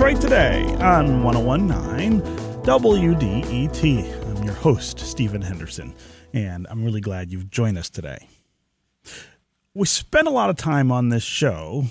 Detroit 0.00 0.22
Today 0.22 0.64
on 0.80 1.22
1019 1.24 2.22
WDET. 2.62 4.30
I'm 4.30 4.42
your 4.44 4.54
host, 4.54 4.98
Stephen 4.98 5.42
Henderson, 5.42 5.94
and 6.32 6.66
I'm 6.70 6.82
really 6.82 7.02
glad 7.02 7.30
you've 7.30 7.50
joined 7.50 7.76
us 7.76 7.90
today. 7.90 8.26
We 9.74 9.84
spent 9.86 10.26
a 10.26 10.30
lot 10.30 10.48
of 10.48 10.56
time 10.56 10.90
on 10.90 11.10
this 11.10 11.22
show 11.22 11.84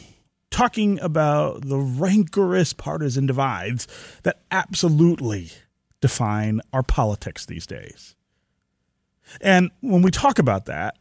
talking 0.50 1.00
about 1.02 1.62
the 1.62 1.78
rancorous 1.78 2.74
partisan 2.74 3.28
divides 3.28 3.88
that 4.24 4.42
absolutely 4.50 5.52
define 6.02 6.62
our 6.74 6.82
politics 6.82 7.46
these 7.46 7.68
days. 7.68 8.16
And 9.40 9.70
when 9.82 10.02
we 10.02 10.10
talk 10.10 10.40
about 10.40 10.66
that, 10.66 10.98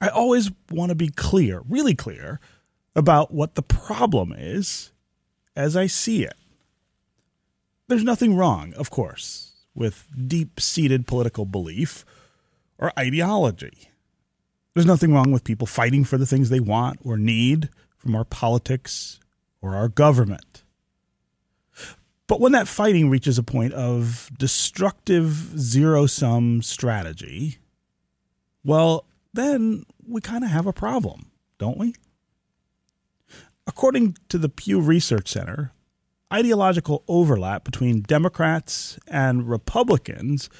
I 0.00 0.08
always 0.08 0.50
want 0.70 0.88
to 0.88 0.94
be 0.94 1.10
clear, 1.10 1.60
really 1.68 1.94
clear, 1.94 2.40
about 2.96 3.30
what 3.30 3.56
the 3.56 3.62
problem 3.62 4.32
is 4.34 4.89
as 5.60 5.76
I 5.76 5.86
see 5.86 6.24
it. 6.24 6.34
There's 7.86 8.04
nothing 8.04 8.34
wrong, 8.34 8.72
of 8.74 8.90
course, 8.90 9.52
with 9.74 10.08
deep 10.26 10.60
seated 10.60 11.06
political 11.06 11.44
belief 11.44 12.04
or 12.78 12.92
ideology. 12.98 13.90
There's 14.74 14.86
nothing 14.86 15.12
wrong 15.12 15.32
with 15.32 15.44
people 15.44 15.66
fighting 15.66 16.04
for 16.04 16.16
the 16.16 16.26
things 16.26 16.48
they 16.48 16.60
want 16.60 17.00
or 17.04 17.16
need 17.18 17.68
from 17.98 18.14
our 18.14 18.24
politics 18.24 19.20
or 19.60 19.74
our 19.74 19.88
government. 19.88 20.62
But 22.26 22.40
when 22.40 22.52
that 22.52 22.68
fighting 22.68 23.10
reaches 23.10 23.38
a 23.38 23.42
point 23.42 23.74
of 23.74 24.30
destructive 24.38 25.58
zero 25.58 26.06
sum 26.06 26.62
strategy, 26.62 27.58
well, 28.64 29.04
then 29.34 29.84
we 30.06 30.20
kind 30.20 30.44
of 30.44 30.50
have 30.50 30.66
a 30.66 30.72
problem, 30.72 31.32
don't 31.58 31.76
we? 31.76 31.94
According 33.70 34.16
to 34.30 34.36
the 34.36 34.48
Pew 34.48 34.80
Research 34.80 35.28
Center, 35.28 35.72
ideological 36.32 37.04
overlap 37.06 37.62
between 37.62 38.02
Democrats 38.02 38.98
and 39.06 39.48
Republicans 39.48 40.50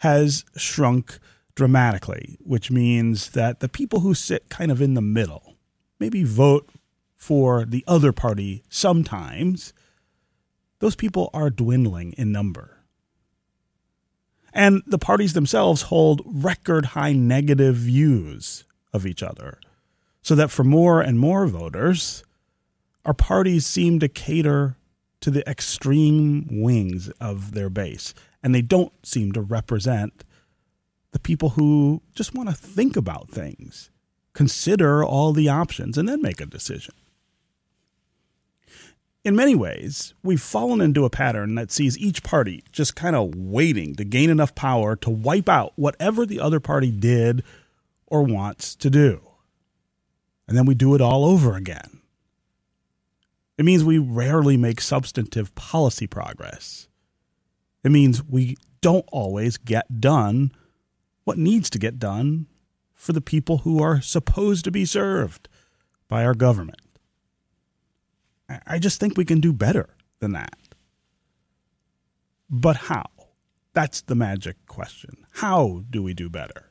has 0.00 0.44
shrunk 0.54 1.18
dramatically, 1.54 2.36
which 2.40 2.70
means 2.70 3.30
that 3.30 3.60
the 3.60 3.70
people 3.70 4.00
who 4.00 4.12
sit 4.12 4.50
kind 4.50 4.70
of 4.70 4.82
in 4.82 4.92
the 4.92 5.00
middle, 5.00 5.56
maybe 5.98 6.24
vote 6.24 6.68
for 7.16 7.64
the 7.64 7.82
other 7.88 8.12
party 8.12 8.62
sometimes, 8.68 9.72
those 10.80 10.94
people 10.94 11.30
are 11.32 11.48
dwindling 11.48 12.12
in 12.18 12.30
number. 12.30 12.84
And 14.52 14.82
the 14.86 14.98
parties 14.98 15.32
themselves 15.32 15.82
hold 15.82 16.20
record 16.26 16.84
high 16.84 17.14
negative 17.14 17.76
views 17.76 18.64
of 18.92 19.06
each 19.06 19.22
other, 19.22 19.58
so 20.20 20.34
that 20.34 20.50
for 20.50 20.64
more 20.64 21.00
and 21.00 21.18
more 21.18 21.46
voters, 21.46 22.24
our 23.08 23.14
parties 23.14 23.64
seem 23.64 23.98
to 23.98 24.06
cater 24.06 24.76
to 25.22 25.30
the 25.30 25.48
extreme 25.48 26.46
wings 26.50 27.08
of 27.22 27.52
their 27.54 27.70
base, 27.70 28.12
and 28.42 28.54
they 28.54 28.60
don't 28.60 28.92
seem 29.02 29.32
to 29.32 29.40
represent 29.40 30.24
the 31.12 31.18
people 31.18 31.48
who 31.50 32.02
just 32.14 32.34
want 32.34 32.50
to 32.50 32.54
think 32.54 32.98
about 32.98 33.30
things, 33.30 33.90
consider 34.34 35.02
all 35.02 35.32
the 35.32 35.48
options, 35.48 35.96
and 35.96 36.06
then 36.06 36.20
make 36.20 36.38
a 36.38 36.44
decision. 36.44 36.94
In 39.24 39.34
many 39.34 39.54
ways, 39.54 40.12
we've 40.22 40.38
fallen 40.38 40.82
into 40.82 41.06
a 41.06 41.10
pattern 41.10 41.54
that 41.54 41.72
sees 41.72 41.96
each 41.96 42.22
party 42.22 42.62
just 42.72 42.94
kind 42.94 43.16
of 43.16 43.34
waiting 43.34 43.94
to 43.94 44.04
gain 44.04 44.28
enough 44.28 44.54
power 44.54 44.94
to 44.96 45.08
wipe 45.08 45.48
out 45.48 45.72
whatever 45.76 46.26
the 46.26 46.40
other 46.40 46.60
party 46.60 46.90
did 46.90 47.42
or 48.06 48.22
wants 48.22 48.74
to 48.74 48.90
do. 48.90 49.22
And 50.46 50.58
then 50.58 50.66
we 50.66 50.74
do 50.74 50.94
it 50.94 51.00
all 51.00 51.24
over 51.24 51.56
again. 51.56 51.97
It 53.58 53.64
means 53.64 53.82
we 53.82 53.98
rarely 53.98 54.56
make 54.56 54.80
substantive 54.80 55.54
policy 55.56 56.06
progress. 56.06 56.88
It 57.82 57.90
means 57.90 58.24
we 58.24 58.56
don't 58.80 59.04
always 59.10 59.56
get 59.56 60.00
done 60.00 60.52
what 61.24 61.38
needs 61.38 61.68
to 61.70 61.78
get 61.78 61.98
done 61.98 62.46
for 62.94 63.12
the 63.12 63.20
people 63.20 63.58
who 63.58 63.82
are 63.82 64.00
supposed 64.00 64.64
to 64.64 64.70
be 64.70 64.84
served 64.84 65.48
by 66.08 66.24
our 66.24 66.34
government. 66.34 66.80
I 68.66 68.78
just 68.78 68.98
think 68.98 69.16
we 69.16 69.24
can 69.24 69.40
do 69.40 69.52
better 69.52 69.90
than 70.20 70.32
that. 70.32 70.56
But 72.48 72.76
how? 72.76 73.04
That's 73.74 74.00
the 74.00 74.14
magic 74.14 74.56
question. 74.66 75.26
How 75.32 75.82
do 75.90 76.02
we 76.02 76.14
do 76.14 76.30
better? 76.30 76.70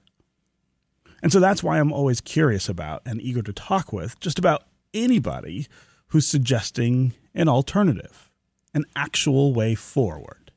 And 1.21 1.31
so 1.31 1.39
that's 1.39 1.61
why 1.61 1.79
I'm 1.79 1.93
always 1.93 2.21
curious 2.21 2.67
about 2.67 3.01
and 3.05 3.21
eager 3.21 3.41
to 3.41 3.53
talk 3.53 3.93
with 3.93 4.19
just 4.19 4.39
about 4.39 4.63
anybody 4.93 5.67
who's 6.09 6.28
suggesting 6.28 7.13
an 7.34 7.47
alternative, 7.47 8.31
an 8.73 8.85
actual 8.95 9.53
way 9.53 9.75
forward. 9.75 10.51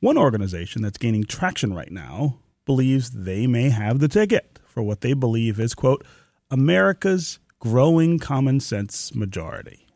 One 0.00 0.18
organization 0.18 0.82
that's 0.82 0.98
gaining 0.98 1.24
traction 1.24 1.74
right 1.74 1.90
now 1.90 2.38
believes 2.64 3.10
they 3.10 3.46
may 3.46 3.70
have 3.70 3.98
the 3.98 4.08
ticket 4.08 4.58
for 4.66 4.82
what 4.82 5.00
they 5.00 5.14
believe 5.14 5.58
is, 5.58 5.74
quote, 5.74 6.04
America's 6.50 7.38
growing 7.58 8.18
common 8.18 8.60
sense 8.60 9.14
majority. 9.14 9.86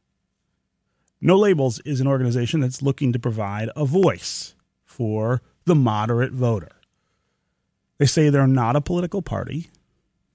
No 1.21 1.37
Labels 1.37 1.81
is 1.81 2.01
an 2.01 2.07
organization 2.07 2.61
that's 2.61 2.81
looking 2.81 3.13
to 3.13 3.19
provide 3.19 3.69
a 3.77 3.85
voice 3.85 4.55
for 4.85 5.43
the 5.67 5.75
moderate 5.75 6.33
voter. 6.33 6.73
They 7.99 8.07
say 8.07 8.31
they're 8.31 8.47
not 8.47 8.77
a 8.77 8.81
political 8.81 9.21
party, 9.21 9.69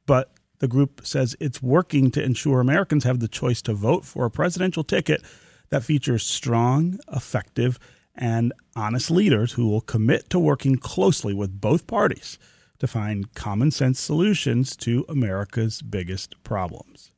but 0.05 0.31
the 0.59 0.67
group 0.67 1.01
says 1.05 1.35
it's 1.39 1.61
working 1.61 2.11
to 2.11 2.23
ensure 2.23 2.59
Americans 2.59 3.03
have 3.03 3.19
the 3.19 3.27
choice 3.27 3.61
to 3.63 3.73
vote 3.73 4.05
for 4.05 4.25
a 4.25 4.31
presidential 4.31 4.83
ticket 4.83 5.21
that 5.69 5.83
features 5.83 6.25
strong, 6.25 6.99
effective, 7.11 7.79
and 8.15 8.53
honest 8.75 9.11
leaders 9.11 9.53
who 9.53 9.67
will 9.67 9.81
commit 9.81 10.29
to 10.29 10.39
working 10.39 10.77
closely 10.77 11.33
with 11.33 11.59
both 11.59 11.87
parties 11.87 12.39
to 12.79 12.87
find 12.87 13.33
common 13.33 13.71
sense 13.71 13.99
solutions 13.99 14.75
to 14.77 15.05
America's 15.09 15.81
biggest 15.81 16.41
problems. 16.43 17.11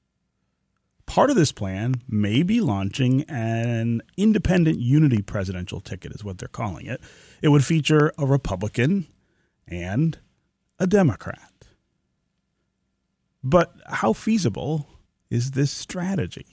Part 1.06 1.30
of 1.30 1.36
this 1.36 1.52
plan 1.52 2.02
may 2.08 2.44
be 2.44 2.60
launching 2.60 3.24
an 3.24 4.02
independent 4.18 4.80
unity 4.80 5.22
presidential 5.22 5.80
ticket, 5.80 6.14
is 6.14 6.24
what 6.24 6.38
they're 6.38 6.50
calling 6.50 6.86
it. 6.86 7.02
It 7.42 7.48
would 7.48 7.64
feature 7.64 8.12
a 8.18 8.26
Republican 8.26 9.08
and 9.68 10.18
a 10.80 10.86
Democrat. 10.86 11.57
But 13.44 13.74
how 13.86 14.14
feasible 14.14 14.88
is 15.30 15.52
this 15.52 15.72
strategy? 15.72 16.46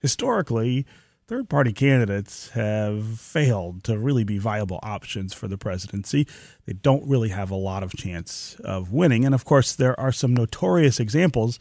Historically, 0.00 0.86
third 1.26 1.48
party 1.48 1.72
candidates 1.72 2.50
have 2.50 3.18
failed 3.18 3.84
to 3.84 3.98
really 3.98 4.24
be 4.24 4.38
viable 4.38 4.80
options 4.82 5.32
for 5.32 5.48
the 5.48 5.58
presidency. 5.58 6.26
They 6.66 6.74
don't 6.74 7.08
really 7.08 7.30
have 7.30 7.50
a 7.50 7.56
lot 7.56 7.82
of 7.82 7.96
chance 7.96 8.56
of 8.64 8.92
winning. 8.92 9.24
And 9.24 9.34
of 9.34 9.44
course, 9.44 9.74
there 9.74 9.98
are 9.98 10.12
some 10.12 10.34
notorious 10.34 11.00
examples 11.00 11.58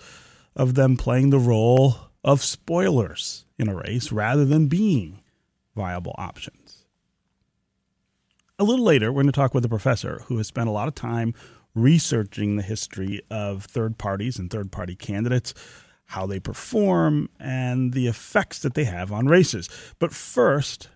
of 0.55 0.75
them 0.75 0.97
playing 0.97 1.29
the 1.29 1.39
role 1.39 1.95
of 2.23 2.43
spoilers 2.43 3.45
in 3.57 3.67
a 3.67 3.75
race 3.75 4.11
rather 4.11 4.45
than 4.45 4.67
being 4.67 5.21
viable 5.75 6.15
options. 6.17 6.85
A 8.59 8.63
little 8.63 8.85
later, 8.85 9.11
we're 9.11 9.23
going 9.23 9.31
to 9.31 9.35
talk 9.35 9.53
with 9.53 9.65
a 9.65 9.69
professor 9.69 10.21
who 10.27 10.37
has 10.37 10.47
spent 10.47 10.69
a 10.69 10.71
lot 10.71 10.87
of 10.87 10.95
time 10.95 11.33
researching 11.75 12.55
the 12.55 12.63
history 12.63 13.21
of 13.29 13.65
third 13.65 13.97
parties 13.97 14.37
and 14.37 14.49
third 14.49 14.71
party 14.71 14.95
candidates, 14.95 15.53
how 16.05 16.25
they 16.25 16.39
perform, 16.39 17.29
and 17.39 17.93
the 17.93 18.07
effects 18.07 18.59
that 18.59 18.73
they 18.73 18.83
have 18.83 19.11
on 19.11 19.27
races. 19.27 19.69
But 19.99 20.13
first, 20.13 20.89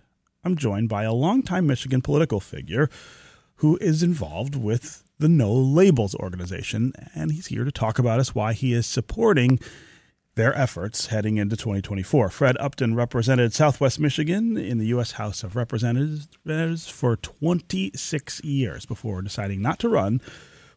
I'm 0.44 0.56
joined 0.56 0.88
by 0.88 1.04
a 1.04 1.12
longtime 1.12 1.66
Michigan 1.66 2.00
political 2.00 2.40
figure 2.40 2.88
who 3.56 3.76
is 3.78 4.02
involved 4.02 4.54
with 4.54 5.02
the 5.18 5.28
No 5.28 5.52
Labels 5.52 6.14
organization, 6.14 6.92
and 7.14 7.32
he's 7.32 7.48
here 7.48 7.64
to 7.64 7.72
talk 7.72 7.98
about 7.98 8.20
us 8.20 8.34
why 8.34 8.52
he 8.52 8.72
is 8.72 8.86
supporting 8.86 9.58
their 10.36 10.56
efforts 10.56 11.06
heading 11.06 11.36
into 11.36 11.56
2024. 11.56 12.30
Fred 12.30 12.56
Upton 12.60 12.94
represented 12.94 13.52
Southwest 13.52 13.98
Michigan 13.98 14.56
in 14.56 14.78
the 14.78 14.86
U.S. 14.86 15.12
House 15.12 15.42
of 15.42 15.56
Representatives 15.56 16.88
for 16.88 17.16
26 17.16 18.44
years 18.44 18.86
before 18.86 19.20
deciding 19.20 19.60
not 19.60 19.80
to 19.80 19.88
run 19.88 20.20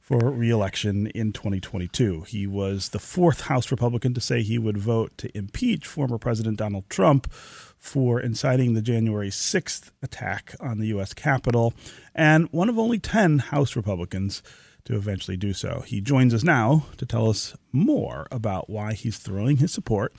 for 0.01 0.31
reelection 0.31 1.07
in 1.07 1.31
2022. 1.31 2.21
He 2.23 2.47
was 2.47 2.89
the 2.89 2.99
fourth 2.99 3.41
House 3.41 3.69
Republican 3.71 4.13
to 4.15 4.19
say 4.19 4.41
he 4.41 4.57
would 4.57 4.77
vote 4.77 5.15
to 5.19 5.37
impeach 5.37 5.87
former 5.87 6.17
President 6.17 6.57
Donald 6.57 6.89
Trump 6.89 7.31
for 7.31 8.19
inciting 8.19 8.73
the 8.73 8.81
January 8.81 9.29
6th 9.29 9.91
attack 10.01 10.55
on 10.59 10.79
the 10.79 10.87
U.S. 10.87 11.13
Capitol, 11.13 11.73
and 12.15 12.49
one 12.51 12.67
of 12.67 12.77
only 12.77 12.99
10 12.99 13.39
House 13.39 13.75
Republicans 13.75 14.41
to 14.85 14.95
eventually 14.95 15.37
do 15.37 15.53
so. 15.53 15.83
He 15.85 16.01
joins 16.01 16.33
us 16.33 16.43
now 16.43 16.87
to 16.97 17.05
tell 17.05 17.29
us 17.29 17.55
more 17.71 18.27
about 18.31 18.69
why 18.69 18.93
he's 18.93 19.17
throwing 19.17 19.57
his 19.57 19.71
support 19.71 20.13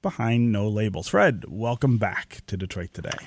behind 0.00 0.50
no 0.50 0.66
labels. 0.68 1.08
Fred, 1.08 1.44
welcome 1.48 1.98
back 1.98 2.40
to 2.46 2.56
Detroit 2.56 2.94
today. 2.94 3.18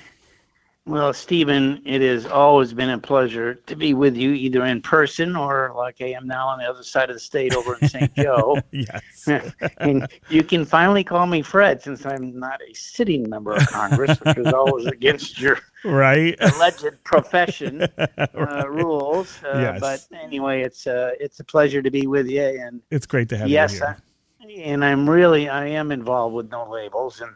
Well, 0.84 1.12
Stephen, 1.12 1.80
it 1.84 2.02
has 2.02 2.26
always 2.26 2.72
been 2.72 2.90
a 2.90 2.98
pleasure 2.98 3.54
to 3.54 3.76
be 3.76 3.94
with 3.94 4.16
you, 4.16 4.32
either 4.32 4.64
in 4.64 4.82
person 4.82 5.36
or 5.36 5.72
like 5.76 6.00
I 6.00 6.06
am 6.06 6.26
now 6.26 6.48
on 6.48 6.58
the 6.58 6.64
other 6.64 6.82
side 6.82 7.08
of 7.08 7.14
the 7.14 7.20
state 7.20 7.54
over 7.54 7.76
in 7.80 7.88
St. 7.88 8.12
Joe. 8.16 8.58
yes. 8.72 9.28
and 9.78 10.08
you 10.28 10.42
can 10.42 10.64
finally 10.64 11.04
call 11.04 11.26
me 11.26 11.40
Fred 11.40 11.80
since 11.80 12.04
I'm 12.04 12.36
not 12.36 12.60
a 12.68 12.74
sitting 12.74 13.30
member 13.30 13.52
of 13.54 13.64
Congress, 13.68 14.18
which 14.18 14.36
is 14.38 14.52
always 14.52 14.86
against 14.86 15.40
your 15.40 15.60
right 15.84 16.36
alleged 16.40 17.04
profession 17.04 17.82
uh, 18.18 18.64
rules. 18.68 19.38
Uh, 19.44 19.60
Yes. 19.62 19.80
But 19.80 20.18
anyway, 20.20 20.62
it's 20.62 20.88
uh, 20.88 21.12
it's 21.20 21.38
a 21.38 21.44
pleasure 21.44 21.80
to 21.80 21.90
be 21.90 22.08
with 22.08 22.26
you, 22.26 22.42
and 22.42 22.80
It's 22.90 23.06
great 23.06 23.28
to 23.28 23.36
have 23.36 23.48
yes, 23.48 23.74
you 23.74 23.78
here. 23.78 23.96
I, 24.40 24.46
and 24.62 24.84
I'm 24.84 25.08
really 25.08 25.48
I 25.48 25.66
am 25.66 25.92
involved 25.92 26.34
with 26.34 26.50
no 26.50 26.68
labels, 26.68 27.20
and 27.20 27.30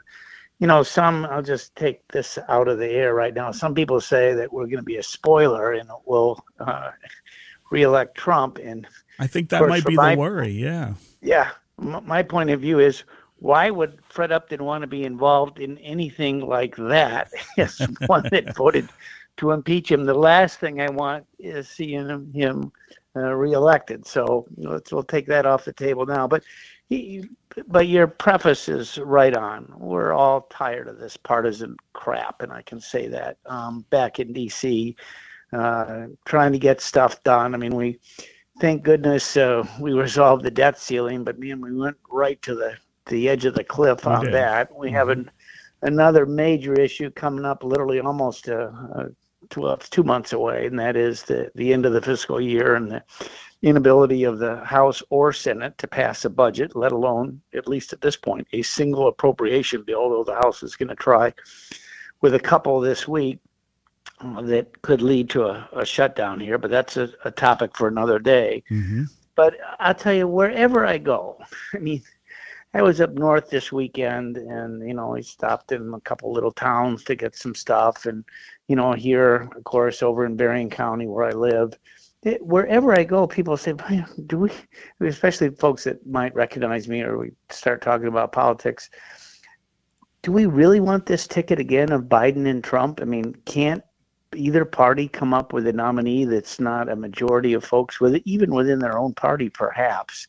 you 0.58 0.66
know 0.66 0.82
some 0.82 1.24
I'll 1.26 1.42
just 1.42 1.74
take 1.76 2.06
this 2.08 2.38
out 2.48 2.68
of 2.68 2.78
the 2.78 2.88
air 2.88 3.14
right 3.14 3.34
now. 3.34 3.50
Some 3.52 3.74
people 3.74 4.00
say 4.00 4.34
that 4.34 4.52
we're 4.52 4.66
going 4.66 4.78
to 4.78 4.82
be 4.82 4.96
a 4.96 5.02
spoiler 5.02 5.72
and 5.72 5.88
we'll 6.06 6.42
uh, 6.60 6.90
reelect 7.70 8.16
Trump, 8.16 8.58
and 8.58 8.86
I 9.18 9.26
think 9.26 9.50
that 9.50 9.66
might 9.68 9.84
be 9.84 9.94
my- 9.96 10.14
the 10.14 10.20
worry. 10.20 10.50
Yeah. 10.50 10.94
yeah, 11.20 11.50
m- 11.80 12.06
my 12.06 12.22
point 12.22 12.50
of 12.50 12.60
view 12.60 12.78
is 12.78 13.04
why 13.38 13.70
would 13.70 13.98
Fred 14.08 14.32
Upton 14.32 14.64
want 14.64 14.82
to 14.82 14.86
be 14.86 15.04
involved 15.04 15.58
in 15.58 15.76
anything 15.78 16.40
like 16.40 16.74
that 16.76 17.30
as 17.58 17.78
one 18.06 18.24
that 18.30 18.56
voted 18.56 18.88
to 19.38 19.50
impeach 19.50 19.90
him? 19.90 20.04
The 20.04 20.14
last 20.14 20.58
thing 20.58 20.80
I 20.80 20.88
want 20.88 21.26
is 21.38 21.68
seeing 21.68 22.08
him, 22.08 22.32
him 22.32 22.72
uh, 23.14 23.34
reelected. 23.34 24.06
So 24.06 24.46
let's 24.56 24.92
we'll 24.92 25.02
take 25.02 25.26
that 25.26 25.44
off 25.44 25.64
the 25.64 25.72
table 25.72 26.06
now. 26.06 26.26
But 26.26 26.44
he, 26.88 27.28
but 27.66 27.88
your 27.88 28.06
preface 28.06 28.68
is 28.68 28.98
right 28.98 29.34
on. 29.36 29.72
We're 29.76 30.12
all 30.12 30.42
tired 30.50 30.88
of 30.88 30.98
this 30.98 31.16
partisan 31.16 31.76
crap, 31.92 32.42
and 32.42 32.52
I 32.52 32.62
can 32.62 32.80
say 32.80 33.08
that. 33.08 33.38
Um, 33.46 33.84
back 33.90 34.20
in 34.20 34.32
D.C., 34.32 34.96
uh, 35.52 36.06
trying 36.24 36.52
to 36.52 36.58
get 36.58 36.80
stuff 36.80 37.22
done. 37.24 37.54
I 37.54 37.58
mean, 37.58 37.74
we 37.74 37.98
thank 38.60 38.82
goodness 38.82 39.36
uh, 39.36 39.66
we 39.80 39.92
resolved 39.92 40.44
the 40.44 40.50
debt 40.50 40.78
ceiling, 40.78 41.24
but 41.24 41.38
man, 41.38 41.60
we 41.60 41.74
went 41.74 41.96
right 42.10 42.40
to 42.42 42.54
the 42.54 42.76
the 43.06 43.28
edge 43.28 43.44
of 43.44 43.54
the 43.54 43.64
cliff 43.64 44.04
We 44.04 44.12
on 44.12 44.24
did. 44.24 44.34
that. 44.34 44.74
We 44.76 44.90
have 44.90 45.08
an, 45.10 45.30
another 45.82 46.26
major 46.26 46.74
issue 46.74 47.10
coming 47.10 47.44
up, 47.44 47.62
literally 47.62 48.00
almost 48.00 48.48
uh, 48.48 48.70
uh, 48.96 49.04
two, 49.50 49.66
uh, 49.66 49.76
two 49.76 50.02
months 50.02 50.32
away, 50.32 50.66
and 50.66 50.78
that 50.78 50.96
is 50.96 51.22
the 51.22 51.50
the 51.54 51.72
end 51.72 51.86
of 51.86 51.92
the 51.92 52.02
fiscal 52.02 52.40
year 52.40 52.74
and 52.74 52.90
the 52.90 53.02
inability 53.62 54.24
of 54.24 54.38
the 54.38 54.56
House 54.64 55.02
or 55.10 55.32
Senate 55.32 55.76
to 55.78 55.88
pass 55.88 56.24
a 56.24 56.30
budget, 56.30 56.76
let 56.76 56.92
alone, 56.92 57.40
at 57.54 57.68
least 57.68 57.92
at 57.92 58.00
this 58.00 58.16
point, 58.16 58.46
a 58.52 58.62
single 58.62 59.08
appropriation 59.08 59.82
bill. 59.82 60.00
Although 60.00 60.24
the 60.24 60.40
House 60.40 60.62
is 60.62 60.76
going 60.76 60.88
to 60.88 60.94
try 60.96 61.32
with 62.20 62.34
a 62.34 62.40
couple 62.40 62.80
this 62.80 63.06
week 63.08 63.38
uh, 64.20 64.42
that 64.42 64.80
could 64.82 65.02
lead 65.02 65.30
to 65.30 65.44
a, 65.44 65.68
a 65.72 65.84
shutdown 65.84 66.40
here, 66.40 66.58
but 66.58 66.70
that's 66.70 66.96
a, 66.96 67.10
a 67.24 67.30
topic 67.30 67.76
for 67.76 67.88
another 67.88 68.18
day. 68.18 68.62
hmm 68.68 69.04
But 69.34 69.54
I'll 69.78 69.94
tell 69.94 70.14
you, 70.14 70.26
wherever 70.28 70.86
I 70.86 70.98
go, 70.98 71.38
I 71.74 71.78
mean, 71.78 72.02
I 72.74 72.82
was 72.82 73.00
up 73.00 73.12
north 73.12 73.48
this 73.48 73.72
weekend, 73.72 74.36
and 74.36 74.86
you 74.86 74.94
know, 74.94 75.16
I 75.16 75.20
stopped 75.20 75.72
in 75.72 75.94
a 75.94 76.00
couple 76.00 76.32
little 76.32 76.52
towns 76.52 77.04
to 77.04 77.14
get 77.14 77.34
some 77.34 77.54
stuff, 77.54 78.06
and 78.06 78.24
you 78.68 78.76
know, 78.76 78.92
here, 78.92 79.48
of 79.56 79.64
course, 79.64 80.02
over 80.02 80.26
in 80.26 80.36
Berrien 80.36 80.70
County 80.70 81.06
where 81.06 81.24
I 81.24 81.32
live. 81.32 81.72
It, 82.22 82.44
wherever 82.44 82.92
I 82.92 83.04
go, 83.04 83.26
people 83.26 83.56
say, 83.56 83.74
"Do 84.26 84.38
we?" 84.40 84.50
Especially 85.00 85.50
folks 85.50 85.84
that 85.84 86.06
might 86.06 86.34
recognize 86.34 86.88
me, 86.88 87.02
or 87.02 87.18
we 87.18 87.32
start 87.50 87.80
talking 87.82 88.08
about 88.08 88.32
politics. 88.32 88.90
Do 90.22 90.32
we 90.32 90.46
really 90.46 90.80
want 90.80 91.06
this 91.06 91.26
ticket 91.26 91.60
again 91.60 91.92
of 91.92 92.04
Biden 92.04 92.46
and 92.46 92.62
Trump? 92.62 93.00
I 93.00 93.04
mean, 93.04 93.34
can't 93.44 93.82
either 94.34 94.64
party 94.64 95.08
come 95.08 95.32
up 95.32 95.52
with 95.52 95.66
a 95.66 95.72
nominee 95.72 96.24
that's 96.24 96.58
not 96.58 96.88
a 96.88 96.96
majority 96.96 97.52
of 97.52 97.64
folks 97.64 98.00
with 98.00 98.20
even 98.24 98.54
within 98.54 98.80
their 98.80 98.98
own 98.98 99.14
party 99.14 99.48
perhaps 99.48 100.26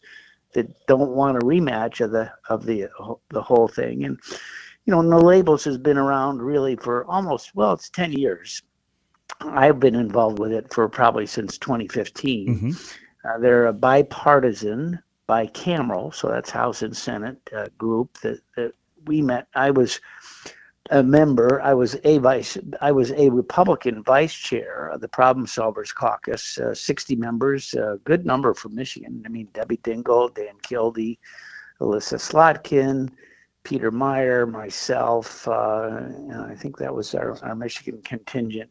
that 0.54 0.68
don't 0.88 1.12
want 1.12 1.38
a 1.38 1.46
rematch 1.46 2.02
of 2.02 2.12
the 2.12 2.32
of 2.50 2.66
the 2.66 2.90
the 3.30 3.42
whole 3.42 3.68
thing. 3.68 4.06
And 4.06 4.20
you 4.86 4.92
know 4.92 5.02
no 5.02 5.18
labels 5.18 5.64
has 5.66 5.78
been 5.78 5.98
around 5.98 6.42
really 6.42 6.76
for 6.76 7.06
almost 7.06 7.56
well 7.56 7.74
it's 7.74 7.90
10 7.90 8.14
years. 8.14 8.62
I've 9.42 9.80
been 9.80 9.96
involved 9.96 10.40
with 10.40 10.52
it 10.52 10.74
for 10.74 10.88
probably 10.90 11.26
since 11.26 11.58
2015 11.58 12.60
hmm 12.60 12.72
uh, 13.26 13.38
they're 13.40 13.66
a 13.66 13.74
bipartisan 13.74 14.98
bicameral 15.28 16.14
so 16.14 16.30
that's 16.30 16.50
house 16.50 16.82
and 16.82 16.96
senate 16.96 17.38
uh, 17.54 17.66
group 17.78 18.18
that, 18.22 18.40
that 18.56 18.72
we 19.06 19.22
met. 19.22 19.48
I 19.56 19.72
was 19.72 20.00
a 20.92 21.04
member 21.04 21.62
i 21.62 21.74
was 21.74 21.98
a 22.04 22.18
vice 22.20 22.58
i 22.82 22.92
was 22.92 23.12
a 23.12 23.30
republican 23.30 24.04
vice 24.04 24.34
chair 24.34 24.90
of 24.94 25.02
the 25.02 25.08
problem 25.08 25.46
solvers 25.46 25.94
caucus 25.94 26.58
uh, 26.60 26.74
60 26.74 27.16
members 27.16 27.74
a 27.74 28.00
good 28.04 28.26
number 28.26 28.54
from 28.54 28.76
michigan. 28.76 29.22
I 29.26 29.30
mean 29.30 29.48
debbie 29.54 29.78
dingell 29.78 30.34
dan 30.34 30.56
kildee 30.62 31.20
elissa 31.82 32.16
slotkin 32.16 33.10
peter 33.64 33.92
meijer 33.92 34.50
myself 34.50 35.48
uh, 35.48 36.02
i 36.46 36.56
think 36.56 36.78
that 36.78 36.94
was 36.94 37.14
our, 37.16 37.38
our 37.44 37.56
michigan 37.56 38.02
contingent. 38.04 38.70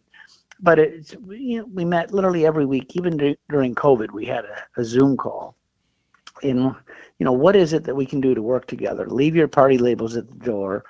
But 0.59 0.79
we, 1.21 1.39
you 1.39 1.59
know, 1.59 1.67
we 1.67 1.85
met 1.85 2.15
literally 2.15 2.47
every 2.47 2.65
week. 2.65 2.97
Even 2.97 3.19
dur- 3.19 3.37
during 3.51 3.75
covid 3.75 4.11
we 4.11 4.25
had 4.25 4.47
a, 4.47 4.81
a 4.81 4.85
zoom 4.85 5.17
call. 5.17 5.55
And 6.43 6.75
you 7.19 7.25
know 7.25 7.33
what 7.33 7.57
is 7.57 7.75
it 7.75 7.85
that 7.85 7.95
we 7.95 8.07
can 8.07 8.23
do 8.23 8.35
to 8.35 8.41
work 8.41 8.67
together? 8.67 9.07
Leave 9.07 9.37
your 9.37 9.49
party 9.49 9.77
labels 9.77 10.17
at 10.17 10.29
the 10.29 10.45
door 10.45 10.85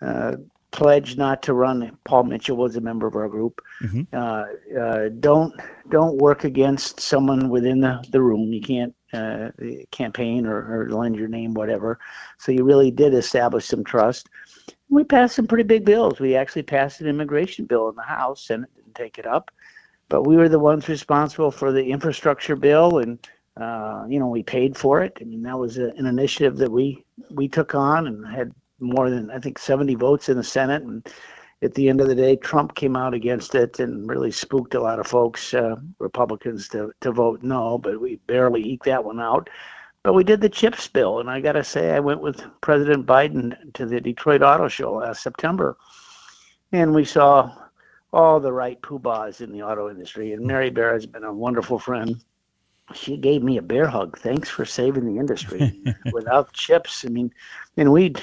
uh, 0.00 0.36
pledge 0.72 1.16
not 1.16 1.42
to 1.42 1.54
run. 1.54 1.96
Paul 2.04 2.24
mitchell 2.24 2.56
was 2.56 2.76
a 2.76 2.80
member 2.80 3.06
of 3.06 3.14
our 3.14 3.28
group. 3.28 3.60
Mhm. 3.82 4.06
uh, 4.12 4.44
uh, 4.78 5.08
don't 5.20 5.54
don't 5.90 6.16
work 6.16 6.44
against 6.44 7.00
someone 7.00 7.48
within 7.48 7.80
the, 7.80 8.04
the 8.10 8.20
room. 8.20 8.52
You 8.52 8.60
can't 8.60 8.94
uh, 9.12 9.50
campaign 9.90 10.46
or, 10.46 10.58
or 10.58 10.90
lend 10.90 11.16
your 11.16 11.28
name 11.28 11.54
whatever. 11.54 11.98
So 12.38 12.50
you 12.50 12.64
really 12.64 12.90
did 12.90 13.14
establish 13.14 13.66
some 13.66 13.84
trust. 13.84 14.28
We 14.88 15.04
passed 15.04 15.36
some 15.36 15.46
pretty 15.46 15.64
big 15.64 15.84
bills. 15.84 16.18
We 16.18 16.34
actually 16.34 16.62
passed 16.62 17.00
an 17.00 17.06
immigration 17.06 17.66
bill 17.66 17.88
in 17.90 17.96
the 17.96 18.02
house 18.02 18.46
senate 18.46 18.70
didn't 18.74 18.94
take 18.94 19.18
it 19.18 19.26
up. 19.26 19.50
But 20.08 20.26
we 20.26 20.36
were 20.36 20.48
the 20.48 20.58
ones 20.58 20.88
responsible 20.88 21.50
for 21.50 21.72
the 21.72 21.84
infrastructure 21.84 22.56
bill 22.56 22.98
and 22.98 23.18
uh, 23.58 24.06
you 24.08 24.18
know 24.18 24.28
we 24.28 24.42
paid 24.42 24.76
for 24.76 25.02
it. 25.02 25.18
I 25.20 25.24
mean 25.24 25.42
that 25.42 25.58
was 25.58 25.76
a, 25.78 25.90
an 25.96 26.06
initiative 26.06 26.56
that 26.58 26.72
we 26.72 27.04
we 27.30 27.48
took 27.48 27.74
on 27.74 28.06
and 28.06 28.26
had 28.26 28.54
more 28.82 29.10
than 29.10 29.30
i 29.30 29.38
think 29.38 29.58
70 29.58 29.94
votes 29.94 30.28
in 30.28 30.36
the 30.36 30.44
senate 30.44 30.82
and 30.82 31.08
at 31.62 31.74
the 31.74 31.88
end 31.88 32.00
of 32.00 32.08
the 32.08 32.14
day 32.14 32.36
trump 32.36 32.74
came 32.74 32.96
out 32.96 33.14
against 33.14 33.54
it 33.54 33.78
and 33.80 34.08
really 34.08 34.30
spooked 34.30 34.74
a 34.74 34.80
lot 34.80 34.98
of 34.98 35.06
folks 35.06 35.54
uh, 35.54 35.76
republicans 35.98 36.68
to, 36.68 36.92
to 37.00 37.12
vote 37.12 37.42
no 37.42 37.78
but 37.78 38.00
we 38.00 38.16
barely 38.26 38.62
eked 38.62 38.84
that 38.84 39.04
one 39.04 39.20
out 39.20 39.48
but 40.02 40.14
we 40.14 40.24
did 40.24 40.40
the 40.40 40.48
chips 40.48 40.88
bill 40.88 41.20
and 41.20 41.30
i 41.30 41.40
got 41.40 41.52
to 41.52 41.64
say 41.64 41.92
i 41.92 42.00
went 42.00 42.20
with 42.20 42.42
president 42.60 43.06
biden 43.06 43.56
to 43.72 43.86
the 43.86 44.00
detroit 44.00 44.42
auto 44.42 44.68
show 44.68 44.94
last 44.94 45.22
september 45.22 45.76
and 46.72 46.94
we 46.94 47.04
saw 47.04 47.50
all 48.12 48.40
the 48.40 48.52
right 48.52 48.82
poobahs 48.82 49.40
in 49.40 49.52
the 49.52 49.62
auto 49.62 49.88
industry 49.88 50.32
and 50.32 50.44
mary 50.44 50.70
barra 50.70 50.94
has 50.94 51.06
been 51.06 51.24
a 51.24 51.32
wonderful 51.32 51.78
friend 51.78 52.22
she 52.94 53.16
gave 53.16 53.42
me 53.42 53.56
a 53.56 53.62
bear 53.62 53.86
hug. 53.86 54.18
Thanks 54.18 54.48
for 54.48 54.64
saving 54.64 55.06
the 55.06 55.18
industry. 55.18 55.80
Without 56.12 56.52
chips, 56.52 57.04
I 57.04 57.08
mean, 57.08 57.32
and 57.76 57.92
we'd 57.92 58.22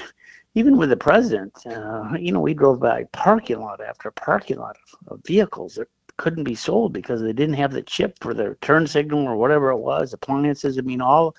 even 0.54 0.76
with 0.76 0.90
the 0.90 0.96
president, 0.96 1.52
uh, 1.66 2.08
you 2.18 2.32
know, 2.32 2.40
we 2.40 2.54
drove 2.54 2.80
by 2.80 3.04
parking 3.12 3.60
lot 3.60 3.80
after 3.80 4.10
parking 4.10 4.58
lot 4.58 4.76
of, 4.76 5.12
of 5.12 5.20
vehicles 5.24 5.74
that 5.76 5.88
couldn't 6.16 6.44
be 6.44 6.54
sold 6.54 6.92
because 6.92 7.22
they 7.22 7.32
didn't 7.32 7.54
have 7.54 7.72
the 7.72 7.82
chip 7.82 8.16
for 8.20 8.34
their 8.34 8.56
turn 8.56 8.86
signal 8.86 9.26
or 9.26 9.36
whatever 9.36 9.70
it 9.70 9.78
was. 9.78 10.12
Appliances, 10.12 10.78
I 10.78 10.82
mean, 10.82 11.00
all 11.00 11.34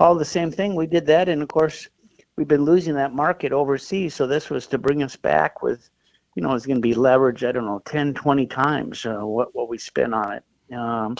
all 0.00 0.14
the 0.14 0.24
same 0.24 0.50
thing. 0.50 0.74
We 0.74 0.86
did 0.86 1.06
that, 1.06 1.28
and 1.28 1.40
of 1.40 1.48
course, 1.48 1.88
we've 2.36 2.48
been 2.48 2.64
losing 2.64 2.94
that 2.94 3.14
market 3.14 3.52
overseas. 3.52 4.14
So 4.14 4.26
this 4.26 4.50
was 4.50 4.66
to 4.66 4.78
bring 4.78 5.02
us 5.02 5.14
back 5.14 5.62
with, 5.62 5.88
you 6.34 6.42
know, 6.42 6.52
it's 6.54 6.66
going 6.66 6.82
to 6.82 6.82
be 6.82 6.94
leveraged. 6.94 7.48
I 7.48 7.52
don't 7.52 7.66
know, 7.66 7.80
10, 7.84 8.14
20 8.14 8.46
times 8.46 9.06
uh, 9.06 9.20
what 9.20 9.54
what 9.54 9.68
we 9.68 9.78
spent 9.78 10.12
on 10.12 10.32
it. 10.32 10.74
Um, 10.74 11.16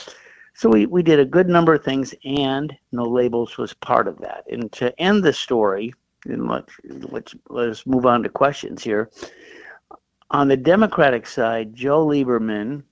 so 0.54 0.68
we, 0.68 0.86
we 0.86 1.02
did 1.02 1.18
a 1.18 1.24
good 1.24 1.48
number 1.48 1.74
of 1.74 1.84
things, 1.84 2.14
and 2.24 2.76
no 2.92 3.04
labels 3.04 3.56
was 3.56 3.72
part 3.74 4.06
of 4.06 4.18
that. 4.18 4.44
And 4.50 4.70
to 4.72 4.98
end 5.00 5.24
the 5.24 5.32
story, 5.32 5.92
and 6.24 6.48
let, 6.48 6.64
let's 7.10 7.34
let's 7.48 7.86
move 7.86 8.06
on 8.06 8.22
to 8.22 8.28
questions 8.28 8.82
here. 8.82 9.10
On 10.30 10.48
the 10.48 10.56
Democratic 10.56 11.26
side, 11.26 11.74
Joe 11.74 12.06
Lieberman 12.06 12.82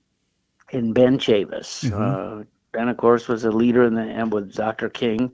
and 0.71 0.93
Ben 0.93 1.17
Chavis. 1.17 1.83
Mhm. 1.83 2.41
Uh, 2.41 2.43
ben, 2.71 2.89
of 2.89 2.97
course, 2.97 3.27
was 3.27 3.43
a 3.45 3.51
leader 3.51 3.83
in 3.83 3.95
the 3.95 4.01
and 4.01 4.31
with 4.31 4.53
Dr. 4.53 4.89
King. 4.89 5.31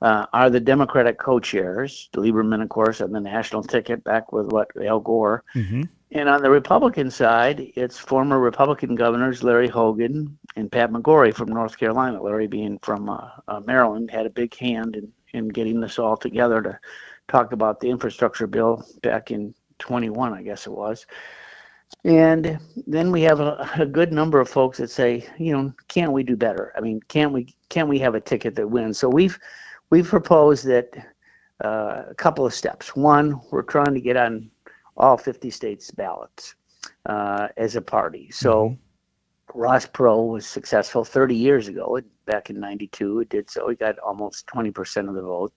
Uh, 0.00 0.26
are 0.32 0.48
the 0.48 0.60
Democratic 0.60 1.18
co-chairs? 1.18 2.08
Lieberman, 2.14 2.62
of 2.62 2.68
course, 2.68 3.00
on 3.00 3.10
the 3.10 3.20
national 3.20 3.62
ticket, 3.62 4.04
back 4.04 4.32
with 4.32 4.52
what 4.52 4.70
Al 4.84 5.00
Gore. 5.00 5.42
hmm 5.52 5.82
And 6.12 6.28
on 6.28 6.40
the 6.42 6.50
Republican 6.50 7.10
side, 7.10 7.72
it's 7.74 7.98
former 7.98 8.38
Republican 8.38 8.94
governors 8.94 9.42
Larry 9.42 9.68
Hogan 9.68 10.38
and 10.56 10.70
Pat 10.70 10.90
McCrory 10.90 11.34
from 11.34 11.48
North 11.48 11.76
Carolina. 11.76 12.22
Larry, 12.22 12.46
being 12.46 12.78
from 12.78 13.10
uh, 13.10 13.28
uh, 13.48 13.60
Maryland, 13.66 14.10
had 14.10 14.24
a 14.24 14.30
big 14.30 14.54
hand 14.56 14.96
in, 14.96 15.12
in 15.32 15.48
getting 15.48 15.80
this 15.80 15.98
all 15.98 16.16
together 16.16 16.62
to 16.62 16.78
talk 17.28 17.52
about 17.52 17.80
the 17.80 17.88
infrastructure 17.88 18.46
bill 18.46 18.84
back 19.02 19.30
in 19.30 19.54
21, 19.78 20.32
I 20.32 20.42
guess 20.42 20.66
it 20.66 20.72
was. 20.72 21.06
And 22.04 22.58
then 22.86 23.10
we 23.10 23.22
have 23.22 23.40
a, 23.40 23.68
a, 23.78 23.86
good 23.86 24.12
number 24.12 24.40
of 24.40 24.48
folks 24.48 24.78
that 24.78 24.90
say, 24.90 25.26
you 25.38 25.52
know, 25.52 25.72
can't 25.88 26.12
we 26.12 26.22
do 26.22 26.36
better? 26.36 26.72
I 26.76 26.80
mean, 26.80 27.00
can't 27.08 27.32
we 27.32 27.54
can't 27.70 27.88
we 27.88 27.98
have 28.00 28.14
a 28.14 28.20
ticket 28.20 28.54
that 28.56 28.68
wins? 28.68 28.98
So 28.98 29.08
we've 29.08 29.38
we've 29.90 30.06
proposed 30.06 30.66
that 30.66 30.94
uh, 31.64 32.04
a 32.10 32.14
couple 32.14 32.44
of 32.44 32.52
steps. 32.52 32.94
One, 32.94 33.40
we're 33.50 33.62
trying 33.62 33.94
to 33.94 34.00
get 34.00 34.16
on 34.16 34.50
all 34.98 35.16
50 35.16 35.50
states 35.50 35.90
ballots 35.90 36.54
uh, 37.06 37.48
as 37.56 37.74
a 37.74 37.82
party. 37.82 38.30
So 38.30 38.70
mm-hmm. 38.70 39.58
Ross 39.58 39.86
Perot 39.86 40.28
was 40.28 40.46
successful 40.46 41.04
30 41.04 41.34
years 41.34 41.68
ago. 41.68 42.00
Back 42.26 42.50
in 42.50 42.60
'92, 42.60 43.20
it 43.20 43.30
did 43.30 43.48
so. 43.48 43.68
He 43.70 43.76
got 43.76 43.98
almost 44.00 44.46
20% 44.46 45.08
of 45.08 45.14
the 45.14 45.22
vote. 45.22 45.54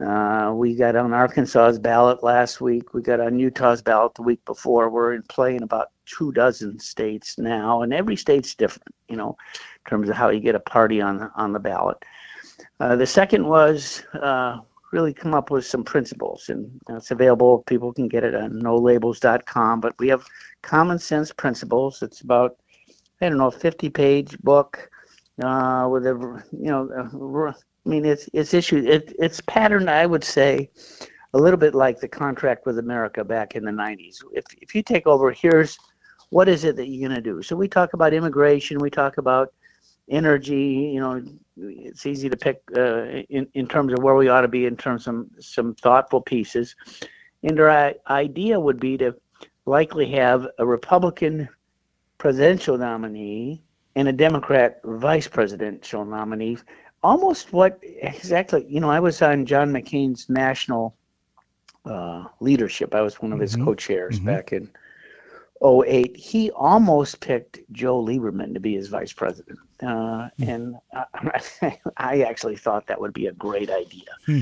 Uh, 0.00 0.52
we 0.54 0.74
got 0.74 0.96
on 0.96 1.12
Arkansas's 1.12 1.78
ballot 1.78 2.22
last 2.22 2.60
week. 2.60 2.94
We 2.94 3.02
got 3.02 3.20
on 3.20 3.38
Utah's 3.38 3.80
ballot 3.80 4.14
the 4.14 4.22
week 4.22 4.44
before. 4.44 4.90
We're 4.90 5.14
in 5.14 5.22
play 5.22 5.54
in 5.54 5.62
about 5.62 5.90
two 6.06 6.32
dozen 6.32 6.78
states 6.80 7.38
now, 7.38 7.82
and 7.82 7.94
every 7.94 8.16
state's 8.16 8.54
different, 8.54 8.94
you 9.08 9.16
know, 9.16 9.36
in 9.54 9.90
terms 9.90 10.08
of 10.08 10.16
how 10.16 10.30
you 10.30 10.40
get 10.40 10.56
a 10.56 10.60
party 10.60 11.00
on 11.00 11.30
on 11.36 11.52
the 11.52 11.60
ballot. 11.60 12.04
Uh, 12.80 12.96
the 12.96 13.06
second 13.06 13.46
was 13.46 14.04
uh, 14.20 14.58
really 14.92 15.14
come 15.14 15.32
up 15.32 15.50
with 15.50 15.64
some 15.64 15.84
principles, 15.84 16.48
and 16.48 16.68
it's 16.90 17.12
available. 17.12 17.62
People 17.66 17.92
can 17.92 18.08
get 18.08 18.24
it 18.24 18.34
on 18.34 18.50
nolabels.com. 18.52 19.80
But 19.80 19.94
we 20.00 20.08
have 20.08 20.26
common 20.62 20.98
sense 20.98 21.32
principles. 21.32 22.02
It's 22.02 22.20
about 22.20 22.56
I 23.20 23.28
don't 23.28 23.38
know, 23.38 23.50
50 23.50 23.90
page 23.90 24.38
book 24.40 24.90
uh, 25.42 25.88
with 25.90 26.06
a 26.06 26.42
you 26.52 26.70
know 26.70 26.88
I 27.84 27.88
mean, 27.88 28.04
it's 28.04 28.28
it's 28.32 28.54
issued. 28.54 28.86
It, 28.86 29.14
it's 29.18 29.40
patterned, 29.42 29.90
I 29.90 30.06
would 30.06 30.24
say, 30.24 30.70
a 31.34 31.38
little 31.38 31.58
bit 31.58 31.74
like 31.74 32.00
the 32.00 32.08
contract 32.08 32.64
with 32.66 32.78
America 32.78 33.24
back 33.24 33.56
in 33.56 33.64
the 33.64 33.70
'90s. 33.70 34.16
If 34.32 34.44
if 34.60 34.74
you 34.74 34.82
take 34.82 35.06
over, 35.06 35.30
here's 35.32 35.78
what 36.30 36.48
is 36.48 36.64
it 36.64 36.76
that 36.76 36.88
you're 36.88 37.08
going 37.08 37.22
to 37.22 37.22
do. 37.22 37.42
So 37.42 37.56
we 37.56 37.68
talk 37.68 37.92
about 37.92 38.14
immigration. 38.14 38.78
We 38.78 38.90
talk 38.90 39.18
about 39.18 39.52
energy. 40.08 40.90
You 40.94 41.00
know, 41.00 41.22
it's 41.56 42.06
easy 42.06 42.30
to 42.30 42.36
pick 42.36 42.62
uh, 42.76 43.04
in 43.28 43.46
in 43.54 43.66
terms 43.66 43.92
of 43.92 44.02
where 44.02 44.14
we 44.14 44.28
ought 44.28 44.42
to 44.42 44.48
be 44.48 44.66
in 44.66 44.76
terms 44.76 45.02
of 45.02 45.04
some 45.04 45.30
some 45.40 45.74
thoughtful 45.74 46.22
pieces. 46.22 46.74
And 47.42 47.60
our 47.60 47.92
idea 48.08 48.58
would 48.58 48.80
be 48.80 48.96
to 48.98 49.14
likely 49.66 50.10
have 50.12 50.46
a 50.58 50.64
Republican 50.64 51.48
presidential 52.16 52.78
nominee 52.78 53.62
and 53.96 54.08
a 54.08 54.12
Democrat 54.12 54.80
vice 54.84 55.28
presidential 55.28 56.04
nominee 56.04 56.58
almost 57.04 57.52
what 57.52 57.78
exactly 57.82 58.64
you 58.66 58.80
know 58.80 58.90
i 58.90 58.98
was 58.98 59.20
on 59.20 59.44
john 59.44 59.70
mccain's 59.70 60.28
national 60.30 60.96
uh, 61.84 62.24
leadership 62.40 62.94
i 62.94 63.02
was 63.02 63.20
one 63.20 63.32
of 63.32 63.38
his 63.38 63.54
mm-hmm. 63.54 63.66
co-chairs 63.66 64.16
mm-hmm. 64.16 64.26
back 64.26 64.52
in 64.52 64.70
08 65.62 66.16
he 66.16 66.50
almost 66.52 67.20
picked 67.20 67.60
joe 67.72 68.02
lieberman 68.02 68.54
to 68.54 68.60
be 68.60 68.74
his 68.74 68.88
vice 68.88 69.12
president 69.12 69.58
uh, 69.82 69.86
mm-hmm. 69.86 70.48
and 70.48 70.76
I, 70.94 71.78
I, 71.98 72.20
actually 72.22 72.56
thought 72.56 72.86
that 72.86 72.98
would 72.98 73.12
be 73.12 73.26
a 73.26 73.32
great 73.32 73.70
idea 73.70 74.10
hmm. 74.24 74.40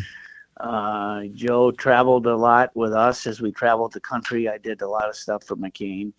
uh, 0.60 1.24
joe 1.34 1.72
traveled 1.72 2.26
a 2.26 2.36
lot 2.36 2.70
with 2.76 2.92
us 2.92 3.26
as 3.26 3.40
we 3.40 3.50
traveled 3.50 3.92
the 3.92 4.00
country 4.00 4.48
i 4.48 4.56
did 4.56 4.82
a 4.82 4.88
lot 4.88 5.08
of 5.08 5.16
stuff 5.16 5.42
for 5.42 5.56
mccain 5.56 6.12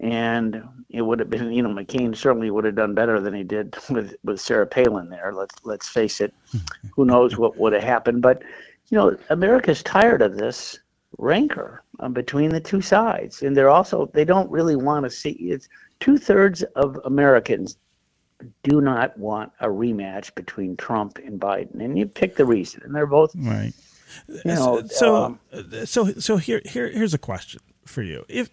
and 0.00 0.62
it 0.90 1.02
would 1.02 1.18
have 1.20 1.30
been, 1.30 1.52
you 1.52 1.62
know, 1.62 1.70
McCain 1.70 2.14
certainly 2.14 2.50
would 2.50 2.64
have 2.64 2.74
done 2.74 2.94
better 2.94 3.20
than 3.20 3.34
he 3.34 3.42
did 3.42 3.76
with 3.90 4.14
with 4.24 4.40
Sarah 4.40 4.66
Palin 4.66 5.08
there. 5.08 5.32
Let's 5.32 5.54
let's 5.64 5.88
face 5.88 6.20
it. 6.20 6.34
Who 6.94 7.04
knows 7.04 7.36
what 7.36 7.56
would 7.56 7.72
have 7.72 7.82
happened? 7.82 8.22
But 8.22 8.42
you 8.88 8.96
know, 8.98 9.16
America's 9.30 9.82
tired 9.82 10.22
of 10.22 10.36
this 10.36 10.78
rancor 11.18 11.82
um, 12.00 12.12
between 12.12 12.50
the 12.50 12.60
two 12.60 12.80
sides, 12.80 13.42
and 13.42 13.56
they're 13.56 13.70
also 13.70 14.10
they 14.12 14.24
don't 14.24 14.50
really 14.50 14.76
want 14.76 15.04
to 15.04 15.10
see 15.10 15.30
it's 15.30 15.68
two 16.00 16.18
thirds 16.18 16.62
of 16.74 17.00
Americans 17.04 17.78
do 18.62 18.82
not 18.82 19.16
want 19.18 19.50
a 19.60 19.66
rematch 19.66 20.34
between 20.34 20.76
Trump 20.76 21.18
and 21.24 21.40
Biden, 21.40 21.82
and 21.82 21.98
you 21.98 22.06
pick 22.06 22.36
the 22.36 22.44
reason, 22.44 22.82
and 22.84 22.94
they're 22.94 23.06
both 23.06 23.34
right. 23.34 23.72
You 24.28 24.40
know, 24.44 24.82
so 24.86 25.16
um, 25.16 25.40
so 25.84 26.12
so 26.12 26.36
here 26.36 26.60
here 26.64 26.88
here's 26.88 27.14
a 27.14 27.18
question 27.18 27.60
for 27.86 28.02
you. 28.02 28.24
If 28.28 28.50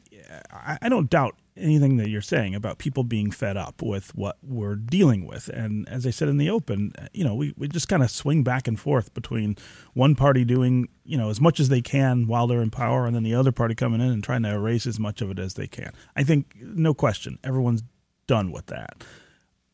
I 0.52 0.90
don't 0.90 1.10
doubt 1.10 1.36
anything 1.56 1.98
that 1.98 2.10
you're 2.10 2.22
saying 2.22 2.56
about 2.56 2.78
people 2.78 3.04
being 3.04 3.32
fed 3.32 3.58
up 3.58 3.82
with 3.82 4.16
what 4.16 4.38
we're 4.42 4.76
dealing 4.76 5.26
with. 5.28 5.50
And 5.50 5.88
as 5.88 6.06
I 6.08 6.10
said 6.10 6.28
in 6.28 6.38
the 6.38 6.50
open, 6.50 6.94
uh, 6.98 7.08
you 7.14 7.24
know, 7.24 7.36
we, 7.36 7.54
we 7.58 7.68
just 7.68 7.88
kind 7.88 8.02
of 8.02 8.10
swing 8.10 8.44
back 8.44 8.68
and 8.68 8.80
forth 8.80 9.14
between 9.14 9.58
one 9.94 10.16
party 10.16 10.46
doing, 10.46 10.90
you 11.04 11.18
know, 11.18 11.30
as 11.30 11.40
much 11.40 11.60
as 11.60 11.70
they 11.70 11.82
can 11.82 12.28
while 12.28 12.48
they're 12.48 12.62
in 12.62 12.72
power 12.72 13.06
and 13.06 13.16
then 13.16 13.24
the 13.24 13.36
other 13.36 13.52
party 13.52 13.76
coming 13.76 14.02
in 14.02 14.12
and 14.12 14.24
trying 14.24 14.44
to 14.44 14.50
erase 14.50 14.88
as 14.88 15.00
much 15.00 15.22
of 15.22 15.30
it 15.30 15.40
as 15.40 15.54
they 15.54 15.68
can. 15.68 15.92
I 16.16 16.24
think, 16.24 16.56
no 16.60 16.94
question, 16.94 17.38
everyone's 17.44 17.84
done 18.26 18.52
with 18.52 18.68
that. 18.68 19.04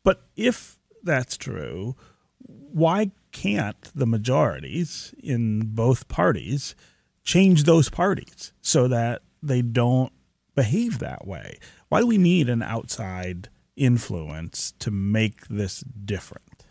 But 0.04 0.24
if 0.36 0.78
that's 1.04 1.38
true, 1.38 1.96
why 2.40 3.12
can't 3.32 3.90
the 3.96 4.08
majorities 4.08 5.14
in 5.22 5.74
both 5.76 6.08
parties 6.08 6.76
change 7.24 7.64
those 7.64 7.90
parties 7.90 8.54
so 8.62 8.88
that 8.88 9.22
they 9.42 9.62
don't 9.62 10.12
behave 10.56 11.00
that 11.00 11.28
way? 11.28 11.60
Why 11.90 12.02
do 12.02 12.08
we 12.08 12.18
need 12.18 12.50
an 12.50 12.62
outside 12.62 13.50
influence 13.76 14.74
to 14.80 14.92
make 14.92 15.48
this 15.48 15.80
different? 15.82 16.66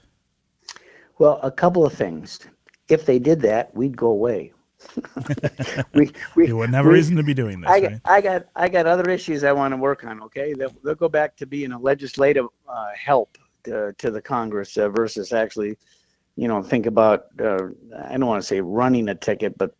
Well, 1.18 1.40
a 1.42 1.50
couple 1.50 1.84
of 1.84 1.92
things. 1.92 2.40
If 2.88 3.06
they 3.06 3.18
did 3.18 3.40
that, 3.42 3.74
we'd 3.74 3.96
go 3.96 4.08
away. 4.08 4.52
we, 5.94 6.12
we, 6.36 6.46
have 6.46 6.56
we, 6.56 6.76
a 6.76 6.82
reason 6.84 7.16
to 7.16 7.22
be 7.22 7.34
doing 7.34 7.60
this. 7.60 7.70
I, 7.70 7.80
right? 7.80 8.00
I 8.04 8.20
got 8.20 8.46
I 8.54 8.68
got 8.68 8.86
other 8.86 9.10
issues 9.10 9.42
I 9.42 9.52
want 9.52 9.72
to 9.72 9.76
work 9.76 10.04
on. 10.04 10.22
Okay, 10.22 10.52
they'll, 10.52 10.72
they'll 10.84 10.94
go 10.94 11.08
back 11.08 11.36
to 11.38 11.46
being 11.46 11.72
a 11.72 11.78
legislative 11.78 12.46
uh, 12.68 12.90
help 12.94 13.36
to, 13.64 13.92
to, 13.98 14.10
the 14.10 14.22
Congress 14.22 14.76
uh, 14.76 14.88
versus 14.88 15.32
actually, 15.32 15.76
you 16.36 16.46
know, 16.46 16.62
think 16.62 16.86
about 16.86 17.26
uh, 17.40 17.66
I 18.06 18.12
don't 18.16 18.26
want 18.26 18.40
to 18.40 18.46
say 18.46 18.60
running 18.60 19.08
a 19.08 19.16
ticket, 19.16 19.58
but 19.58 19.74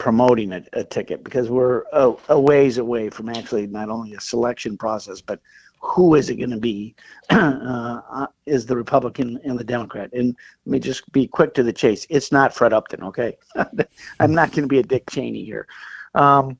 promoting 0.00 0.52
a, 0.52 0.64
a 0.72 0.82
ticket 0.82 1.22
because 1.22 1.50
we're 1.50 1.84
a, 1.92 2.12
a, 2.30 2.40
ways 2.40 2.78
away 2.78 3.10
from 3.10 3.28
actually 3.28 3.66
not 3.66 3.90
only 3.90 4.14
a 4.14 4.20
selection 4.20 4.76
process, 4.76 5.20
but 5.20 5.38
who 5.80 6.14
is 6.14 6.30
it 6.30 6.36
going 6.36 6.50
to 6.50 6.58
be? 6.58 6.96
Uh, 7.30 8.00
uh, 8.10 8.26
is 8.46 8.66
the 8.66 8.76
Republican 8.76 9.38
and 9.44 9.56
the 9.56 9.62
Democrat? 9.62 10.10
And 10.12 10.34
let 10.66 10.72
me 10.72 10.80
just 10.80 11.10
be 11.12 11.28
quick 11.28 11.54
to 11.54 11.62
the 11.62 11.72
chase. 11.72 12.06
It's 12.10 12.32
not 12.32 12.52
Fred 12.52 12.72
Upton, 12.72 13.04
okay? 13.04 13.36
I'm 14.20 14.34
not 14.34 14.50
going 14.50 14.62
to 14.62 14.68
be 14.68 14.80
a 14.80 14.82
Dick 14.82 15.08
Cheney 15.08 15.44
here. 15.44 15.68
Um, 16.14 16.58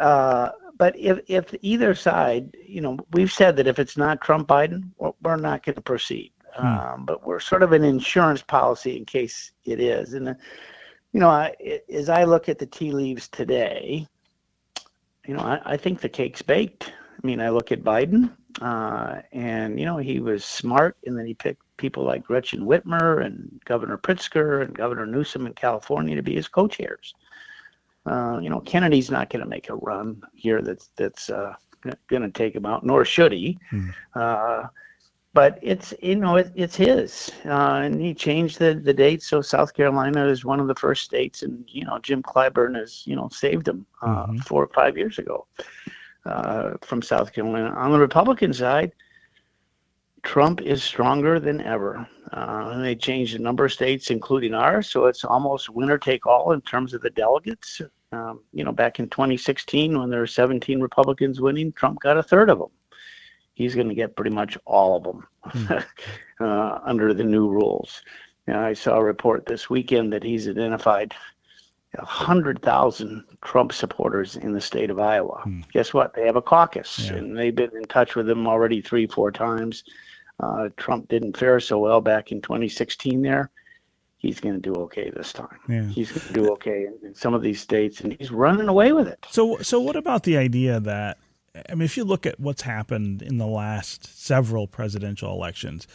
uh, 0.00 0.50
but 0.76 0.98
if, 0.98 1.20
if 1.28 1.54
either 1.62 1.94
side, 1.94 2.56
you 2.66 2.80
know, 2.80 2.98
we've 3.12 3.30
said 3.30 3.54
that 3.56 3.68
if 3.68 3.78
it's 3.78 3.96
not 3.96 4.20
Trump 4.20 4.48
Biden, 4.48 4.90
we're 4.98 5.36
not 5.36 5.64
going 5.64 5.76
to 5.76 5.80
proceed. 5.80 6.32
Hmm. 6.54 6.66
Um, 6.66 7.04
but 7.06 7.24
we're 7.24 7.40
sort 7.40 7.62
of 7.62 7.72
an 7.72 7.84
insurance 7.84 8.42
policy 8.42 8.96
in 8.96 9.04
case 9.04 9.52
it 9.64 9.78
is. 9.78 10.14
And 10.14 10.34
you 11.12 11.20
know, 11.20 11.28
I, 11.28 11.54
as 11.92 12.08
I 12.08 12.24
look 12.24 12.48
at 12.48 12.58
the 12.58 12.66
tea 12.66 12.92
leaves 12.92 13.28
today, 13.28 14.06
you 15.26 15.34
know, 15.34 15.40
I, 15.40 15.60
I 15.64 15.76
think 15.76 16.00
the 16.00 16.08
cake's 16.08 16.42
baked. 16.42 16.90
I 16.90 17.26
mean, 17.26 17.40
I 17.40 17.50
look 17.50 17.70
at 17.70 17.84
Biden, 17.84 18.32
uh, 18.60 19.20
and 19.32 19.78
you 19.78 19.84
know, 19.84 19.98
he 19.98 20.20
was 20.20 20.44
smart, 20.44 20.96
and 21.06 21.16
then 21.16 21.26
he 21.26 21.34
picked 21.34 21.62
people 21.76 22.04
like 22.04 22.24
Gretchen 22.24 22.62
Whitmer 22.62 23.24
and 23.24 23.60
Governor 23.64 23.98
Pritzker 23.98 24.62
and 24.62 24.74
Governor 24.74 25.06
Newsom 25.06 25.46
in 25.46 25.52
California 25.52 26.16
to 26.16 26.22
be 26.22 26.34
his 26.34 26.48
co-chairs. 26.48 27.14
Uh, 28.06 28.40
you 28.42 28.50
know, 28.50 28.60
Kennedy's 28.60 29.10
not 29.10 29.30
going 29.30 29.42
to 29.42 29.48
make 29.48 29.68
a 29.68 29.76
run 29.76 30.22
here 30.34 30.60
that's 30.62 30.90
that's 30.96 31.30
uh, 31.30 31.54
going 32.08 32.22
to 32.22 32.30
take 32.30 32.54
him 32.54 32.66
out, 32.66 32.84
nor 32.84 33.04
should 33.04 33.32
he. 33.32 33.58
Mm. 33.70 34.70
But 35.34 35.58
it's 35.62 35.94
you 36.02 36.16
know 36.16 36.36
it, 36.36 36.52
it's 36.54 36.76
his. 36.76 37.30
Uh, 37.44 37.80
and 37.84 38.00
he 38.00 38.12
changed 38.14 38.58
the 38.58 38.74
the 38.74 38.92
date 38.92 39.22
so 39.22 39.40
south 39.40 39.72
carolina 39.74 40.26
is 40.26 40.44
one 40.44 40.60
of 40.60 40.66
the 40.66 40.74
first 40.74 41.04
states 41.04 41.42
and 41.42 41.64
you 41.68 41.84
know 41.84 41.98
jim 42.00 42.22
clyburn 42.22 42.76
has 42.76 43.06
you 43.06 43.16
know 43.16 43.28
saved 43.30 43.66
him 43.68 43.86
uh, 44.02 44.26
mm-hmm. 44.26 44.38
four 44.38 44.62
or 44.62 44.70
five 44.74 44.96
years 44.96 45.18
ago 45.18 45.46
uh, 46.26 46.72
from 46.82 47.00
south 47.00 47.32
carolina. 47.32 47.70
On 47.70 47.92
the 47.92 47.98
republican 47.98 48.52
side 48.52 48.92
trump 50.22 50.60
is 50.60 50.82
stronger 50.82 51.40
than 51.40 51.60
ever. 51.62 52.06
Uh, 52.32 52.70
and 52.72 52.84
they 52.84 52.94
changed 52.94 53.34
a 53.34 53.42
number 53.42 53.64
of 53.64 53.72
states 53.72 54.10
including 54.10 54.54
ours. 54.54 54.88
So 54.88 55.06
it's 55.06 55.24
almost 55.24 55.68
winner 55.68 55.98
take 55.98 56.26
all 56.26 56.52
in 56.52 56.60
terms 56.62 56.94
of 56.94 57.02
the 57.02 57.10
delegates. 57.10 57.80
Um, 58.12 58.40
you 58.52 58.64
know 58.64 58.72
back 58.72 58.98
in 58.98 59.08
2016 59.08 59.98
when 59.98 60.10
there 60.10 60.20
were 60.20 60.26
17 60.26 60.82
republicans 60.82 61.40
winning 61.40 61.72
trump 61.72 61.98
got 62.00 62.18
a 62.18 62.22
third 62.22 62.50
of 62.50 62.58
them 62.58 62.68
he's 63.62 63.74
going 63.74 63.88
to 63.88 63.94
get 63.94 64.16
pretty 64.16 64.30
much 64.30 64.58
all 64.64 64.96
of 64.96 65.04
them 65.04 65.26
mm. 65.46 65.84
uh, 66.40 66.78
under 66.84 67.14
the 67.14 67.24
new 67.24 67.48
rules. 67.48 68.02
I 68.48 68.72
saw 68.72 68.96
a 68.96 69.04
report 69.04 69.46
this 69.46 69.70
weekend 69.70 70.12
that 70.12 70.24
he's 70.24 70.48
identified 70.48 71.14
100,000 71.92 73.24
Trump 73.42 73.72
supporters 73.72 74.36
in 74.36 74.52
the 74.52 74.60
state 74.60 74.90
of 74.90 74.98
Iowa. 74.98 75.42
Mm. 75.46 75.70
Guess 75.72 75.94
what? 75.94 76.14
They 76.14 76.26
have 76.26 76.36
a 76.36 76.42
caucus, 76.42 77.06
yeah. 77.06 77.14
and 77.14 77.38
they've 77.38 77.54
been 77.54 77.76
in 77.76 77.84
touch 77.84 78.16
with 78.16 78.28
him 78.28 78.46
already 78.46 78.80
three, 78.80 79.06
four 79.06 79.30
times. 79.30 79.84
Uh, 80.40 80.70
Trump 80.76 81.08
didn't 81.08 81.36
fare 81.36 81.60
so 81.60 81.78
well 81.78 82.00
back 82.00 82.32
in 82.32 82.40
2016 82.40 83.22
there. 83.22 83.50
He's 84.16 84.40
going 84.40 84.54
to 84.54 84.60
do 84.60 84.74
okay 84.82 85.10
this 85.10 85.32
time. 85.32 85.58
Yeah. 85.68 85.84
He's 85.84 86.10
going 86.10 86.26
to 86.28 86.32
do 86.32 86.52
okay 86.52 86.86
in, 86.86 87.08
in 87.08 87.14
some 87.14 87.34
of 87.34 87.42
these 87.42 87.60
states, 87.60 88.00
and 88.00 88.16
he's 88.18 88.30
running 88.30 88.68
away 88.68 88.92
with 88.92 89.08
it. 89.08 89.24
So, 89.30 89.58
so 89.58 89.80
what 89.80 89.96
about 89.96 90.22
the 90.22 90.36
idea 90.36 90.80
that 90.80 91.18
I 91.54 91.74
mean, 91.74 91.82
if 91.82 91.96
you 91.96 92.04
look 92.04 92.24
at 92.24 92.40
what's 92.40 92.62
happened 92.62 93.20
in 93.22 93.38
the 93.38 93.46
last 93.46 94.22
several 94.22 94.66
presidential 94.66 95.30
elections, 95.32 95.86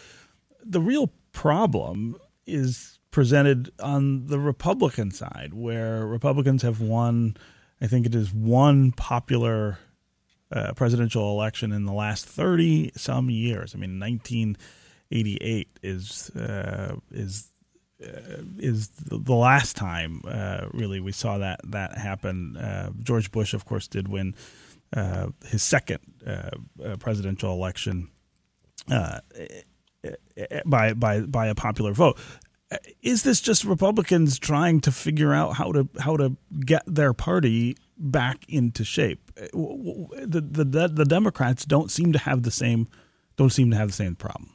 the 0.64 0.82
real 0.82 1.12
problem 1.32 2.16
is 2.46 3.00
presented 3.12 3.72
on 3.80 4.28
the 4.28 4.40
Republican 4.40 5.12
side, 5.12 5.54
where 5.54 6.06
Republicans 6.06 6.62
have 6.62 6.80
won, 6.80 7.36
I 7.82 7.88
think 7.88 8.06
it 8.06 8.14
is 8.14 8.32
one 8.34 8.92
popular 8.92 9.80
uh, 10.52 10.74
presidential 10.74 11.32
election 11.32 11.72
in 11.72 11.86
the 11.86 11.94
last 11.94 12.26
30 12.26 12.92
some 12.96 13.30
years. 13.30 13.74
I 13.74 13.80
mean, 13.80 14.00
1988 14.00 15.80
is 15.82 16.30
uh, 16.32 16.98
is 17.12 17.50
uh, 18.02 18.44
is 18.60 18.90
the 18.90 19.34
last 19.34 19.76
time 19.76 20.22
uh, 20.28 20.68
really 20.72 21.00
we 21.00 21.12
saw 21.12 21.40
that 21.40 21.60
that 21.64 21.98
happen. 21.98 22.56
Uh, 22.56 22.92
George 23.02 23.32
Bush, 23.32 23.54
of 23.56 23.66
course, 23.66 23.88
did 23.88 24.08
win 24.08 24.36
his 25.46 25.64
second 25.64 26.00
presidential 27.00 27.52
election 27.52 28.10
by 30.66 30.94
by 30.94 31.22
by 31.22 31.48
a 31.48 31.56
popular 31.56 31.94
vote 31.94 32.18
is 33.02 33.24
this 33.24 33.40
just 33.40 33.64
Republicans 33.64 34.38
trying 34.38 34.82
to 34.82 34.92
figure 34.92 35.34
out 35.34 35.56
how 35.56 35.72
to 35.72 35.88
how 36.00 36.18
to 36.18 36.36
get 36.66 36.84
their 36.86 37.14
party 37.14 37.78
back 37.98 38.44
into 38.50 38.84
shape? 38.84 39.32
The 39.36 40.42
the 40.42 40.88
the 40.88 41.06
Democrats 41.06 41.66
don't 41.66 41.90
seem 41.90 42.12
to 42.14 42.20
have 42.20 42.44
the 42.44 42.52
same 42.52 42.88
don't 43.38 43.52
seem 43.52 43.72
to 43.72 43.78
have 43.78 43.88
the 43.90 43.94
same 43.94 44.16
problem. 44.16 44.52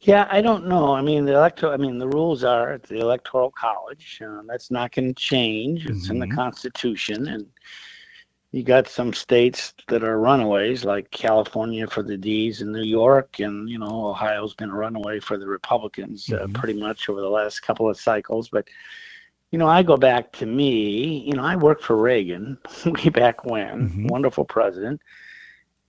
Yeah, 0.00 0.28
I 0.30 0.40
don't 0.40 0.66
know. 0.66 0.94
I 0.94 1.02
mean, 1.02 1.24
the 1.24 1.34
electoral. 1.34 1.72
I 1.72 1.76
mean, 1.76 1.98
the 1.98 2.08
rules 2.08 2.42
are 2.44 2.72
at 2.72 2.84
the 2.84 2.98
electoral 2.98 3.50
college. 3.50 4.20
Uh, 4.24 4.42
that's 4.46 4.70
not 4.70 4.92
going 4.92 5.08
to 5.08 5.14
change. 5.14 5.86
It's 5.86 6.04
mm-hmm. 6.04 6.12
in 6.12 6.18
the 6.20 6.26
mm-hmm. 6.26 6.36
Constitution, 6.36 7.28
and 7.28 7.46
you 8.52 8.62
got 8.62 8.88
some 8.88 9.12
states 9.12 9.74
that 9.88 10.02
are 10.02 10.18
runaways, 10.18 10.84
like 10.84 11.10
California 11.10 11.86
for 11.86 12.02
the 12.02 12.16
D's 12.16 12.62
and 12.62 12.72
New 12.72 12.82
York, 12.82 13.40
and 13.40 13.68
you 13.68 13.78
know 13.78 14.06
Ohio's 14.06 14.54
been 14.54 14.70
a 14.70 14.74
runaway 14.74 15.20
for 15.20 15.36
the 15.36 15.46
Republicans 15.46 16.32
uh, 16.32 16.38
mm-hmm. 16.38 16.52
pretty 16.54 16.80
much 16.80 17.08
over 17.08 17.20
the 17.20 17.28
last 17.28 17.60
couple 17.60 17.90
of 17.90 18.00
cycles. 18.00 18.48
But 18.48 18.66
you 19.50 19.58
know, 19.58 19.66
I 19.66 19.82
go 19.82 19.96
back 19.96 20.32
to 20.32 20.46
me. 20.46 21.18
You 21.26 21.34
know, 21.34 21.44
I 21.44 21.56
worked 21.56 21.84
for 21.84 21.96
Reagan 21.96 22.58
way 22.86 23.10
back 23.10 23.44
when, 23.44 23.88
mm-hmm. 23.88 24.06
wonderful 24.06 24.44
president. 24.44 25.00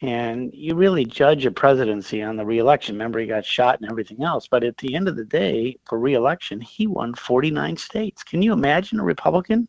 And 0.02 0.54
you 0.54 0.76
really 0.76 1.04
judge 1.04 1.46
a 1.46 1.52
presidency 1.52 2.22
on 2.22 2.38
the 2.38 2.46
reelection. 2.46 2.96
Remember, 2.96 3.20
he 3.20 3.26
got 3.26 3.44
shot 3.44 3.82
and 3.82 3.92
everything 3.92 4.24
else. 4.24 4.48
But 4.48 4.64
at 4.64 4.78
the 4.78 4.96
end 4.96 5.10
of 5.10 5.18
the 5.18 5.26
day, 5.26 5.78
for 5.86 6.00
reelection, 6.00 6.62
he 6.62 6.88
won 6.88 7.14
49 7.16 7.76
states. 7.76 8.24
Can 8.24 8.42
you 8.42 8.54
imagine 8.54 9.02
a 9.02 9.04
Republican? 9.04 9.68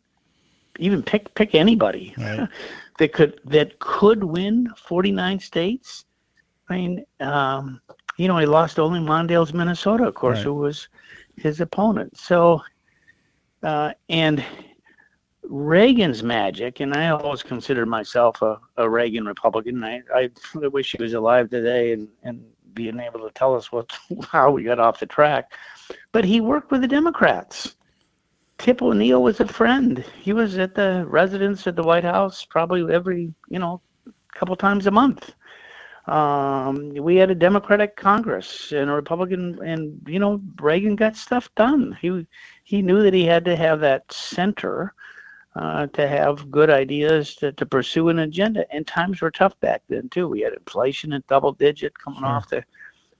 Even 0.79 1.03
pick 1.03 1.33
pick 1.35 1.53
anybody. 1.53 2.13
Right. 2.17 2.47
that 2.97 3.13
could 3.13 3.39
that 3.45 3.79
could 3.79 4.23
win 4.23 4.69
49 4.77 5.39
states. 5.39 6.05
I 6.69 6.75
mean, 6.75 7.05
um, 7.19 7.81
you 8.17 8.27
know, 8.27 8.37
he 8.37 8.45
lost 8.45 8.79
only 8.79 8.99
Mondale's 8.99 9.53
Minnesota, 9.53 10.05
of 10.05 10.13
course, 10.13 10.37
right. 10.37 10.45
who 10.45 10.53
was 10.53 10.87
his 11.35 11.59
opponent. 11.59 12.17
So, 12.17 12.61
uh, 13.63 13.91
and 14.09 14.43
Reagan's 15.43 16.23
magic, 16.23 16.79
and 16.79 16.93
I 16.93 17.09
always 17.09 17.43
considered 17.43 17.87
myself 17.87 18.41
a, 18.41 18.59
a 18.77 18.89
Reagan 18.89 19.25
Republican. 19.25 19.83
I, 19.83 20.01
I 20.15 20.29
wish 20.55 20.91
he 20.91 21.03
was 21.03 21.13
alive 21.13 21.49
today 21.49 21.93
and, 21.93 22.07
and 22.23 22.43
being 22.73 22.99
able 22.99 23.19
to 23.21 23.31
tell 23.33 23.55
us 23.55 23.71
what 23.71 23.91
how 24.31 24.51
we 24.51 24.63
got 24.63 24.79
off 24.79 24.99
the 24.99 25.05
track. 25.05 25.51
But 26.11 26.25
he 26.25 26.41
worked 26.41 26.71
with 26.71 26.81
the 26.81 26.87
Democrats. 26.87 27.75
Tip 28.61 28.83
O'Neill 28.83 29.23
was 29.23 29.39
a 29.39 29.47
friend. 29.47 30.05
He 30.21 30.33
was 30.33 30.59
at 30.59 30.75
the 30.75 31.03
residence 31.07 31.65
at 31.65 31.75
the 31.75 31.81
White 31.81 32.03
House 32.03 32.45
probably 32.45 32.93
every, 32.93 33.33
you 33.49 33.57
know, 33.57 33.81
couple 34.35 34.55
times 34.55 34.85
a 34.85 34.91
month. 34.91 35.33
Um, 36.05 36.89
we 36.89 37.15
had 37.15 37.31
a 37.31 37.35
Democratic 37.35 37.95
Congress 37.95 38.71
and 38.71 38.87
a 38.87 38.93
Republican, 38.93 39.57
and 39.63 39.99
you 40.05 40.19
know, 40.19 40.39
Reagan 40.59 40.95
got 40.95 41.15
stuff 41.15 41.49
done. 41.55 41.97
He 41.99 42.27
he 42.63 42.83
knew 42.83 43.01
that 43.01 43.15
he 43.15 43.25
had 43.25 43.45
to 43.45 43.55
have 43.55 43.79
that 43.79 44.11
center 44.13 44.93
uh, 45.55 45.87
to 45.87 46.07
have 46.07 46.51
good 46.51 46.69
ideas 46.69 47.33
to, 47.37 47.51
to 47.53 47.65
pursue 47.65 48.09
an 48.09 48.19
agenda. 48.19 48.71
And 48.71 48.85
times 48.85 49.21
were 49.21 49.31
tough 49.31 49.59
back 49.59 49.81
then 49.89 50.07
too. 50.09 50.27
We 50.27 50.41
had 50.41 50.53
inflation 50.53 51.13
at 51.13 51.25
double 51.25 51.53
digit 51.53 51.97
coming 51.97 52.19
sure. 52.19 52.27
off 52.27 52.49
the 52.49 52.63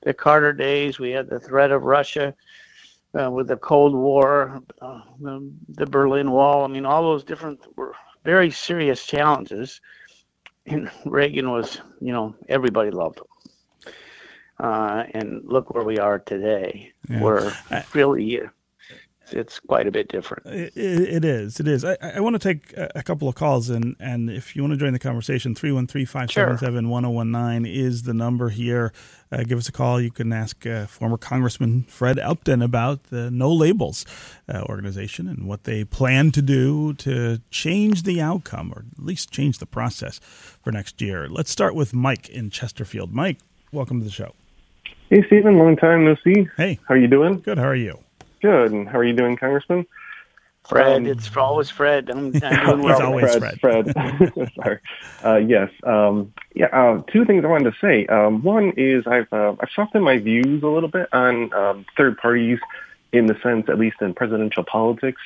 the 0.03 0.13
Carter 0.13 0.53
days. 0.53 0.99
We 0.99 1.09
had 1.09 1.29
the 1.29 1.39
threat 1.39 1.71
of 1.71 1.81
Russia 1.81 2.35
uh, 3.19 3.29
with 3.29 3.47
the 3.47 3.57
Cold 3.57 3.93
War, 3.93 4.61
uh, 4.81 5.01
the, 5.19 5.51
the, 5.69 5.85
Berlin 5.85 6.31
Wall. 6.31 6.63
I 6.63 6.67
mean, 6.67 6.85
all 6.85 7.03
those 7.03 7.23
different 7.23 7.59
were 7.75 7.93
very 8.23 8.51
serious 8.51 9.05
challenges. 9.05 9.81
And 10.65 10.89
Reagan 11.05 11.51
was, 11.51 11.79
you 11.99 12.13
know, 12.13 12.35
everybody 12.47 12.91
loved 12.91 13.19
him. 13.19 13.25
Uh, 14.59 15.05
and 15.15 15.41
look 15.43 15.73
where 15.73 15.83
we 15.83 15.97
are 15.97 16.19
today. 16.19 16.93
Yeah. 17.09 17.21
We're 17.21 17.53
really 17.93 18.51
it's 19.33 19.59
quite 19.59 19.87
a 19.87 19.91
bit 19.91 20.07
different. 20.07 20.45
it, 20.45 20.73
it 20.75 21.25
is. 21.25 21.59
It 21.59 21.67
is. 21.67 21.83
I, 21.83 21.97
I 22.01 22.19
want 22.19 22.35
to 22.35 22.39
take 22.39 22.73
a, 22.77 23.03
couple 23.03 23.27
of 23.27 23.35
calls, 23.35 23.69
and, 23.69 23.95
and 23.99 24.29
if 24.29 24.55
you 24.55 24.61
want 24.61 24.73
to 24.73 24.77
join 24.77 24.93
the 24.93 24.99
conversation, 24.99 25.55
313 25.55 26.05
577 26.05 26.89
1019 26.89 27.65
is 27.65 28.03
the 28.03 28.13
number 28.13 28.49
here. 28.49 28.93
Uh, 29.31 29.43
give 29.43 29.57
us 29.57 29.69
a 29.69 29.71
call. 29.71 30.01
You 30.01 30.11
can 30.11 30.33
ask 30.33 30.65
uh, 30.65 30.85
former 30.87 31.17
Congressman 31.17 31.83
Fred 31.83 32.19
Upton 32.19 32.61
about 32.61 33.05
the 33.05 33.31
No 33.31 33.51
Labels 33.51 34.05
uh, 34.47 34.63
organization 34.63 35.27
and 35.27 35.47
what 35.47 35.63
they 35.63 35.83
plan 35.83 36.31
to 36.31 36.41
do 36.41 36.93
to 36.95 37.39
change 37.49 38.03
the 38.03 38.21
outcome, 38.21 38.73
or 38.73 38.85
at 38.97 39.03
least 39.03 39.31
change 39.31 39.59
the 39.59 39.65
process 39.65 40.19
for 40.19 40.71
next 40.71 41.01
year. 41.01 41.27
Let's 41.29 41.51
start 41.51 41.75
with 41.75 41.93
Mike 41.93 42.29
in 42.29 42.49
Chesterfield. 42.49 43.13
Mike, 43.13 43.39
welcome 43.71 43.99
to 43.99 44.05
the 44.05 44.11
show. 44.11 44.33
Hey, 45.09 45.23
Stephen. 45.27 45.57
Long 45.57 45.75
time 45.75 46.05
no 46.05 46.15
see. 46.23 46.47
Hey. 46.57 46.79
How 46.87 46.95
are 46.95 46.97
you 46.97 47.07
doing? 47.07 47.39
Good. 47.39 47.57
How 47.57 47.67
are 47.67 47.75
you? 47.75 47.99
Good. 48.41 48.71
And 48.71 48.87
how 48.87 48.97
are 48.99 49.03
you 49.03 49.13
doing, 49.13 49.37
Congressman? 49.37 49.85
Fred, 50.67 50.97
um, 50.97 51.05
it's 51.07 51.35
always 51.35 51.69
Fred. 51.69 52.09
I'm, 52.09 52.33
I'm 52.43 52.65
doing 52.65 52.83
well. 52.83 53.01
always 53.01 53.35
Fred. 53.35 53.59
Fred. 53.59 53.93
Fred. 53.93 54.51
Sorry. 54.55 54.79
Uh, 55.23 55.37
yes. 55.37 55.71
Um, 55.83 56.33
yeah. 56.53 56.67
Uh, 56.67 57.01
two 57.11 57.25
things 57.25 57.43
I 57.43 57.47
wanted 57.47 57.73
to 57.73 57.79
say. 57.79 58.05
Um, 58.07 58.43
one 58.43 58.73
is 58.77 59.05
I've 59.07 59.31
uh, 59.33 59.55
I've 59.59 59.69
softened 59.75 60.03
my 60.03 60.17
views 60.19 60.61
a 60.63 60.67
little 60.67 60.89
bit 60.89 61.09
on 61.13 61.51
um, 61.53 61.85
third 61.97 62.17
parties, 62.17 62.59
in 63.11 63.25
the 63.25 63.35
sense, 63.41 63.69
at 63.69 63.79
least 63.79 63.97
in 64.01 64.13
presidential 64.13 64.63
politics, 64.63 65.21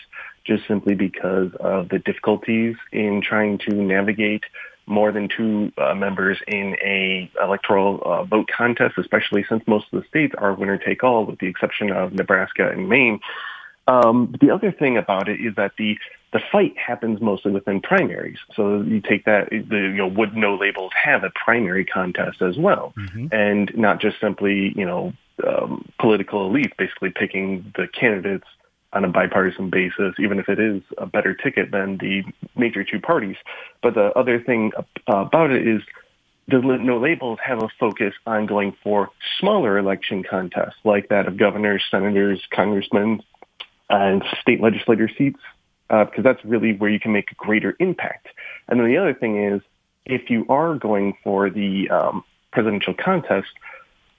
just 0.46 0.66
simply 0.68 0.96
because 0.96 1.52
of 1.60 1.90
the 1.90 2.00
difficulties 2.00 2.76
in 2.92 3.22
trying 3.22 3.58
to 3.60 3.74
navigate 3.74 4.44
more 4.88 5.12
than 5.12 5.28
two 5.28 5.72
uh, 5.78 5.94
members 5.96 6.38
in 6.48 6.76
a 6.82 7.30
electoral 7.42 8.02
uh, 8.06 8.24
vote 8.24 8.50
contest, 8.56 8.98
especially 8.98 9.46
since 9.50 9.64
most 9.68 9.86
of 9.92 10.02
the 10.02 10.08
states 10.08 10.34
are 10.38 10.54
winner 10.54 10.78
take 10.78 11.04
all, 11.04 11.26
with 11.26 11.40
the 11.40 11.48
exception 11.48 11.92
of 11.92 12.14
Nebraska 12.14 12.70
and 12.70 12.88
Maine. 12.88 13.20
Um, 13.88 14.36
the 14.42 14.52
other 14.52 14.72
thing 14.72 14.98
about 14.98 15.30
it 15.30 15.40
is 15.40 15.56
that 15.56 15.74
the 15.78 15.98
the 16.34 16.42
fight 16.52 16.76
happens 16.78 17.22
mostly 17.22 17.52
within 17.52 17.80
primaries. 17.80 18.40
So 18.56 18.82
you 18.82 19.00
take 19.00 19.24
that, 19.24 19.52
the, 19.52 19.78
you 19.78 19.94
know, 19.94 20.08
would 20.08 20.36
no 20.36 20.58
labels 20.58 20.92
have 21.02 21.24
a 21.24 21.30
primary 21.30 21.86
contest 21.86 22.42
as 22.42 22.58
well, 22.58 22.94
mm-hmm. 22.98 23.28
and 23.32 23.72
not 23.78 24.02
just 24.02 24.20
simply, 24.20 24.74
you 24.76 24.86
know, 24.86 25.14
um, 25.48 25.86
political 25.98 26.50
elites 26.50 26.76
basically 26.78 27.12
picking 27.12 27.72
the 27.78 27.88
candidates 27.88 28.48
on 28.96 29.04
a 29.04 29.10
bipartisan 29.10 29.70
basis, 29.70 30.16
even 30.18 30.40
if 30.40 30.50
it 30.50 30.60
is 30.60 30.82
a 30.98 31.06
better 31.06 31.34
ticket 31.36 31.70
than 31.72 31.98
the 31.98 32.24
major 32.56 32.84
two 32.84 33.00
parties. 33.00 33.36
But 33.84 33.94
the 33.94 34.18
other 34.18 34.40
thing 34.40 34.72
about 35.06 35.52
it 35.52 35.68
is 35.68 35.82
the 36.48 36.60
no 36.60 36.98
labels 36.98 37.40
have 37.44 37.62
a 37.62 37.70
focus 37.80 38.14
on 38.26 38.46
going 38.46 38.76
for 38.84 39.10
smaller 39.40 39.78
election 39.78 40.24
contests 40.24 40.78
like 40.84 41.10
that 41.10 41.28
of 41.28 41.38
governors, 41.38 41.84
senators, 41.92 42.42
congressmen, 42.52 43.22
and 43.90 44.24
state 44.42 44.62
legislator 44.62 45.10
seats, 45.18 45.40
uh, 45.90 46.06
because 46.06 46.24
that's 46.24 46.44
really 46.46 46.74
where 46.74 46.90
you 46.90 47.00
can 47.00 47.12
make 47.12 47.32
a 47.32 47.36
greater 47.36 47.76
impact. 47.80 48.28
And 48.68 48.80
then 48.80 48.88
the 48.88 48.98
other 48.98 49.14
thing 49.14 49.44
is, 49.44 49.62
if 50.06 50.30
you 50.30 50.46
are 50.50 50.76
going 50.76 51.18
for 51.24 51.50
the 51.50 51.90
um, 51.90 52.24
presidential 52.52 52.94
contest, 52.94 53.50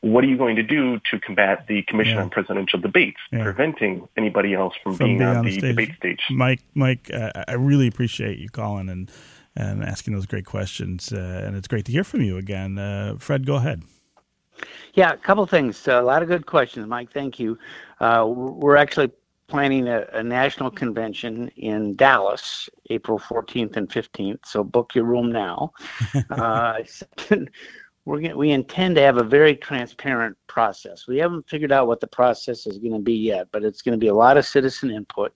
what 0.00 0.22
are 0.24 0.26
you 0.26 0.36
going 0.36 0.56
to 0.56 0.62
do 0.62 1.00
to 1.10 1.18
combat 1.18 1.66
the 1.68 1.82
Commission 1.82 2.16
yeah. 2.16 2.22
on 2.22 2.30
Presidential 2.30 2.78
Debates, 2.78 3.18
yeah. 3.32 3.42
preventing 3.42 4.08
anybody 4.16 4.54
else 4.54 4.74
from, 4.82 4.96
from 4.96 5.06
being, 5.06 5.18
being, 5.18 5.30
on, 5.30 5.44
the, 5.44 5.60
the 5.60 5.68
debate 5.68 5.94
stage? 5.96 6.20
Mike, 6.30 6.60
Mike, 6.74 7.10
uh, 7.12 7.44
I 7.48 7.54
really 7.54 7.86
appreciate 7.86 8.38
you 8.38 8.48
calling 8.48 8.88
and 8.88 9.10
and 9.58 9.82
asking 9.82 10.12
those 10.12 10.26
great 10.26 10.44
questions, 10.44 11.12
uh, 11.12 11.42
and 11.46 11.56
it's 11.56 11.66
great 11.66 11.86
to 11.86 11.92
hear 11.92 12.04
from 12.04 12.20
you 12.20 12.36
again. 12.36 12.76
Uh, 12.78 13.16
Fred, 13.18 13.46
go 13.46 13.54
ahead. 13.54 13.82
Yeah, 14.92 15.12
a 15.12 15.16
couple 15.16 15.46
things. 15.46 15.88
a 15.88 16.02
lot 16.02 16.22
of 16.22 16.28
good 16.28 16.46
questions, 16.46 16.86
Mike. 16.86 17.10
Thank 17.12 17.38
you. 17.38 17.58
Uh, 17.98 18.26
we're 18.28 18.76
actually 18.76 19.10
planning 19.48 19.88
a, 19.88 20.06
a, 20.12 20.22
national 20.22 20.70
convention 20.70 21.48
in 21.56 21.94
Dallas, 21.94 22.68
April 22.90 23.18
14th 23.18 23.76
and 23.76 23.88
15th. 23.88 24.40
So 24.44 24.64
book 24.64 24.94
your 24.94 25.04
room 25.04 25.30
now. 25.30 25.72
uh, 26.30 26.78
we're 28.06 28.34
we 28.36 28.52
intend 28.52 28.94
to 28.94 29.02
have 29.02 29.18
a 29.18 29.24
very 29.24 29.54
transparent 29.56 30.36
process. 30.46 31.06
We 31.06 31.18
haven't 31.18 31.48
figured 31.50 31.72
out 31.72 31.88
what 31.88 32.00
the 32.00 32.06
process 32.06 32.66
is 32.66 32.78
going 32.78 32.94
to 32.94 33.00
be 33.00 33.16
yet, 33.16 33.48
but 33.50 33.64
it's 33.64 33.82
going 33.82 33.98
to 33.98 34.02
be 34.02 34.08
a 34.08 34.14
lot 34.14 34.38
of 34.38 34.46
citizen 34.46 34.90
input. 34.90 35.34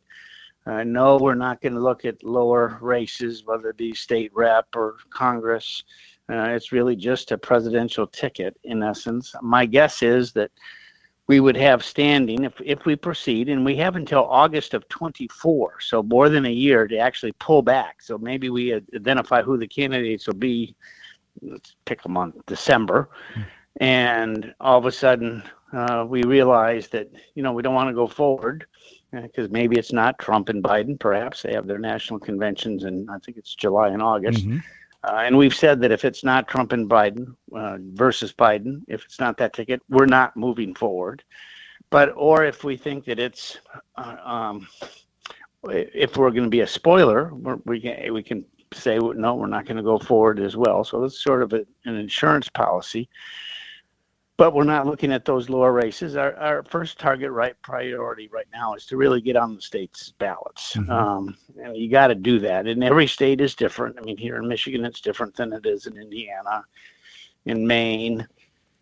Uh, 0.66 0.84
no, 0.84 1.16
we're 1.16 1.34
not 1.34 1.60
going 1.60 1.74
to 1.74 1.80
look 1.80 2.04
at 2.04 2.22
lower 2.22 2.78
races, 2.80 3.44
whether 3.44 3.70
it 3.70 3.76
be 3.76 3.92
state 3.92 4.30
rep 4.34 4.66
or 4.76 4.96
Congress. 5.10 5.82
Uh, 6.30 6.50
it's 6.50 6.70
really 6.70 6.94
just 6.94 7.32
a 7.32 7.38
presidential 7.38 8.06
ticket, 8.06 8.56
in 8.62 8.82
essence. 8.84 9.34
My 9.42 9.66
guess 9.66 10.00
is 10.00 10.32
that 10.34 10.52
we 11.26 11.40
would 11.40 11.56
have 11.56 11.84
standing 11.84 12.44
if, 12.44 12.52
if 12.64 12.84
we 12.84 12.94
proceed, 12.94 13.48
and 13.48 13.64
we 13.64 13.74
have 13.76 13.96
until 13.96 14.28
August 14.28 14.74
of 14.74 14.88
24, 14.88 15.80
so 15.80 16.04
more 16.04 16.28
than 16.28 16.46
a 16.46 16.52
year 16.52 16.86
to 16.86 16.98
actually 16.98 17.32
pull 17.32 17.62
back. 17.62 18.00
So 18.00 18.16
maybe 18.16 18.48
we 18.48 18.74
identify 18.94 19.42
who 19.42 19.56
the 19.56 19.66
candidates 19.66 20.28
will 20.28 20.34
be. 20.34 20.76
Let's 21.42 21.76
pick 21.84 22.02
them 22.02 22.16
on 22.16 22.32
December, 22.46 23.10
and 23.80 24.54
all 24.60 24.78
of 24.78 24.86
a 24.86 24.92
sudden 24.92 25.42
uh, 25.72 26.04
we 26.08 26.22
realize 26.22 26.88
that 26.88 27.10
you 27.34 27.42
know 27.42 27.52
we 27.52 27.62
don't 27.62 27.74
want 27.74 27.88
to 27.88 27.94
go 27.94 28.06
forward 28.06 28.66
because 29.12 29.46
uh, 29.46 29.50
maybe 29.50 29.78
it's 29.78 29.92
not 29.92 30.18
Trump 30.18 30.48
and 30.48 30.62
Biden. 30.62 30.98
Perhaps 30.98 31.42
they 31.42 31.52
have 31.52 31.66
their 31.66 31.78
national 31.78 32.20
conventions, 32.20 32.84
and 32.84 33.10
I 33.10 33.18
think 33.18 33.38
it's 33.38 33.54
July 33.54 33.88
and 33.88 34.02
August. 34.02 34.46
Mm-hmm. 34.46 34.58
Uh, 35.02 35.22
and 35.24 35.36
we've 35.36 35.54
said 35.54 35.80
that 35.80 35.90
if 35.90 36.04
it's 36.04 36.22
not 36.22 36.46
Trump 36.46 36.72
and 36.72 36.88
Biden 36.88 37.34
uh, 37.54 37.78
versus 37.94 38.32
Biden, 38.32 38.82
if 38.86 39.04
it's 39.04 39.18
not 39.18 39.36
that 39.38 39.54
ticket, 39.54 39.80
we're 39.88 40.06
not 40.06 40.36
moving 40.36 40.74
forward. 40.74 41.24
But 41.88 42.12
or 42.16 42.44
if 42.44 42.64
we 42.64 42.76
think 42.76 43.06
that 43.06 43.18
it's, 43.18 43.58
uh, 43.96 44.16
um, 44.22 44.68
if 45.64 46.16
we're 46.16 46.30
going 46.30 46.44
to 46.44 46.50
be 46.50 46.60
a 46.60 46.66
spoiler, 46.66 47.32
we 47.64 47.80
can 47.80 48.12
we 48.12 48.22
can 48.22 48.44
say 48.72 48.98
no, 48.98 49.34
we're 49.34 49.46
not 49.46 49.66
going 49.66 49.76
to 49.76 49.82
go 49.82 49.98
forward 49.98 50.40
as 50.40 50.56
well. 50.56 50.84
So 50.84 51.04
it's 51.04 51.22
sort 51.22 51.42
of 51.42 51.52
a, 51.52 51.66
an 51.84 51.96
insurance 51.96 52.48
policy 52.48 53.08
but 54.40 54.54
we're 54.54 54.64
not 54.64 54.86
looking 54.86 55.12
at 55.12 55.26
those 55.26 55.50
lower 55.50 55.70
races. 55.70 56.16
Our, 56.16 56.34
our 56.36 56.62
first 56.62 56.98
target 56.98 57.30
right 57.30 57.54
priority 57.60 58.26
right 58.32 58.46
now 58.54 58.72
is 58.72 58.86
to 58.86 58.96
really 58.96 59.20
get 59.20 59.36
on 59.36 59.54
the 59.54 59.60
state's 59.60 60.12
ballots. 60.12 60.76
Mm-hmm. 60.76 60.90
Um, 60.90 61.36
and 61.62 61.76
you 61.76 61.90
got 61.90 62.06
to 62.06 62.14
do 62.14 62.38
that. 62.38 62.66
And 62.66 62.82
every 62.82 63.06
state 63.06 63.42
is 63.42 63.54
different. 63.54 63.98
I 63.98 64.02
mean, 64.02 64.16
here 64.16 64.38
in 64.38 64.48
Michigan, 64.48 64.86
it's 64.86 65.02
different 65.02 65.36
than 65.36 65.52
it 65.52 65.66
is 65.66 65.86
in 65.86 65.98
Indiana, 65.98 66.64
in 67.44 67.66
Maine. 67.66 68.26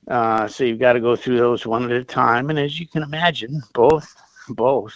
Uh, 0.06 0.46
so 0.46 0.62
you've 0.62 0.78
got 0.78 0.92
to 0.92 1.00
go 1.00 1.16
through 1.16 1.38
those 1.38 1.66
one 1.66 1.82
at 1.82 1.90
a 1.90 2.04
time. 2.04 2.50
And 2.50 2.58
as 2.60 2.78
you 2.78 2.86
can 2.86 3.02
imagine, 3.02 3.60
both 3.74 4.14
both 4.50 4.94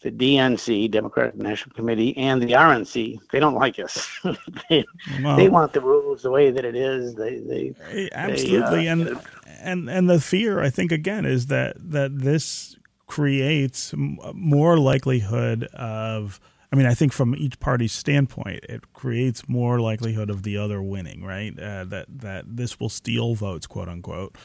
the 0.00 0.10
DNC, 0.10 0.90
Democratic 0.90 1.36
National 1.36 1.74
Committee, 1.74 2.16
and 2.16 2.40
the 2.40 2.52
RNC, 2.52 3.18
they 3.30 3.40
don't 3.40 3.54
like 3.54 3.78
us. 3.78 4.08
they, 4.70 4.84
well, 5.22 5.36
they 5.36 5.48
want 5.48 5.72
the 5.72 5.80
rules 5.80 6.22
the 6.22 6.30
way 6.30 6.50
that 6.50 6.64
it 6.64 6.74
is. 6.74 7.14
They, 7.14 7.38
they 7.38 8.08
absolutely, 8.12 8.84
they, 8.84 8.88
uh, 8.88 8.92
and 8.92 9.20
and 9.60 9.90
and 9.90 10.10
the 10.10 10.20
fear, 10.20 10.60
I 10.60 10.70
think, 10.70 10.90
again, 10.90 11.26
is 11.26 11.46
that 11.46 11.76
that 11.78 12.18
this 12.18 12.76
creates 13.06 13.92
more 13.96 14.78
likelihood 14.78 15.64
of. 15.64 16.40
I 16.72 16.76
mean, 16.76 16.86
I 16.86 16.94
think 16.94 17.12
from 17.12 17.34
each 17.34 17.58
party's 17.58 17.92
standpoint, 17.92 18.64
it 18.68 18.92
creates 18.92 19.48
more 19.48 19.80
likelihood 19.80 20.30
of 20.30 20.44
the 20.44 20.56
other 20.56 20.80
winning, 20.80 21.24
right? 21.24 21.52
Uh, 21.58 21.84
that 21.86 22.06
that 22.08 22.44
this 22.46 22.78
will 22.78 22.88
steal 22.88 23.34
votes, 23.34 23.66
quote 23.66 23.88
unquote 23.88 24.36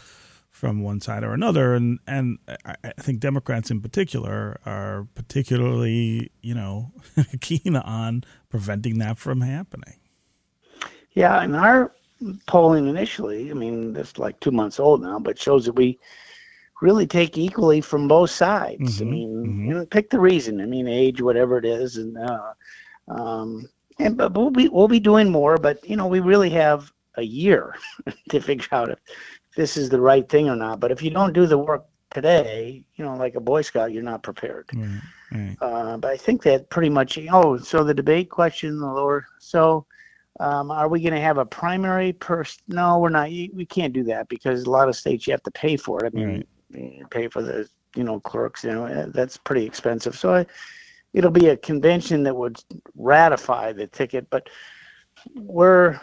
from 0.65 0.82
one 0.82 0.99
side 0.99 1.23
or 1.23 1.32
another, 1.32 1.75
and 1.75 1.99
and 2.08 2.39
I 2.65 2.91
think 2.99 3.19
Democrats 3.19 3.69
in 3.69 3.82
particular 3.82 4.60
are 4.65 5.08
particularly 5.13 6.32
you 6.41 6.56
know 6.56 6.91
keen 7.39 7.75
on 7.75 8.23
preventing 8.49 8.97
that 8.97 9.19
from 9.19 9.41
happening. 9.41 9.99
Yeah, 11.12 11.43
and 11.43 11.56
our 11.56 11.91
polling 12.47 12.88
initially, 12.88 13.51
I 13.51 13.54
mean, 13.54 13.95
it's 13.95 14.17
like 14.17 14.39
two 14.39 14.49
months 14.49 14.80
old 14.80 15.04
now, 15.04 15.19
but 15.19 15.38
shows 15.38 15.65
that 15.65 15.73
we 15.73 15.99
really 16.82 17.06
take 17.06 17.38
equally 17.38 17.80
from 17.80 18.08
both 18.08 18.32
sides. 18.32 18.95
Mm-hmm, 18.95 19.08
I 19.08 19.12
mean, 19.12 19.30
mm-hmm. 19.30 19.65
you 19.65 19.73
know, 19.75 19.86
pick 19.86 20.10
the 20.10 20.19
reason. 20.19 20.62
I 20.62 20.65
mean, 20.65 20.88
age, 20.88 21.21
whatever 21.21 21.60
it 21.60 21.65
is, 21.65 21.97
and 21.97 22.17
uh, 22.17 22.54
um, 23.08 23.69
and 23.99 24.17
but 24.17 24.34
we'll 24.34 24.49
be 24.49 24.67
we'll 24.67 24.88
be 24.88 24.99
doing 24.99 25.30
more. 25.30 25.58
But 25.58 25.88
you 25.88 25.95
know, 25.95 26.08
we 26.08 26.21
really 26.21 26.49
have 26.49 26.91
a 27.17 27.23
year 27.23 27.75
to 28.30 28.41
figure 28.41 28.67
out 28.71 28.89
if 28.89 28.99
this 29.55 29.77
is 29.77 29.89
the 29.89 29.99
right 29.99 30.27
thing 30.27 30.49
or 30.49 30.55
not. 30.55 30.79
But 30.79 30.91
if 30.91 31.01
you 31.01 31.09
don't 31.09 31.33
do 31.33 31.45
the 31.45 31.57
work 31.57 31.85
today, 32.11 32.83
you 32.95 33.05
know, 33.05 33.15
like 33.15 33.35
a 33.35 33.39
Boy 33.39 33.61
Scout, 33.61 33.91
you're 33.91 34.03
not 34.03 34.23
prepared. 34.23 34.69
Right, 34.73 35.01
right. 35.31 35.57
Uh, 35.61 35.97
but 35.97 36.11
I 36.11 36.17
think 36.17 36.43
that 36.43 36.69
pretty 36.69 36.89
much. 36.89 37.17
Oh, 37.31 37.57
so 37.57 37.83
the 37.83 37.93
debate 37.93 38.29
question, 38.29 38.79
the 38.79 38.85
lower. 38.85 39.25
So, 39.39 39.85
um, 40.39 40.71
are 40.71 40.87
we 40.87 41.01
going 41.01 41.13
to 41.13 41.21
have 41.21 41.37
a 41.37 41.45
primary 41.45 42.13
person? 42.13 42.61
No, 42.67 42.99
we're 42.99 43.09
not. 43.09 43.29
We 43.29 43.65
can't 43.69 43.93
do 43.93 44.03
that 44.05 44.27
because 44.29 44.63
a 44.63 44.69
lot 44.69 44.89
of 44.89 44.95
states 44.95 45.27
you 45.27 45.31
have 45.31 45.43
to 45.43 45.51
pay 45.51 45.77
for 45.77 46.03
it. 46.05 46.13
I 46.13 46.17
mean, 46.17 46.43
right. 46.73 47.09
pay 47.09 47.27
for 47.27 47.41
the 47.41 47.67
you 47.95 48.03
know 48.03 48.19
clerks. 48.19 48.63
You 48.63 48.71
know, 48.71 48.85
eh, 48.85 49.05
that's 49.09 49.37
pretty 49.37 49.65
expensive. 49.65 50.17
So, 50.17 50.35
I, 50.35 50.45
it'll 51.13 51.31
be 51.31 51.47
a 51.47 51.57
convention 51.57 52.23
that 52.23 52.35
would 52.35 52.61
ratify 52.95 53.73
the 53.73 53.87
ticket, 53.87 54.29
but 54.29 54.49
we're. 55.35 55.99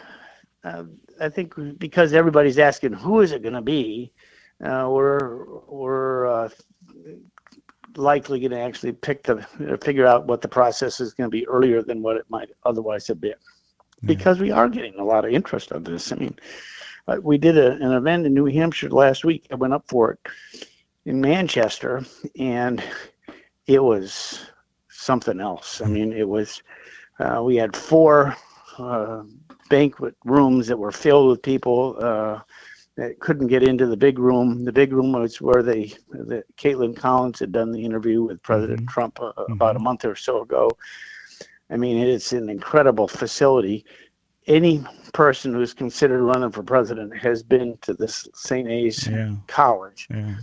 Uh, 0.63 0.85
I 1.23 1.29
think 1.29 1.53
because 1.79 2.13
everybody's 2.13 2.59
asking 2.59 2.93
who 2.93 3.21
is 3.21 3.31
it 3.31 3.41
going 3.41 3.53
to 3.53 3.61
be, 3.61 4.11
uh, 4.63 4.87
we're 4.89 5.45
we're 5.67 6.27
uh, 6.27 6.49
likely 7.95 8.39
going 8.39 8.51
to 8.51 8.59
actually 8.59 8.91
pick 8.91 9.23
the 9.23 9.41
figure 9.81 10.05
out 10.05 10.27
what 10.27 10.41
the 10.41 10.47
process 10.47 10.99
is 10.99 11.13
going 11.13 11.29
to 11.29 11.31
be 11.31 11.47
earlier 11.47 11.81
than 11.81 12.01
what 12.01 12.17
it 12.17 12.25
might 12.29 12.49
otherwise 12.65 13.07
have 13.07 13.21
been, 13.21 13.35
because 14.03 14.39
we 14.39 14.51
are 14.51 14.67
getting 14.67 14.99
a 14.99 15.03
lot 15.03 15.25
of 15.25 15.31
interest 15.31 15.71
on 15.71 15.83
this. 15.83 16.11
I 16.11 16.15
mean, 16.15 16.35
uh, 17.07 17.17
we 17.21 17.37
did 17.37 17.57
a, 17.57 17.71
an 17.73 17.93
event 17.93 18.25
in 18.25 18.33
New 18.33 18.45
Hampshire 18.45 18.89
last 18.89 19.23
week. 19.23 19.47
I 19.51 19.55
went 19.55 19.73
up 19.73 19.85
for 19.87 20.11
it 20.11 20.19
in 21.05 21.21
Manchester, 21.21 22.03
and 22.37 22.83
it 23.65 23.81
was 23.81 24.45
something 24.89 25.39
else. 25.39 25.81
I 25.81 25.85
mean, 25.85 26.11
it 26.11 26.27
was 26.27 26.61
uh, 27.19 27.41
we 27.43 27.55
had 27.55 27.75
four 27.75 28.35
uh, 28.77 29.23
banquet 29.69 30.15
rooms 30.25 30.67
that 30.67 30.77
were 30.77 30.91
filled 30.91 31.29
with 31.29 31.41
people 31.41 31.95
uh, 31.99 32.39
that 32.95 33.19
couldn't 33.19 33.47
get 33.47 33.63
into 33.63 33.87
the 33.87 33.97
big 33.97 34.19
room. 34.19 34.63
The 34.63 34.71
big 34.71 34.93
room 34.93 35.13
was 35.13 35.41
where 35.41 35.63
they, 35.63 35.93
the, 36.09 36.43
Kaitlan 36.57 36.95
Collins 36.95 37.39
had 37.39 37.51
done 37.51 37.71
the 37.71 37.83
interview 37.83 38.23
with 38.23 38.41
President 38.43 38.81
mm-hmm. 38.81 38.93
Trump 38.93 39.19
uh, 39.19 39.33
mm-hmm. 39.37 39.53
about 39.53 39.75
a 39.75 39.79
month 39.79 40.05
or 40.05 40.15
so 40.15 40.41
ago. 40.41 40.69
I 41.69 41.77
mean, 41.77 41.97
it's 41.97 42.33
an 42.33 42.49
incredible 42.49 43.07
facility. 43.07 43.85
Any 44.45 44.83
person 45.13 45.53
who's 45.53 45.73
considered 45.73 46.21
running 46.21 46.51
for 46.51 46.63
president 46.63 47.15
has 47.17 47.41
been 47.41 47.77
to 47.81 47.93
this 47.93 48.27
St. 48.33 48.67
A's 48.67 49.07
yeah. 49.07 49.33
College. 49.47 50.07
Yeah. 50.09 50.35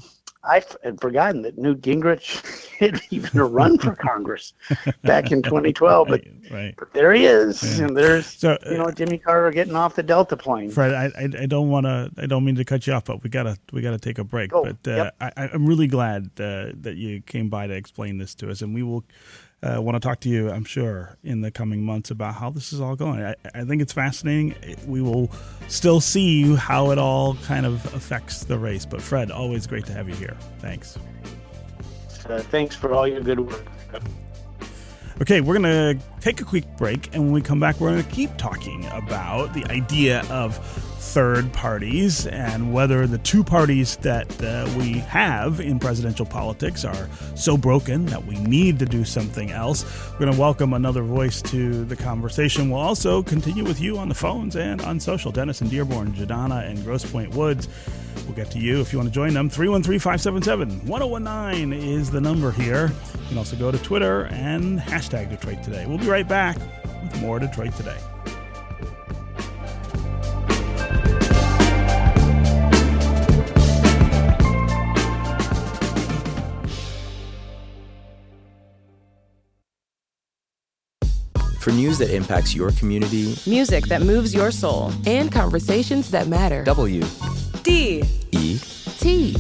I 0.42 0.62
had 0.83 1.00
forgotten 1.00 1.42
that 1.42 1.59
Newt 1.59 1.83
Gingrich 1.83 2.68
had 2.79 3.00
even 3.11 3.38
a 3.38 3.44
run 3.44 3.79
for 3.79 3.94
Congress 3.94 4.55
back 5.03 5.33
in 5.33 5.42
2012, 5.42 6.09
but, 6.09 6.22
right. 6.50 6.74
but 6.79 6.92
there 6.94 7.12
he 7.12 7.26
is, 7.26 7.79
yeah. 7.79 7.87
and 7.87 7.96
there's 7.96 8.26
so, 8.26 8.57
you 8.68 8.79
know 8.79 8.90
Jimmy 8.90 9.18
Carter 9.18 9.50
getting 9.50 9.76
off 9.76 9.96
the 9.96 10.03
Delta 10.03 10.37
plane. 10.37 10.70
Fred, 10.70 10.94
I 10.94 11.12
I, 11.18 11.42
I 11.42 11.46
don't 11.46 11.68
want 11.68 11.85
to 11.85 12.11
I 12.16 12.26
don't 12.26 12.44
mean 12.44 12.57
to 12.57 12.64
cut 12.64 12.87
you 12.87 12.94
off, 12.94 13.05
but 13.05 13.22
we 13.22 13.29
gotta 13.29 13.59
we 13.72 13.83
gotta 13.83 13.98
take 13.98 14.18
a 14.18 14.24
break. 14.24 14.55
Oh, 14.55 14.64
but 14.64 14.90
uh, 14.90 14.96
yep. 14.96 15.16
I, 15.20 15.50
I'm 15.53 15.66
really 15.66 15.87
glad 15.87 16.31
uh, 16.40 16.72
that 16.81 16.94
you 16.96 17.20
came 17.20 17.50
by 17.50 17.66
to 17.66 17.74
explain 17.74 18.16
this 18.16 18.35
to 18.37 18.50
us, 18.50 18.62
and 18.62 18.74
we 18.74 18.83
will 18.83 19.05
uh, 19.62 19.80
want 19.80 19.94
to 19.94 20.00
talk 20.00 20.20
to 20.20 20.28
you, 20.28 20.50
I'm 20.50 20.64
sure, 20.64 21.16
in 21.22 21.42
the 21.42 21.50
coming 21.50 21.82
months 21.82 22.10
about 22.10 22.34
how 22.34 22.50
this 22.50 22.72
is 22.72 22.80
all 22.80 22.96
going. 22.96 23.22
I, 23.22 23.34
I, 23.54 23.64
think 23.64 23.82
it's 23.82 23.92
fascinating. 23.92 24.54
We 24.86 25.02
will 25.02 25.30
still 25.68 26.00
see 26.00 26.54
how 26.54 26.90
it 26.92 26.98
all 26.98 27.34
kind 27.44 27.66
of 27.66 27.84
affects 27.94 28.44
the 28.44 28.58
race. 28.58 28.86
But 28.86 29.02
Fred, 29.02 29.30
always 29.30 29.66
great 29.66 29.84
to 29.86 29.92
have 29.92 30.08
you 30.08 30.14
here. 30.14 30.36
Thanks. 30.60 30.98
Uh, 32.26 32.38
thanks 32.38 32.74
for 32.74 32.94
all 32.94 33.06
your 33.06 33.20
good 33.20 33.40
work. 33.40 33.66
Okay, 35.20 35.42
we're 35.42 35.58
going 35.58 35.98
to 35.98 36.02
take 36.20 36.40
a 36.40 36.44
quick 36.44 36.64
break, 36.78 37.14
and 37.14 37.24
when 37.24 37.32
we 37.32 37.42
come 37.42 37.60
back, 37.60 37.78
we're 37.78 37.90
going 37.90 38.02
to 38.02 38.10
keep 38.10 38.34
talking 38.38 38.86
about 38.86 39.52
the 39.52 39.66
idea 39.66 40.22
of 40.30 40.56
third 41.00 41.50
parties 41.54 42.26
and 42.26 42.74
whether 42.74 43.06
the 43.06 43.16
two 43.18 43.42
parties 43.42 43.96
that 43.96 44.42
uh, 44.42 44.68
we 44.76 44.92
have 44.98 45.58
in 45.58 45.78
presidential 45.78 46.26
politics 46.26 46.84
are 46.84 47.08
so 47.34 47.56
broken 47.56 48.04
that 48.06 48.22
we 48.26 48.36
need 48.40 48.78
to 48.78 48.84
do 48.84 49.02
something 49.02 49.50
else. 49.50 49.84
We're 50.12 50.18
going 50.18 50.32
to 50.32 50.38
welcome 50.38 50.74
another 50.74 51.02
voice 51.02 51.40
to 51.42 51.86
the 51.86 51.96
conversation. 51.96 52.68
We'll 52.68 52.80
also 52.80 53.22
continue 53.22 53.64
with 53.64 53.80
you 53.80 53.96
on 53.96 54.10
the 54.10 54.14
phones 54.14 54.56
and 54.56 54.82
on 54.82 55.00
social. 55.00 55.32
Dennis 55.32 55.62
and 55.62 55.70
Dearborn, 55.70 56.12
Jadana 56.12 56.68
and 56.68 56.84
Grosse 56.84 57.10
Pointe 57.10 57.34
Woods. 57.34 57.66
We'll 58.26 58.36
get 58.36 58.50
to 58.50 58.58
you 58.58 58.80
if 58.80 58.92
you 58.92 58.98
want 58.98 59.08
to 59.08 59.14
join 59.14 59.32
them. 59.32 59.48
313 59.48 59.98
577 59.98 60.86
1019 60.86 61.72
is 61.72 62.10
the 62.10 62.20
number 62.20 62.50
here. 62.52 62.92
You 63.14 63.28
can 63.28 63.38
also 63.38 63.56
go 63.56 63.70
to 63.70 63.78
Twitter 63.78 64.26
and 64.26 64.78
hashtag 64.78 65.30
Detroit 65.30 65.62
Today. 65.62 65.86
We'll 65.86 65.98
be 65.98 66.08
right 66.08 66.28
back 66.28 66.58
with 67.02 67.20
more 67.22 67.38
Detroit 67.38 67.74
Today. 67.74 67.96
For 81.60 81.72
news 81.72 81.98
that 81.98 82.08
impacts 82.08 82.54
your 82.54 82.70
community, 82.70 83.36
music 83.46 83.84
that 83.88 84.00
moves 84.00 84.32
your 84.32 84.50
soul, 84.50 84.92
and 85.04 85.30
conversations 85.30 86.10
that 86.10 86.26
matter. 86.26 86.64
W 86.64 87.04
D 87.62 88.02
E 88.32 88.58
T 88.98 89.34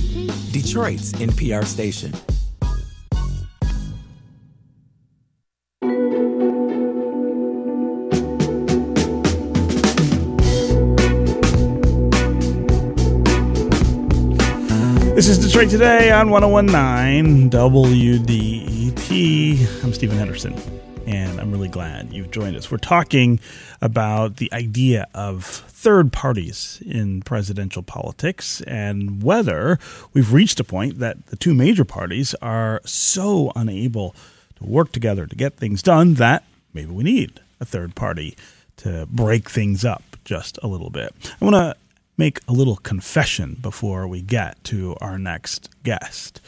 Detroit's 0.52 1.14
NPR 1.14 1.64
station. 1.64 2.12
This 15.14 15.26
is 15.26 15.38
Detroit 15.38 15.70
Today 15.70 16.12
on 16.12 16.28
1019 16.28 17.48
WDET. 17.48 19.10
I'm 19.84 19.94
Stephen 19.94 20.18
Henderson 20.18 20.54
and 21.10 21.40
I'm 21.40 21.50
really 21.50 21.68
glad 21.68 22.12
you've 22.12 22.30
joined 22.30 22.56
us. 22.56 22.70
We're 22.70 22.78
talking 22.78 23.40
about 23.82 24.36
the 24.36 24.52
idea 24.52 25.08
of 25.12 25.44
third 25.44 26.12
parties 26.12 26.80
in 26.86 27.22
presidential 27.22 27.82
politics 27.82 28.60
and 28.62 29.20
whether 29.20 29.78
we've 30.12 30.32
reached 30.32 30.60
a 30.60 30.64
point 30.64 31.00
that 31.00 31.26
the 31.26 31.36
two 31.36 31.52
major 31.52 31.84
parties 31.84 32.34
are 32.40 32.80
so 32.84 33.50
unable 33.56 34.14
to 34.56 34.64
work 34.64 34.92
together 34.92 35.26
to 35.26 35.34
get 35.34 35.56
things 35.56 35.82
done 35.82 36.14
that 36.14 36.44
maybe 36.72 36.92
we 36.92 37.02
need 37.02 37.40
a 37.58 37.64
third 37.64 37.96
party 37.96 38.36
to 38.76 39.06
break 39.10 39.50
things 39.50 39.84
up 39.84 40.04
just 40.24 40.58
a 40.62 40.68
little 40.68 40.90
bit. 40.90 41.12
I 41.40 41.44
want 41.44 41.56
to 41.56 41.76
make 42.16 42.38
a 42.46 42.52
little 42.52 42.76
confession 42.76 43.56
before 43.60 44.06
we 44.06 44.22
get 44.22 44.62
to 44.64 44.96
our 45.00 45.18
next 45.18 45.70
guest. 45.82 46.40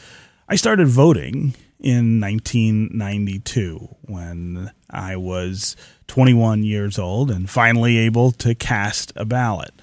I 0.47 0.55
started 0.55 0.87
voting 0.87 1.53
in 1.83 2.21
1992 2.21 3.95
when 4.03 4.71
I 4.89 5.17
was 5.17 5.75
21 6.07 6.63
years 6.63 6.97
old 6.97 7.29
and 7.29 7.49
finally 7.49 7.97
able 7.97 8.31
to 8.31 8.55
cast 8.55 9.11
a 9.15 9.25
ballot. 9.25 9.73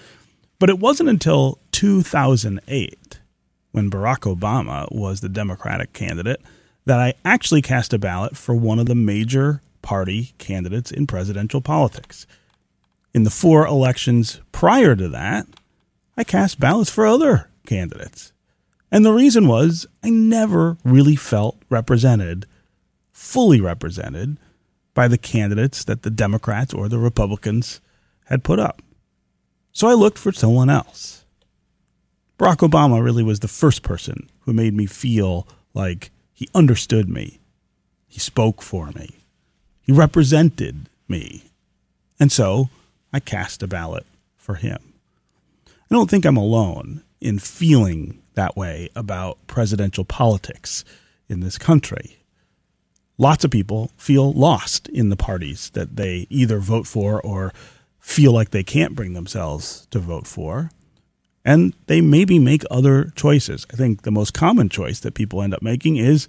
But 0.58 0.70
it 0.70 0.78
wasn't 0.78 1.10
until 1.10 1.58
2008, 1.72 3.20
when 3.72 3.90
Barack 3.90 4.34
Obama 4.34 4.90
was 4.90 5.20
the 5.20 5.28
Democratic 5.28 5.92
candidate, 5.92 6.40
that 6.86 6.98
I 6.98 7.14
actually 7.24 7.62
cast 7.62 7.92
a 7.92 7.98
ballot 7.98 8.36
for 8.36 8.54
one 8.54 8.78
of 8.78 8.86
the 8.86 8.94
major 8.94 9.60
party 9.82 10.32
candidates 10.38 10.90
in 10.90 11.06
presidential 11.06 11.60
politics. 11.60 12.26
In 13.12 13.24
the 13.24 13.30
four 13.30 13.66
elections 13.66 14.40
prior 14.52 14.96
to 14.96 15.08
that, 15.08 15.46
I 16.16 16.24
cast 16.24 16.60
ballots 16.60 16.90
for 16.90 17.06
other 17.06 17.50
candidates. 17.66 18.32
And 18.90 19.04
the 19.04 19.12
reason 19.12 19.46
was 19.46 19.86
I 20.02 20.10
never 20.10 20.76
really 20.84 21.16
felt 21.16 21.56
represented, 21.68 22.46
fully 23.12 23.60
represented, 23.60 24.38
by 24.94 25.06
the 25.06 25.18
candidates 25.18 25.84
that 25.84 26.02
the 26.02 26.10
Democrats 26.10 26.74
or 26.74 26.88
the 26.88 26.98
Republicans 26.98 27.80
had 28.26 28.42
put 28.44 28.58
up. 28.58 28.82
So 29.72 29.88
I 29.88 29.94
looked 29.94 30.18
for 30.18 30.32
someone 30.32 30.68
else. 30.68 31.24
Barack 32.38 32.68
Obama 32.68 33.02
really 33.02 33.22
was 33.22 33.40
the 33.40 33.48
first 33.48 33.82
person 33.82 34.28
who 34.40 34.52
made 34.52 34.74
me 34.74 34.86
feel 34.86 35.46
like 35.74 36.10
he 36.32 36.48
understood 36.54 37.08
me. 37.08 37.38
He 38.08 38.18
spoke 38.18 38.62
for 38.62 38.86
me. 38.92 39.10
He 39.82 39.92
represented 39.92 40.88
me. 41.06 41.44
And 42.18 42.32
so 42.32 42.70
I 43.12 43.20
cast 43.20 43.62
a 43.62 43.68
ballot 43.68 44.06
for 44.36 44.56
him. 44.56 44.94
I 45.68 45.94
don't 45.94 46.10
think 46.10 46.24
I'm 46.24 46.36
alone 46.36 47.02
in 47.20 47.38
feeling 47.38 48.20
that 48.40 48.56
way 48.56 48.88
about 48.96 49.46
presidential 49.46 50.04
politics 50.04 50.82
in 51.28 51.40
this 51.40 51.58
country. 51.58 52.24
Lots 53.18 53.44
of 53.44 53.50
people 53.50 53.90
feel 53.98 54.32
lost 54.32 54.88
in 54.88 55.10
the 55.10 55.16
parties 55.16 55.68
that 55.74 55.96
they 55.96 56.26
either 56.30 56.58
vote 56.58 56.86
for 56.86 57.20
or 57.20 57.52
feel 57.98 58.32
like 58.32 58.50
they 58.50 58.62
can't 58.62 58.94
bring 58.94 59.12
themselves 59.12 59.86
to 59.90 59.98
vote 59.98 60.26
for. 60.26 60.70
And 61.44 61.74
they 61.86 62.00
maybe 62.00 62.38
make 62.38 62.62
other 62.70 63.12
choices. 63.14 63.66
I 63.70 63.76
think 63.76 64.02
the 64.02 64.10
most 64.10 64.32
common 64.32 64.70
choice 64.70 65.00
that 65.00 65.12
people 65.12 65.42
end 65.42 65.52
up 65.52 65.60
making 65.60 65.98
is 65.98 66.26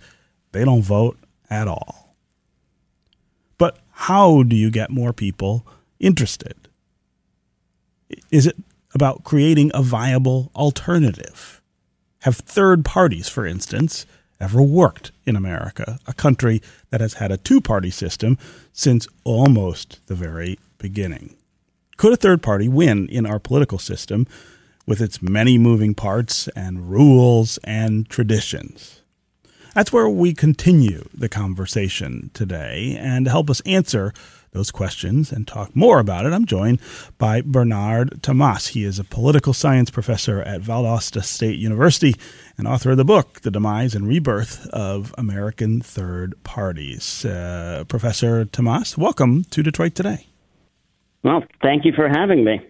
they 0.51 0.65
don't 0.65 0.81
vote 0.81 1.17
at 1.49 1.69
all. 1.69 2.17
But 3.57 3.77
how 3.91 4.43
do 4.43 4.57
you 4.57 4.69
get 4.69 4.89
more 4.89 5.13
people 5.13 5.65
interested? 5.99 6.55
Is 8.31 8.47
it 8.47 8.57
about 8.93 9.23
creating 9.23 9.71
a 9.73 9.81
viable 9.81 10.51
alternative. 10.55 11.60
Have 12.21 12.37
third 12.37 12.85
parties, 12.85 13.27
for 13.27 13.47
instance, 13.47 14.05
ever 14.39 14.61
worked 14.61 15.11
in 15.25 15.35
America, 15.35 15.99
a 16.05 16.13
country 16.13 16.61
that 16.91 17.01
has 17.01 17.15
had 17.15 17.31
a 17.31 17.37
two 17.37 17.59
party 17.59 17.89
system 17.89 18.37
since 18.71 19.07
almost 19.23 19.99
the 20.05 20.13
very 20.13 20.59
beginning? 20.77 21.35
Could 21.97 22.13
a 22.13 22.17
third 22.17 22.43
party 22.43 22.69
win 22.69 23.07
in 23.09 23.25
our 23.25 23.39
political 23.39 23.79
system 23.79 24.27
with 24.85 25.01
its 25.01 25.21
many 25.21 25.57
moving 25.57 25.95
parts 25.95 26.47
and 26.49 26.91
rules 26.91 27.57
and 27.63 28.07
traditions? 28.07 29.01
That's 29.73 29.93
where 29.93 30.09
we 30.09 30.33
continue 30.33 31.07
the 31.13 31.29
conversation 31.29 32.29
today. 32.33 32.97
And 32.99 33.27
help 33.27 33.49
us 33.49 33.61
answer 33.61 34.13
those 34.51 34.71
questions 34.71 35.31
and 35.31 35.47
talk 35.47 35.75
more 35.75 35.99
about 35.99 36.25
it, 36.25 36.33
I'm 36.33 36.45
joined 36.45 36.79
by 37.17 37.41
Bernard 37.41 38.21
Tamas. 38.21 38.67
He 38.67 38.83
is 38.83 38.99
a 38.99 39.03
political 39.03 39.53
science 39.53 39.89
professor 39.89 40.41
at 40.41 40.61
Valdosta 40.61 41.23
State 41.23 41.57
University 41.57 42.15
and 42.57 42.67
author 42.67 42.91
of 42.91 42.97
the 42.97 43.05
book, 43.05 43.41
The 43.41 43.51
Demise 43.51 43.95
and 43.95 44.07
Rebirth 44.07 44.67
of 44.67 45.15
American 45.17 45.81
Third 45.81 46.35
Parties. 46.43 47.25
Uh, 47.25 47.85
Professor 47.87 48.45
Tamas, 48.45 48.97
welcome 48.97 49.43
to 49.45 49.63
Detroit 49.63 49.95
Today. 49.95 50.27
Well, 51.23 51.43
thank 51.61 51.85
you 51.85 51.93
for 51.93 52.09
having 52.09 52.43
me. 52.43 52.61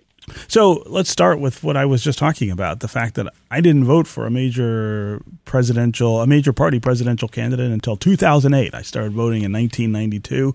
So 0.47 0.83
let's 0.85 1.09
start 1.09 1.39
with 1.39 1.63
what 1.63 1.75
I 1.75 1.85
was 1.85 2.03
just 2.03 2.19
talking 2.19 2.51
about 2.51 2.79
the 2.79 2.87
fact 2.87 3.15
that 3.15 3.27
I 3.49 3.59
didn't 3.59 3.85
vote 3.85 4.07
for 4.07 4.25
a 4.25 4.31
major 4.31 5.21
presidential, 5.45 6.21
a 6.21 6.27
major 6.27 6.53
party 6.53 6.79
presidential 6.79 7.27
candidate 7.27 7.71
until 7.71 7.97
2008. 7.97 8.73
I 8.73 8.81
started 8.83 9.13
voting 9.13 9.43
in 9.43 9.51
1992. 9.51 10.53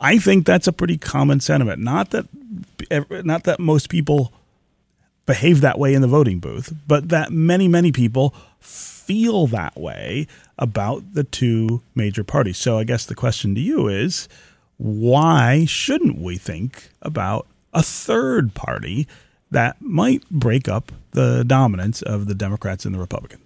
I 0.00 0.18
think 0.18 0.44
that's 0.44 0.66
a 0.66 0.72
pretty 0.72 0.98
common 0.98 1.40
sentiment. 1.40 1.80
Not 1.80 2.10
that 2.10 2.26
not 3.24 3.44
that 3.44 3.58
most 3.58 3.88
people 3.88 4.32
behave 5.24 5.60
that 5.60 5.78
way 5.78 5.94
in 5.94 6.02
the 6.02 6.08
voting 6.08 6.38
booth, 6.38 6.72
but 6.86 7.08
that 7.08 7.32
many 7.32 7.68
many 7.68 7.92
people 7.92 8.34
feel 8.60 9.46
that 9.48 9.76
way 9.78 10.26
about 10.58 11.14
the 11.14 11.24
two 11.24 11.82
major 11.94 12.24
parties. 12.24 12.58
So 12.58 12.78
I 12.78 12.84
guess 12.84 13.06
the 13.06 13.14
question 13.14 13.54
to 13.54 13.60
you 13.60 13.88
is 13.88 14.28
why 14.78 15.64
shouldn't 15.64 16.18
we 16.18 16.36
think 16.36 16.90
about 17.02 17.46
a 17.72 17.82
third 17.82 18.54
party 18.54 19.06
that 19.50 19.80
might 19.80 20.28
break 20.28 20.68
up 20.68 20.92
the 21.12 21.44
dominance 21.44 22.02
of 22.02 22.26
the 22.26 22.34
Democrats 22.34 22.84
and 22.84 22.94
the 22.94 22.98
Republicans? 22.98 23.45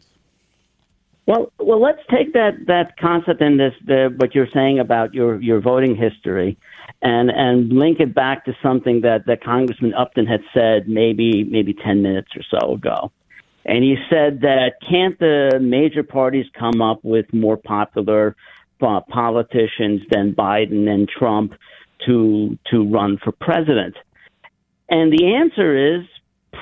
Well, 1.26 1.52
well, 1.58 1.80
let's 1.80 2.00
take 2.10 2.32
that 2.32 2.66
that 2.66 2.96
concept 2.98 3.40
and 3.40 3.60
this 3.60 3.74
the 3.86 4.14
what 4.16 4.34
you're 4.34 4.48
saying 4.52 4.78
about 4.78 5.14
your 5.14 5.40
your 5.40 5.60
voting 5.60 5.94
history, 5.94 6.58
and 7.02 7.30
and 7.30 7.72
link 7.72 8.00
it 8.00 8.14
back 8.14 8.44
to 8.46 8.52
something 8.62 9.02
that 9.02 9.26
that 9.26 9.44
Congressman 9.44 9.94
Upton 9.94 10.26
had 10.26 10.40
said 10.54 10.88
maybe 10.88 11.44
maybe 11.44 11.74
ten 11.74 12.02
minutes 12.02 12.28
or 12.34 12.42
so 12.58 12.74
ago, 12.74 13.12
and 13.64 13.84
he 13.84 13.96
said 14.08 14.40
that 14.40 14.72
can't 14.88 15.18
the 15.18 15.58
major 15.60 16.02
parties 16.02 16.46
come 16.58 16.80
up 16.80 16.98
with 17.04 17.26
more 17.32 17.56
popular 17.56 18.34
uh, 18.80 19.00
politicians 19.08 20.00
than 20.10 20.34
Biden 20.34 20.88
and 20.88 21.08
Trump 21.08 21.52
to 22.06 22.58
to 22.70 22.88
run 22.88 23.18
for 23.22 23.30
president, 23.30 23.94
and 24.88 25.12
the 25.12 25.34
answer 25.34 25.98
is 25.98 26.06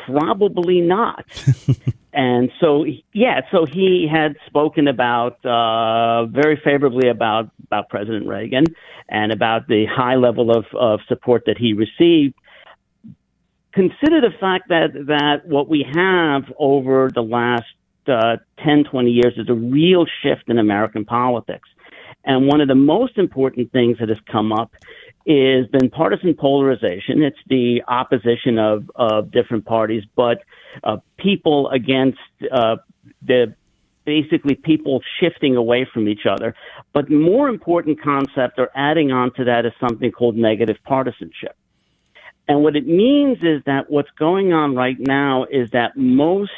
probably 0.07 0.81
not. 0.81 1.25
and 2.13 2.51
so 2.61 2.85
yeah, 3.13 3.41
so 3.51 3.67
he 3.67 4.09
had 4.11 4.37
spoken 4.47 4.89
about 4.89 5.45
uh, 5.45 6.27
very 6.27 6.61
favorably 6.63 7.09
about 7.09 7.51
about 7.67 7.89
President 7.89 8.27
Reagan 8.27 8.65
and 9.09 9.33
about 9.33 9.69
the 9.69 9.87
high 9.87 10.17
level 10.17 10.51
of, 10.51 10.65
of 10.75 11.01
support 11.09 11.45
that 11.47 11.59
he 11.59 11.73
received. 11.73 12.35
Consider 13.73 14.21
the 14.21 14.33
fact 14.41 14.69
that 14.69 14.93
that 15.07 15.47
what 15.47 15.69
we 15.69 15.87
have 15.95 16.45
over 16.59 17.11
the 17.15 17.23
last 17.23 17.65
uh, 18.09 18.37
10, 18.65 18.85
20 18.85 19.11
years 19.11 19.35
is 19.37 19.49
a 19.49 19.55
real 19.55 20.07
shift 20.23 20.49
in 20.49 20.59
American 20.59 21.05
politics. 21.05 21.69
And 22.25 22.47
one 22.47 22.61
of 22.61 22.69
the 22.69 22.75
most 22.75 23.19
important 23.19 23.71
things 23.73 23.99
that 24.01 24.09
has 24.09 24.19
come 24.31 24.53
up 24.53 24.73
is 25.29 25.67
been 25.67 25.91
partisan 25.91 26.35
polarization. 26.35 27.23
It's 27.23 27.39
the 27.49 27.83
opposition 27.87 28.59
of, 28.59 28.91
of 28.95 29.31
different 29.31 29.67
parties, 29.67 30.03
but 30.17 30.43
uh, 30.83 30.97
people 31.19 31.69
against 31.69 32.19
uh, 32.51 32.77
the 33.23 33.55
basically 34.07 34.55
people 34.55 35.03
shifting 35.21 35.55
away 35.55 35.87
from 35.93 36.09
each 36.09 36.25
other. 36.25 36.55
But 36.95 37.11
more 37.11 37.51
important 37.51 38.01
concept 38.01 38.59
or 38.59 38.71
adding 38.75 39.13
on 39.13 39.35
to 39.35 39.45
that 39.45 39.67
is 39.67 39.73
something 39.79 40.11
called 40.11 40.35
negative 40.35 40.79
partisanship. 40.83 41.55
And 42.49 42.63
what 42.63 42.75
it 42.75 42.87
means 42.87 43.37
is 43.43 43.63
that 43.67 43.91
what's 43.91 44.11
going 44.19 44.55
on 44.55 44.75
right 44.75 44.97
now 44.99 45.45
is 45.51 45.71
that 45.73 45.95
most 45.95 46.53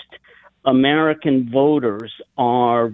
American 0.64 1.50
voters 1.50 2.12
are, 2.38 2.92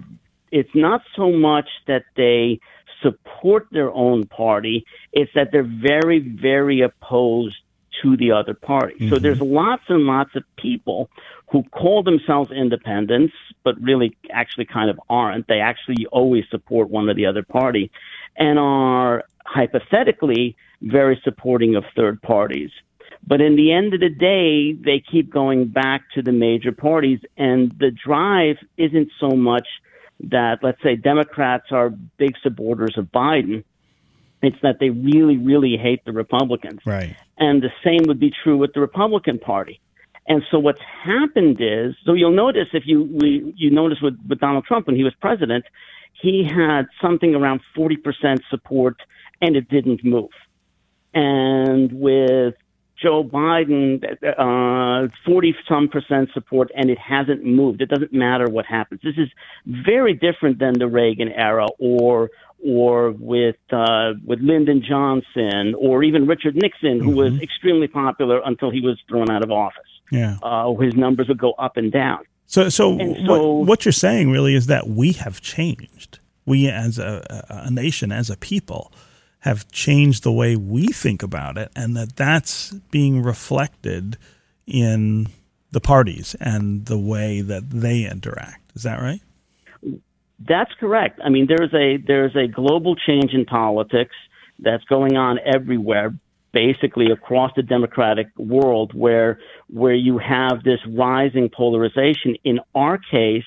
it's 0.50 0.74
not 0.74 1.02
so 1.14 1.30
much 1.30 1.68
that 1.86 2.04
they 2.16 2.58
support 3.02 3.66
their 3.70 3.90
own 3.92 4.26
party. 4.26 4.84
It's 5.12 5.30
that 5.34 5.52
they're 5.52 5.62
very, 5.62 6.18
very 6.18 6.80
opposed 6.80 7.56
to 8.02 8.16
the 8.16 8.32
other 8.32 8.54
party. 8.54 8.94
Mm-hmm. 8.94 9.10
So 9.10 9.18
there's 9.18 9.40
lots 9.40 9.84
and 9.88 10.04
lots 10.04 10.34
of 10.36 10.44
people 10.56 11.10
who 11.50 11.62
call 11.64 12.02
themselves 12.02 12.50
independents, 12.50 13.32
but 13.64 13.80
really 13.80 14.16
actually 14.30 14.66
kind 14.66 14.90
of 14.90 15.00
aren't. 15.08 15.46
They 15.46 15.60
actually 15.60 16.06
always 16.12 16.44
support 16.50 16.90
one 16.90 17.08
or 17.08 17.14
the 17.14 17.26
other 17.26 17.42
party 17.42 17.90
and 18.36 18.58
are 18.58 19.24
hypothetically 19.44 20.56
very 20.82 21.20
supporting 21.24 21.76
of 21.76 21.84
third 21.94 22.20
parties. 22.20 22.70
But 23.26 23.40
in 23.40 23.56
the 23.56 23.72
end 23.72 23.94
of 23.94 24.00
the 24.00 24.08
day, 24.08 24.72
they 24.72 25.02
keep 25.10 25.32
going 25.32 25.66
back 25.66 26.02
to 26.14 26.22
the 26.22 26.32
major 26.32 26.70
parties, 26.70 27.20
and 27.36 27.72
the 27.78 27.90
drive 27.90 28.56
isn't 28.76 29.10
so 29.18 29.30
much 29.30 29.66
that, 30.20 30.58
let's 30.62 30.82
say, 30.82 30.96
Democrats 30.96 31.66
are 31.70 31.90
big 31.90 32.34
supporters 32.42 32.96
of 32.96 33.06
Biden. 33.06 33.64
It's 34.42 34.56
that 34.62 34.76
they 34.80 34.90
really, 34.90 35.36
really 35.36 35.76
hate 35.76 36.04
the 36.04 36.12
Republicans. 36.12 36.80
Right. 36.84 37.16
And 37.38 37.62
the 37.62 37.70
same 37.84 38.06
would 38.06 38.20
be 38.20 38.32
true 38.42 38.56
with 38.56 38.72
the 38.74 38.80
Republican 38.80 39.38
Party. 39.38 39.80
And 40.28 40.42
so 40.50 40.58
what's 40.58 40.80
happened 41.04 41.58
is, 41.60 41.94
so 42.04 42.14
you'll 42.14 42.32
notice 42.34 42.68
if 42.72 42.82
you 42.86 43.04
we, 43.04 43.54
you 43.56 43.70
notice 43.70 43.98
with, 44.02 44.18
with 44.28 44.40
Donald 44.40 44.64
Trump 44.64 44.86
when 44.86 44.96
he 44.96 45.04
was 45.04 45.14
president, 45.20 45.64
he 46.20 46.44
had 46.44 46.86
something 47.00 47.34
around 47.34 47.60
40% 47.76 48.40
support 48.50 48.96
and 49.40 49.56
it 49.56 49.68
didn't 49.68 50.04
move. 50.04 50.30
And 51.14 51.92
with 51.92 52.54
Joe 53.00 53.22
Biden, 53.22 54.02
uh, 54.38 55.08
40 55.24 55.54
some 55.68 55.88
percent 55.88 56.30
support, 56.32 56.70
and 56.74 56.90
it 56.90 56.98
hasn't 56.98 57.44
moved. 57.44 57.82
It 57.82 57.88
doesn't 57.88 58.12
matter 58.12 58.46
what 58.48 58.66
happens. 58.66 59.00
This 59.02 59.16
is 59.18 59.28
very 59.66 60.14
different 60.14 60.58
than 60.58 60.78
the 60.78 60.86
Reagan 60.86 61.30
era 61.30 61.66
or 61.78 62.30
or 62.64 63.10
with 63.12 63.56
uh, 63.70 64.12
with 64.24 64.40
Lyndon 64.40 64.82
Johnson 64.86 65.74
or 65.78 66.02
even 66.02 66.26
Richard 66.26 66.56
Nixon, 66.56 67.00
who 67.00 67.10
mm-hmm. 67.10 67.34
was 67.34 67.40
extremely 67.42 67.88
popular 67.88 68.40
until 68.44 68.70
he 68.70 68.80
was 68.80 68.98
thrown 69.08 69.30
out 69.30 69.44
of 69.44 69.50
office. 69.50 69.82
Yeah, 70.10 70.36
uh, 70.42 70.72
his 70.74 70.94
numbers 70.94 71.28
would 71.28 71.38
go 71.38 71.52
up 71.52 71.76
and 71.76 71.92
down. 71.92 72.20
So, 72.46 72.68
so, 72.68 72.96
so 72.96 73.04
what, 73.24 73.66
what, 73.66 73.84
you're 73.84 73.92
saying 73.92 74.30
really 74.30 74.54
is 74.54 74.66
that 74.66 74.88
we 74.88 75.12
have 75.12 75.40
changed. 75.40 76.20
We, 76.44 76.68
as 76.68 76.96
a, 76.96 77.44
a 77.48 77.70
nation, 77.72 78.12
as 78.12 78.30
a 78.30 78.36
people, 78.36 78.92
have 79.46 79.70
changed 79.70 80.24
the 80.24 80.32
way 80.32 80.56
we 80.56 80.88
think 80.88 81.22
about 81.22 81.56
it, 81.56 81.70
and 81.76 81.96
that 81.96 82.16
that's 82.16 82.72
being 82.90 83.22
reflected 83.22 84.18
in 84.66 85.28
the 85.70 85.80
parties 85.80 86.34
and 86.40 86.86
the 86.86 86.98
way 86.98 87.40
that 87.42 87.70
they 87.70 88.04
interact. 88.04 88.72
Is 88.74 88.82
that 88.82 89.00
right? 89.00 89.20
That's 90.40 90.72
correct. 90.80 91.20
I 91.24 91.28
mean, 91.28 91.46
there's 91.46 91.72
a 91.72 91.96
there's 92.04 92.34
a 92.34 92.48
global 92.48 92.96
change 92.96 93.32
in 93.32 93.44
politics 93.44 94.16
that's 94.58 94.84
going 94.84 95.16
on 95.16 95.38
everywhere, 95.46 96.12
basically 96.52 97.12
across 97.12 97.52
the 97.54 97.62
democratic 97.62 98.26
world, 98.36 98.94
where 98.94 99.38
where 99.68 99.94
you 99.94 100.18
have 100.18 100.64
this 100.64 100.80
rising 100.88 101.48
polarization. 101.56 102.36
In 102.42 102.58
our 102.74 102.98
case, 102.98 103.44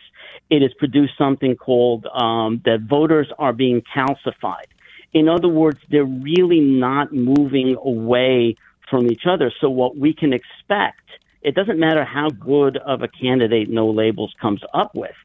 it 0.49 0.61
has 0.61 0.71
produced 0.79 1.13
something 1.17 1.57
called 1.57 2.05
um, 2.05 2.61
that 2.63 2.87
voters 2.89 3.27
are 3.37 3.53
being 3.53 3.83
calcified. 3.93 4.69
In 5.13 5.27
other 5.27 5.47
words, 5.47 5.79
they're 5.89 6.03
really 6.03 6.59
not 6.59 7.11
moving 7.11 7.75
away 7.83 8.55
from 8.89 9.11
each 9.11 9.23
other. 9.27 9.51
So 9.59 9.69
what 9.69 9.97
we 9.97 10.13
can 10.13 10.33
expect, 10.33 11.01
it 11.41 11.55
doesn't 11.55 11.79
matter 11.79 12.03
how 12.03 12.29
good 12.29 12.77
of 12.77 13.01
a 13.01 13.07
candidate 13.07 13.69
No 13.69 13.87
Labels 13.87 14.33
comes 14.39 14.61
up 14.73 14.93
with 14.95 15.15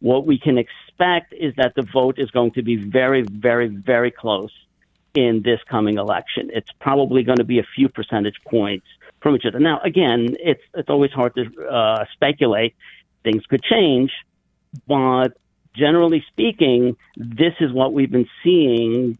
what 0.00 0.26
we 0.26 0.38
can 0.38 0.58
expect 0.58 1.32
is 1.32 1.54
that 1.56 1.74
the 1.74 1.82
vote 1.82 2.18
is 2.18 2.30
going 2.30 2.52
to 2.52 2.62
be 2.62 2.76
very, 2.76 3.22
very, 3.22 3.68
very 3.68 4.10
close 4.10 4.52
in 5.14 5.42
this 5.42 5.60
coming 5.68 5.96
election. 5.96 6.50
It's 6.52 6.70
probably 6.80 7.22
going 7.22 7.38
to 7.38 7.44
be 7.44 7.58
a 7.58 7.66
few 7.74 7.88
percentage 7.88 8.36
points 8.46 8.86
from 9.22 9.36
each 9.36 9.46
other. 9.46 9.58
Now, 9.58 9.80
again, 9.82 10.36
it's 10.38 10.62
it's 10.74 10.90
always 10.90 11.10
hard 11.12 11.34
to 11.36 11.66
uh, 11.66 12.04
speculate. 12.12 12.74
Things 13.24 13.44
could 13.46 13.62
change, 13.62 14.12
but 14.86 15.36
generally 15.76 16.24
speaking, 16.28 16.96
this 17.16 17.54
is 17.60 17.72
what 17.72 17.92
we've 17.92 18.10
been 18.10 18.28
seeing 18.42 19.18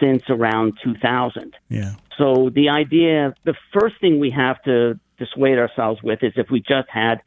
since 0.00 0.22
around 0.28 0.78
2000. 0.82 1.54
Yeah. 1.68 1.94
So 2.18 2.50
the 2.54 2.68
idea, 2.70 3.34
the 3.44 3.54
first 3.72 4.00
thing 4.00 4.20
we 4.20 4.30
have 4.30 4.62
to 4.64 4.98
dissuade 5.18 5.58
ourselves 5.58 6.02
with 6.02 6.22
is 6.22 6.32
if 6.36 6.50
we 6.50 6.60
just 6.60 6.88
had 6.88 7.20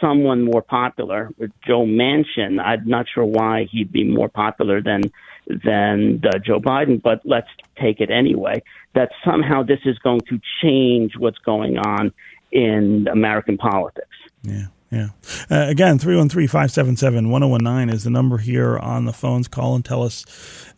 someone 0.00 0.44
more 0.44 0.62
popular, 0.62 1.30
Joe 1.66 1.84
Manchin. 1.84 2.60
I'm 2.62 2.86
not 2.86 3.06
sure 3.12 3.24
why 3.24 3.66
he'd 3.70 3.92
be 3.92 4.04
more 4.04 4.28
popular 4.28 4.82
than 4.82 5.02
than 5.46 6.20
uh, 6.24 6.38
Joe 6.38 6.58
Biden, 6.58 7.00
but 7.00 7.20
let's 7.24 7.48
take 7.80 8.00
it 8.00 8.10
anyway. 8.10 8.62
That 8.94 9.10
somehow 9.24 9.62
this 9.62 9.78
is 9.84 9.98
going 9.98 10.20
to 10.28 10.40
change 10.60 11.12
what's 11.16 11.38
going 11.38 11.78
on 11.78 12.12
in 12.50 13.06
American 13.10 13.56
politics. 13.56 14.16
Yeah. 14.42 14.66
Yeah. 14.96 15.08
Uh, 15.50 15.68
again, 15.68 15.98
313 15.98 16.48
577 16.48 17.28
1019 17.28 17.94
is 17.94 18.04
the 18.04 18.10
number 18.10 18.38
here 18.38 18.78
on 18.78 19.04
the 19.04 19.12
phones. 19.12 19.46
Call 19.46 19.74
and 19.74 19.84
tell 19.84 20.02
us 20.02 20.24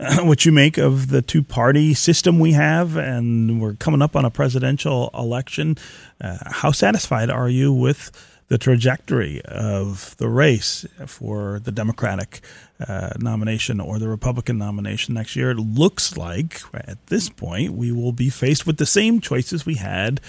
what 0.18 0.44
you 0.44 0.50
make 0.50 0.76
of 0.76 1.08
the 1.08 1.22
two 1.22 1.44
party 1.44 1.94
system 1.94 2.40
we 2.40 2.52
have. 2.52 2.96
And 2.96 3.60
we're 3.60 3.74
coming 3.74 4.02
up 4.02 4.16
on 4.16 4.24
a 4.24 4.30
presidential 4.30 5.10
election. 5.14 5.76
Uh, 6.20 6.38
how 6.46 6.72
satisfied 6.72 7.30
are 7.30 7.48
you 7.48 7.72
with 7.72 8.10
the 8.48 8.58
trajectory 8.58 9.40
of 9.44 10.16
the 10.16 10.28
race 10.28 10.84
for 11.06 11.60
the 11.60 11.70
Democratic 11.70 12.40
uh, 12.80 13.10
nomination 13.18 13.78
or 13.78 14.00
the 14.00 14.08
Republican 14.08 14.58
nomination 14.58 15.14
next 15.14 15.36
year? 15.36 15.52
It 15.52 15.58
looks 15.58 16.16
like 16.16 16.60
at 16.74 17.06
this 17.06 17.28
point 17.28 17.74
we 17.74 17.92
will 17.92 18.12
be 18.12 18.30
faced 18.30 18.66
with 18.66 18.78
the 18.78 18.86
same 18.86 19.20
choices 19.20 19.64
we 19.64 19.76
had 19.76 20.20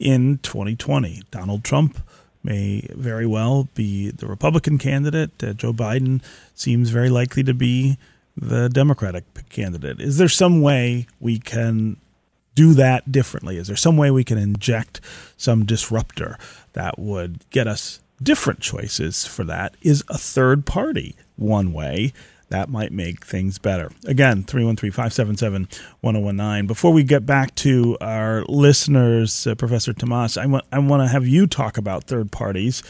in 0.00 0.38
2020. 0.38 1.22
Donald 1.30 1.62
Trump 1.62 2.00
may 2.46 2.88
very 2.94 3.26
well 3.26 3.68
be 3.74 4.10
the 4.10 4.26
Republican 4.26 4.78
candidate. 4.78 5.42
Uh, 5.42 5.52
Joe 5.52 5.72
Biden 5.72 6.22
seems 6.54 6.88
very 6.90 7.10
likely 7.10 7.42
to 7.42 7.52
be 7.52 7.98
the 8.36 8.68
Democratic 8.68 9.24
candidate. 9.50 10.00
Is 10.00 10.16
there 10.16 10.28
some 10.28 10.62
way 10.62 11.06
we 11.20 11.38
can 11.38 11.96
do 12.54 12.72
that 12.74 13.10
differently? 13.10 13.58
Is 13.58 13.66
there 13.66 13.76
some 13.76 13.96
way 13.96 14.10
we 14.10 14.24
can 14.24 14.38
inject 14.38 15.00
some 15.36 15.66
disruptor 15.66 16.38
that 16.72 16.98
would 16.98 17.48
get 17.50 17.66
us 17.66 18.00
different 18.22 18.60
choices 18.60 19.26
for 19.26 19.44
that? 19.44 19.76
Is 19.82 20.04
a 20.08 20.16
third 20.16 20.64
party 20.64 21.16
one 21.36 21.72
way? 21.72 22.12
That 22.48 22.68
might 22.68 22.92
make 22.92 23.24
things 23.24 23.58
better. 23.58 23.90
Again, 24.06 24.44
313 24.44 24.92
577 24.92 25.68
1019. 26.00 26.66
Before 26.66 26.92
we 26.92 27.02
get 27.02 27.26
back 27.26 27.54
to 27.56 27.98
our 28.00 28.44
listeners, 28.48 29.46
uh, 29.46 29.54
Professor 29.56 29.92
Tamas, 29.92 30.38
I 30.38 30.46
want, 30.46 30.64
I 30.70 30.78
want 30.78 31.02
to 31.02 31.08
have 31.08 31.26
you 31.26 31.46
talk 31.48 31.76
about 31.76 32.04
third 32.04 32.30
parties, 32.30 32.82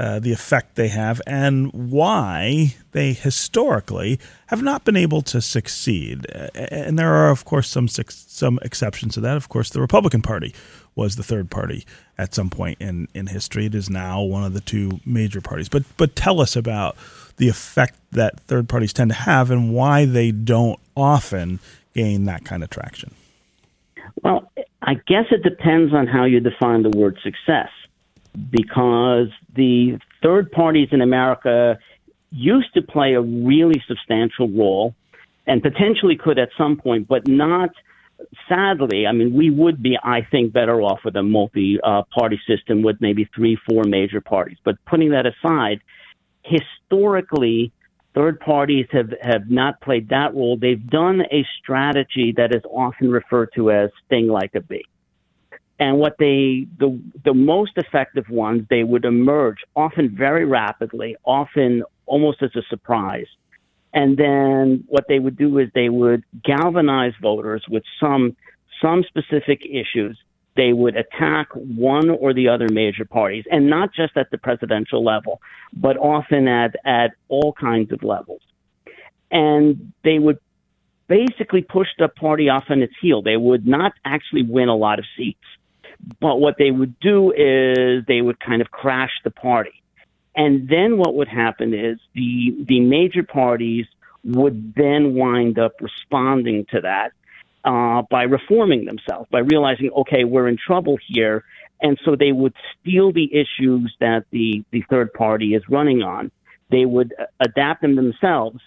uh, 0.00 0.18
the 0.18 0.32
effect 0.32 0.76
they 0.76 0.88
have, 0.88 1.20
and 1.26 1.70
why 1.72 2.74
they 2.92 3.12
historically 3.12 4.18
have 4.46 4.62
not 4.62 4.82
been 4.84 4.96
able 4.96 5.20
to 5.20 5.42
succeed. 5.42 6.24
And 6.54 6.98
there 6.98 7.12
are, 7.12 7.30
of 7.30 7.44
course, 7.44 7.68
some, 7.68 7.86
some 7.86 8.58
exceptions 8.62 9.12
to 9.14 9.20
that. 9.20 9.36
Of 9.36 9.50
course, 9.50 9.68
the 9.68 9.80
Republican 9.80 10.22
Party 10.22 10.54
was 10.94 11.16
the 11.16 11.22
third 11.22 11.50
party 11.50 11.84
at 12.16 12.34
some 12.34 12.48
point 12.48 12.78
in, 12.80 13.08
in 13.12 13.26
history. 13.26 13.66
It 13.66 13.74
is 13.74 13.90
now 13.90 14.22
one 14.22 14.42
of 14.42 14.54
the 14.54 14.62
two 14.62 15.00
major 15.04 15.42
parties. 15.42 15.68
But, 15.68 15.82
but 15.98 16.16
tell 16.16 16.40
us 16.40 16.56
about 16.56 16.96
the 17.36 17.50
effect 17.50 17.98
that 18.12 18.40
third 18.40 18.70
parties 18.70 18.94
tend 18.94 19.10
to 19.10 19.16
have 19.16 19.50
and 19.50 19.74
why 19.74 20.06
they 20.06 20.30
don't 20.30 20.80
often 20.96 21.60
gain 21.94 22.24
that 22.24 22.44
kind 22.46 22.62
of 22.62 22.70
traction? 22.70 23.14
Well, 24.22 24.50
I 24.82 24.94
guess 24.94 25.26
it 25.30 25.42
depends 25.42 25.92
on 25.92 26.06
how 26.06 26.24
you 26.24 26.40
define 26.40 26.82
the 26.82 26.90
word 26.90 27.18
success 27.22 27.68
because 28.50 29.28
the 29.54 29.98
third 30.22 30.50
parties 30.52 30.88
in 30.92 31.00
America 31.00 31.78
used 32.30 32.72
to 32.74 32.82
play 32.82 33.14
a 33.14 33.20
really 33.20 33.82
substantial 33.88 34.48
role 34.48 34.94
and 35.46 35.62
potentially 35.62 36.16
could 36.16 36.38
at 36.38 36.50
some 36.56 36.76
point, 36.76 37.08
but 37.08 37.26
not 37.26 37.70
sadly. 38.48 39.06
I 39.06 39.12
mean, 39.12 39.34
we 39.34 39.50
would 39.50 39.82
be, 39.82 39.98
I 40.02 40.20
think, 40.30 40.52
better 40.52 40.80
off 40.80 41.00
with 41.04 41.16
a 41.16 41.22
multi 41.22 41.78
uh, 41.82 42.02
party 42.16 42.40
system 42.46 42.82
with 42.82 42.96
maybe 43.00 43.28
three, 43.34 43.58
four 43.68 43.84
major 43.84 44.20
parties. 44.20 44.58
But 44.64 44.76
putting 44.86 45.10
that 45.10 45.26
aside, 45.26 45.80
historically, 46.44 47.72
third 48.14 48.40
parties 48.40 48.86
have, 48.92 49.12
have 49.22 49.50
not 49.50 49.80
played 49.80 50.08
that 50.10 50.34
role. 50.34 50.56
They've 50.56 50.84
done 50.88 51.22
a 51.32 51.44
strategy 51.60 52.34
that 52.36 52.54
is 52.54 52.62
often 52.70 53.10
referred 53.10 53.50
to 53.56 53.70
as 53.70 53.90
sting 54.06 54.28
like 54.28 54.54
a 54.54 54.60
bee. 54.60 54.84
And 55.80 55.98
what 55.98 56.16
they, 56.18 56.66
the, 56.78 57.00
the 57.24 57.34
most 57.34 57.72
effective 57.76 58.28
ones, 58.28 58.66
they 58.68 58.84
would 58.84 59.04
emerge 59.04 59.56
often 59.74 60.14
very 60.14 60.44
rapidly, 60.44 61.16
often 61.24 61.82
almost 62.06 62.42
as 62.42 62.54
a 62.54 62.62
surprise. 62.68 63.26
And 63.92 64.16
then 64.16 64.84
what 64.88 65.06
they 65.08 65.18
would 65.18 65.36
do 65.36 65.58
is 65.58 65.68
they 65.74 65.88
would 65.88 66.22
galvanize 66.44 67.14
voters 67.20 67.64
with 67.68 67.82
some, 67.98 68.36
some 68.80 69.04
specific 69.08 69.62
issues 69.64 70.16
they 70.56 70.72
would 70.72 70.96
attack 70.96 71.48
one 71.54 72.10
or 72.10 72.34
the 72.34 72.48
other 72.48 72.66
major 72.70 73.04
parties, 73.04 73.44
and 73.50 73.70
not 73.70 73.94
just 73.94 74.16
at 74.16 74.30
the 74.30 74.36
presidential 74.36 75.02
level, 75.02 75.40
but 75.72 75.96
often 75.96 76.48
at, 76.48 76.74
at 76.84 77.12
all 77.28 77.54
kinds 77.58 77.92
of 77.92 78.02
levels. 78.02 78.42
And 79.30 79.92
they 80.04 80.18
would 80.18 80.38
basically 81.08 81.62
push 81.62 81.88
the 81.98 82.08
party 82.08 82.48
off 82.48 82.64
on 82.68 82.82
its 82.82 82.92
heel. 83.00 83.22
They 83.22 83.36
would 83.36 83.66
not 83.66 83.92
actually 84.04 84.42
win 84.42 84.68
a 84.68 84.76
lot 84.76 84.98
of 84.98 85.04
seats. 85.16 85.38
But 86.20 86.40
what 86.40 86.56
they 86.58 86.70
would 86.70 86.98
do 87.00 87.32
is 87.32 88.04
they 88.06 88.20
would 88.20 88.40
kind 88.40 88.60
of 88.62 88.70
crash 88.70 89.12
the 89.24 89.30
party. 89.30 89.82
And 90.34 90.68
then 90.68 90.96
what 90.96 91.14
would 91.16 91.28
happen 91.28 91.74
is 91.74 91.98
the, 92.14 92.56
the 92.66 92.80
major 92.80 93.22
parties 93.22 93.86
would 94.24 94.74
then 94.74 95.14
wind 95.14 95.58
up 95.58 95.72
responding 95.80 96.66
to 96.70 96.80
that 96.82 97.12
uh, 97.64 98.02
by 98.10 98.22
reforming 98.22 98.84
themselves, 98.84 99.28
by 99.30 99.40
realizing, 99.40 99.90
okay, 99.90 100.24
we're 100.24 100.48
in 100.48 100.56
trouble 100.56 100.98
here. 101.06 101.44
And 101.82 101.98
so 102.04 102.14
they 102.14 102.32
would 102.32 102.54
steal 102.80 103.12
the 103.12 103.34
issues 103.34 103.94
that 104.00 104.24
the, 104.30 104.62
the 104.70 104.82
third 104.90 105.12
party 105.14 105.54
is 105.54 105.62
running 105.68 106.02
on. 106.02 106.30
They 106.70 106.84
would 106.84 107.14
uh, 107.18 107.24
adapt 107.40 107.82
them 107.82 107.96
themselves. 107.96 108.60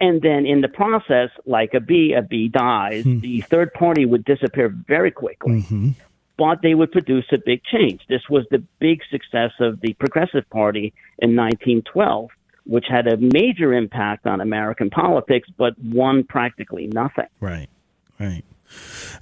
And 0.00 0.20
then 0.20 0.44
in 0.44 0.60
the 0.60 0.68
process, 0.68 1.30
like 1.46 1.72
a 1.74 1.80
bee, 1.80 2.12
a 2.12 2.22
bee 2.22 2.48
dies. 2.48 3.04
Hmm. 3.04 3.20
The 3.20 3.40
third 3.42 3.72
party 3.72 4.04
would 4.04 4.24
disappear 4.24 4.68
very 4.68 5.10
quickly 5.10 5.62
hmm 5.62 5.90
but 6.36 6.62
they 6.62 6.74
would 6.74 6.92
produce 6.92 7.26
a 7.32 7.38
big 7.44 7.62
change. 7.64 8.00
This 8.08 8.22
was 8.28 8.44
the 8.50 8.62
big 8.80 9.00
success 9.10 9.52
of 9.60 9.80
the 9.80 9.92
Progressive 9.94 10.48
Party 10.50 10.92
in 11.18 11.36
1912, 11.36 12.30
which 12.66 12.86
had 12.88 13.06
a 13.06 13.16
major 13.16 13.72
impact 13.72 14.26
on 14.26 14.40
American 14.40 14.90
politics, 14.90 15.48
but 15.56 15.74
won 15.78 16.24
practically 16.24 16.88
nothing. 16.88 17.26
Right, 17.40 17.68
right. 18.18 18.44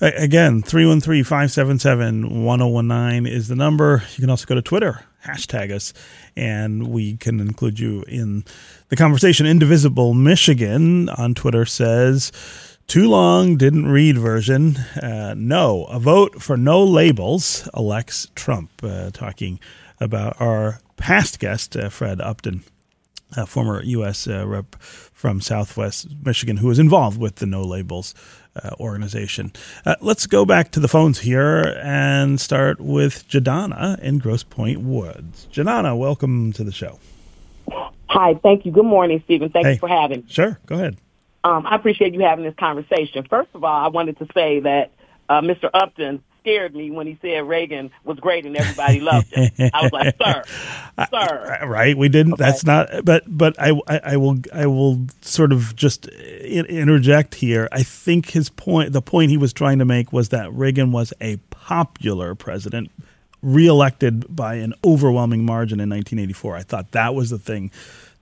Again, 0.00 0.62
313 0.62 1.22
577 1.22 2.44
1019 2.44 3.26
is 3.32 3.48
the 3.48 3.54
number. 3.54 4.02
You 4.14 4.22
can 4.22 4.30
also 4.30 4.46
go 4.46 4.54
to 4.54 4.62
Twitter, 4.62 5.04
hashtag 5.24 5.70
us, 5.70 5.92
and 6.36 6.88
we 6.88 7.16
can 7.16 7.38
include 7.38 7.78
you 7.78 8.02
in 8.08 8.44
the 8.88 8.96
conversation. 8.96 9.46
Indivisible 9.46 10.14
Michigan 10.14 11.08
on 11.10 11.34
Twitter 11.34 11.64
says, 11.64 12.32
too 12.92 13.08
long, 13.08 13.56
didn't 13.56 13.86
read 13.86 14.18
version. 14.18 14.76
Uh, 15.02 15.34
no, 15.34 15.84
a 15.84 15.98
vote 15.98 16.42
for 16.42 16.58
no 16.58 16.84
labels 16.84 17.66
elects 17.74 18.28
Trump. 18.34 18.70
Uh, 18.82 19.08
talking 19.10 19.58
about 19.98 20.38
our 20.38 20.78
past 20.98 21.38
guest, 21.38 21.74
uh, 21.74 21.88
Fred 21.88 22.20
Upton 22.20 22.64
uh, 23.34 23.46
former 23.46 23.82
U.S. 23.82 24.28
Uh, 24.28 24.46
rep 24.46 24.76
from 24.82 25.40
Southwest 25.40 26.08
Michigan, 26.22 26.58
who 26.58 26.66
was 26.66 26.78
involved 26.78 27.18
with 27.18 27.36
the 27.36 27.46
No 27.46 27.62
Labels 27.62 28.14
uh, 28.62 28.72
organization. 28.78 29.52
Uh, 29.86 29.94
let's 30.02 30.26
go 30.26 30.44
back 30.44 30.70
to 30.72 30.80
the 30.80 30.86
phones 30.86 31.20
here 31.20 31.74
and 31.82 32.38
start 32.38 32.78
with 32.78 33.26
Jadana 33.26 33.98
in 34.00 34.18
Grosse 34.18 34.42
Pointe 34.42 34.82
Woods. 34.82 35.48
Jadana, 35.50 35.96
welcome 35.96 36.52
to 36.52 36.62
the 36.62 36.72
show. 36.72 36.98
Hi, 38.10 38.34
thank 38.34 38.66
you. 38.66 38.70
Good 38.72 38.84
morning, 38.84 39.22
Stephen. 39.24 39.48
Thank 39.48 39.64
Hey. 39.64 39.72
you 39.72 39.78
for 39.78 39.88
having 39.88 40.20
me. 40.20 40.26
Sure, 40.28 40.58
go 40.66 40.74
ahead. 40.74 40.98
Um, 41.44 41.66
I 41.66 41.74
appreciate 41.74 42.14
you 42.14 42.20
having 42.20 42.44
this 42.44 42.54
conversation. 42.54 43.24
First 43.28 43.50
of 43.54 43.64
all, 43.64 43.84
I 43.84 43.88
wanted 43.88 44.18
to 44.18 44.28
say 44.34 44.60
that 44.60 44.92
uh, 45.28 45.40
Mr. 45.40 45.70
Upton 45.72 46.22
scared 46.42 46.74
me 46.74 46.90
when 46.90 47.06
he 47.06 47.18
said 47.22 47.46
Reagan 47.46 47.90
was 48.04 48.18
great 48.18 48.44
and 48.44 48.56
everybody 48.56 49.00
loved 49.00 49.32
him. 49.32 49.50
I 49.72 49.82
was 49.82 49.92
like, 49.92 50.16
sir, 50.22 50.42
sir. 51.12 51.66
Right, 51.66 51.96
we 51.96 52.08
didn't. 52.08 52.34
Okay. 52.34 52.44
That's 52.44 52.64
not. 52.64 53.04
But 53.04 53.24
but 53.26 53.54
I, 53.58 53.70
I 53.86 54.00
I 54.04 54.16
will 54.16 54.38
I 54.52 54.66
will 54.66 55.06
sort 55.20 55.52
of 55.52 55.74
just 55.76 56.06
interject 56.08 57.36
here. 57.36 57.68
I 57.72 57.82
think 57.82 58.30
his 58.30 58.48
point, 58.48 58.92
the 58.92 59.02
point 59.02 59.30
he 59.30 59.36
was 59.36 59.52
trying 59.52 59.78
to 59.78 59.84
make, 59.84 60.12
was 60.12 60.30
that 60.30 60.52
Reagan 60.52 60.92
was 60.92 61.12
a 61.20 61.36
popular 61.50 62.34
president, 62.34 62.90
reelected 63.40 64.34
by 64.34 64.56
an 64.56 64.74
overwhelming 64.84 65.44
margin 65.44 65.80
in 65.80 65.88
1984. 65.88 66.56
I 66.56 66.62
thought 66.62 66.90
that 66.92 67.14
was 67.14 67.30
the 67.30 67.38
thing 67.38 67.70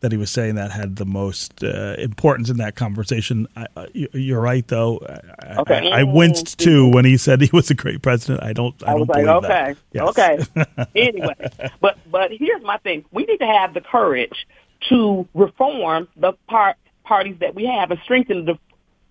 that 0.01 0.12
he 0.12 0.18
was 0.18 0.30
saying 0.30 0.55
that 0.57 0.70
had 0.72 0.96
the 0.96 1.05
most 1.07 1.62
uh, 1.62 1.94
importance 1.98 2.51
in 2.51 2.57
that 2.59 2.74
conversation. 2.76 3.46
I, 3.57 3.66
you- 3.92 4.09
you're 4.12 4.40
right, 4.40 4.66
though. 4.66 5.01
I, 5.09 5.57
Okay. 5.61 5.90
I, 5.90 6.01
I 6.01 6.03
winced 6.05 6.59
too 6.59 6.88
when 6.88 7.05
he 7.05 7.16
said 7.16 7.40
he 7.40 7.51
was 7.53 7.70
a 7.70 7.74
great 7.74 8.03
president. 8.03 8.42
I 8.42 8.53
don't. 8.53 8.74
I, 8.84 8.88
I 8.88 8.90
don't 8.92 9.01
was 9.01 9.09
like, 9.09 9.24
believe 9.24 9.44
okay, 9.44 9.48
that. 9.48 9.76
Yes. 9.92 10.09
okay. 10.57 10.86
anyway, 10.96 11.34
but 11.80 11.98
but 12.11 12.30
here's 12.32 12.62
my 12.62 12.78
thing: 12.78 13.05
we 13.12 13.24
need 13.24 13.38
to 13.38 13.46
have 13.46 13.74
the 13.74 13.80
courage 13.80 14.46
to 14.88 15.28
reform 15.34 16.09
the 16.16 16.32
part 16.48 16.76
parties 17.05 17.36
that 17.40 17.55
we 17.55 17.66
have 17.66 17.90
and 17.90 18.01
strengthen 18.05 18.44
the 18.46 18.59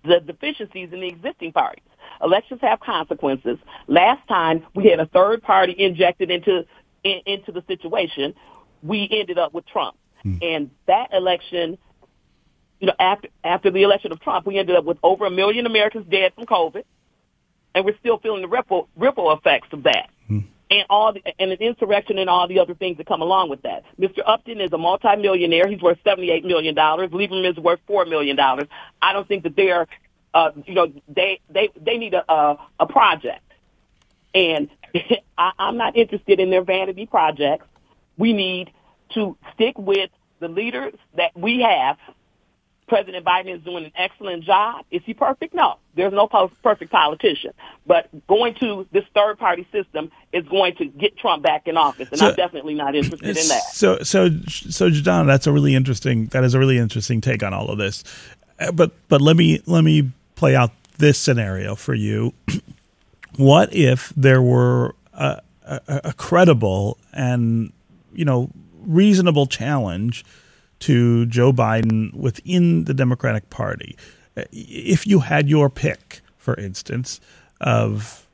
the 0.04 0.20
deficiencies 0.20 0.92
in 0.92 1.00
the 1.00 1.08
existing 1.08 1.52
parties. 1.52 1.84
Elections 2.22 2.60
have 2.62 2.80
consequences. 2.80 3.58
Last 3.86 4.26
time 4.28 4.64
we 4.74 4.86
had 4.88 4.98
a 5.00 5.06
third 5.06 5.42
party 5.42 5.74
injected 5.78 6.30
into 6.30 6.64
in, 7.04 7.20
into 7.26 7.52
the 7.52 7.62
situation, 7.68 8.34
we 8.82 9.08
ended 9.12 9.38
up 9.38 9.52
with 9.54 9.66
Trump, 9.66 9.96
and 10.24 10.70
that 10.86 11.12
election. 11.12 11.78
You 12.78 12.86
know, 12.86 12.94
after 12.98 13.28
after 13.44 13.70
the 13.70 13.82
election 13.82 14.10
of 14.10 14.20
Trump, 14.20 14.46
we 14.46 14.58
ended 14.58 14.74
up 14.74 14.84
with 14.84 14.96
over 15.02 15.26
a 15.26 15.30
million 15.30 15.66
Americans 15.66 16.06
dead 16.10 16.32
from 16.34 16.46
COVID 16.46 16.84
and 17.74 17.84
we're 17.84 17.96
still 17.98 18.18
feeling 18.18 18.42
the 18.42 18.48
ripple 18.48 18.88
ripple 18.96 19.32
effects 19.32 19.68
of 19.72 19.84
that. 19.84 20.10
And 20.72 20.84
all 20.88 21.12
the, 21.12 21.22
and 21.40 21.50
an 21.50 21.58
insurrection 21.58 22.18
and 22.18 22.30
all 22.30 22.46
the 22.46 22.60
other 22.60 22.74
things 22.74 22.98
that 22.98 23.06
come 23.06 23.22
along 23.22 23.50
with 23.50 23.62
that. 23.62 23.82
Mr. 23.98 24.20
Upton 24.24 24.60
is 24.60 24.72
a 24.72 24.78
multimillionaire. 24.78 25.66
He's 25.68 25.80
worth 25.80 25.98
seventy 26.04 26.30
eight 26.30 26.44
million 26.44 26.74
dollars. 26.74 27.10
Lieberman 27.10 27.50
is 27.50 27.56
worth 27.56 27.80
four 27.86 28.04
million 28.04 28.36
dollars. 28.36 28.68
I 29.02 29.12
don't 29.12 29.26
think 29.26 29.42
that 29.42 29.56
they're, 29.56 29.88
uh, 30.32 30.52
you 30.66 30.74
know, 30.74 30.92
they 31.08 31.40
they 31.48 31.70
they 31.80 31.96
need 31.96 32.14
a 32.14 32.30
a, 32.32 32.58
a 32.80 32.86
project, 32.86 33.42
and 34.34 34.68
I, 35.38 35.52
I'm 35.58 35.76
not 35.76 35.96
interested 35.96 36.38
in 36.38 36.50
their 36.50 36.62
vanity 36.62 37.06
projects. 37.06 37.66
We 38.16 38.32
need 38.32 38.70
to 39.14 39.36
stick 39.54 39.78
with 39.78 40.10
the 40.40 40.48
leaders 40.48 40.94
that 41.16 41.36
we 41.36 41.60
have 41.60 41.98
President 42.90 43.24
Biden 43.24 43.54
is 43.56 43.62
doing 43.62 43.84
an 43.84 43.92
excellent 43.94 44.42
job. 44.42 44.84
Is 44.90 45.00
he 45.06 45.14
perfect? 45.14 45.54
No. 45.54 45.76
There's 45.94 46.12
no 46.12 46.26
perfect 46.26 46.90
politician. 46.90 47.52
But 47.86 48.08
going 48.26 48.54
to 48.56 48.86
this 48.90 49.04
third 49.14 49.38
party 49.38 49.66
system 49.70 50.10
is 50.32 50.44
going 50.48 50.74
to 50.76 50.86
get 50.86 51.16
Trump 51.16 51.44
back 51.44 51.68
in 51.68 51.76
office, 51.76 52.08
and 52.10 52.18
So- 52.18 52.30
I'm 52.30 52.34
definitely 52.34 52.74
not 52.74 52.96
interested 52.96 53.28
in 53.28 53.34
that. 53.48 53.62
So, 53.72 54.02
so, 54.02 54.28
so, 54.48 54.90
John, 54.90 55.28
that's 55.28 55.46
a 55.46 55.52
really 55.52 55.76
interesting. 55.76 56.26
That 56.26 56.42
is 56.42 56.52
a 56.52 56.58
really 56.58 56.78
interesting 56.78 57.20
take 57.20 57.44
on 57.44 57.54
all 57.54 57.70
of 57.70 57.78
this. 57.78 58.02
Uh, 58.58 58.72
But, 58.72 58.90
but 59.08 59.20
let 59.20 59.36
me 59.36 59.62
let 59.66 59.84
me 59.84 60.10
play 60.34 60.56
out 60.56 60.72
this 60.98 61.16
scenario 61.16 61.76
for 61.76 61.94
you. 61.94 62.34
what 63.36 63.72
if 63.72 64.12
there 64.16 64.42
were 64.42 64.96
a, 65.14 65.40
a, 65.64 66.00
a 66.04 66.12
credible 66.12 66.98
and 67.12 67.72
you 68.12 68.24
know 68.24 68.50
reasonable 68.84 69.46
challenge 69.46 70.24
to 70.80 71.26
Joe 71.26 71.52
Biden 71.52 72.12
within 72.14 72.84
the 72.84 72.94
Democratic 72.94 73.50
Party? 73.50 73.96
Uh, 74.36 74.44
If 74.52 75.06
you 75.06 75.20
had 75.20 75.48
your 75.48 75.68
pick, 75.70 76.20
for 76.38 76.54
instance, 76.54 77.20
of 77.60 78.26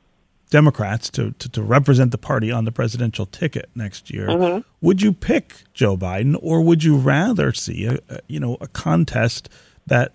Democrats 0.49 1.09
to, 1.09 1.31
to, 1.39 1.49
to 1.49 1.61
represent 1.61 2.11
the 2.11 2.17
party 2.17 2.51
on 2.51 2.63
the 2.63 2.71
presidential 2.71 3.25
ticket 3.25 3.69
next 3.75 4.09
year, 4.09 4.29
would 4.81 5.01
you 5.01 5.11
pick 5.11 5.63
Joe 5.73 5.97
Biden 5.97 6.37
or 6.41 6.61
would 6.61 6.83
you 6.85 6.95
rather 6.95 7.51
see 7.51 7.85
a, 7.85 7.99
a 8.09 8.19
you 8.27 8.39
know 8.39 8.55
a 8.61 8.67
contest 8.67 9.49
that 9.87 10.13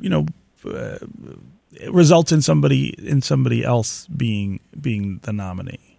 you 0.00 0.08
know 0.08 0.26
uh, 0.70 0.98
results 1.90 2.30
in 2.30 2.42
somebody 2.42 2.90
in 3.04 3.22
somebody 3.22 3.64
else 3.64 4.06
being 4.06 4.60
being 4.80 5.18
the 5.22 5.32
nominee? 5.32 5.91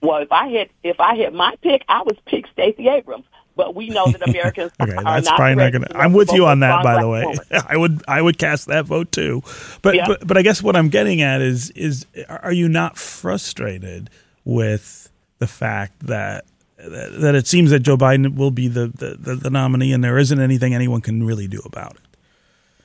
Well, 0.00 0.18
if 0.18 0.30
I 0.32 0.48
had 0.48 0.68
if 0.82 1.00
I 1.00 1.16
had 1.16 1.34
my 1.34 1.54
pick, 1.62 1.84
I 1.88 2.02
would 2.02 2.24
pick 2.26 2.46
Stacey 2.48 2.88
Abrams. 2.88 3.24
But 3.56 3.74
we 3.74 3.88
know 3.88 4.08
that 4.12 4.22
Americans 4.28 4.70
Okay, 4.80 4.92
are 4.94 5.02
that's 5.02 5.26
not 5.26 5.36
probably 5.36 5.56
not 5.56 5.72
going 5.72 5.82
to. 5.82 5.96
I'm 5.98 6.12
with 6.12 6.32
you 6.32 6.46
on 6.46 6.60
that, 6.60 6.84
by 6.84 7.00
the 7.00 7.08
way. 7.08 7.24
woman. 7.24 7.40
I 7.68 7.76
would 7.76 8.02
I 8.06 8.22
would 8.22 8.38
cast 8.38 8.68
that 8.68 8.84
vote 8.84 9.10
too. 9.10 9.42
But 9.82 9.96
Yeah. 9.96 10.06
but 10.06 10.26
but 10.26 10.36
I 10.36 10.42
guess 10.42 10.62
what 10.62 10.76
I'm 10.76 10.88
getting 10.90 11.22
at 11.22 11.40
is 11.40 11.70
is 11.70 12.06
are 12.28 12.52
you 12.52 12.68
not 12.68 12.96
frustrated 12.96 14.10
with 14.44 15.10
the 15.40 15.48
fact 15.48 16.06
that 16.06 16.44
that 16.78 17.20
that 17.20 17.34
it 17.34 17.48
seems 17.48 17.70
that 17.70 17.80
Joe 17.80 17.96
Biden 17.96 18.36
will 18.36 18.52
be 18.52 18.68
the, 18.68 18.86
the, 18.86 19.16
the, 19.18 19.34
the 19.34 19.50
nominee 19.50 19.92
and 19.92 20.04
there 20.04 20.18
isn't 20.18 20.40
anything 20.40 20.72
anyone 20.74 21.00
can 21.00 21.24
really 21.26 21.48
do 21.48 21.60
about 21.64 21.96
it? 21.96 22.02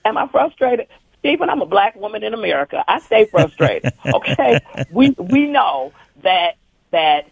Am 0.06 0.18
I 0.18 0.28
frustrated? 0.28 0.88
Stephen, 1.20 1.50
I'm 1.52 1.62
a 1.62 1.66
black 1.68 1.96
woman 1.96 2.24
in 2.24 2.34
America. 2.34 2.84
I 2.88 3.00
stay 3.00 3.26
frustrated. 3.26 3.94
Okay? 4.14 4.60
we 4.92 5.12
we 5.12 5.46
know 5.46 5.94
that 6.24 6.56
that 6.94 7.28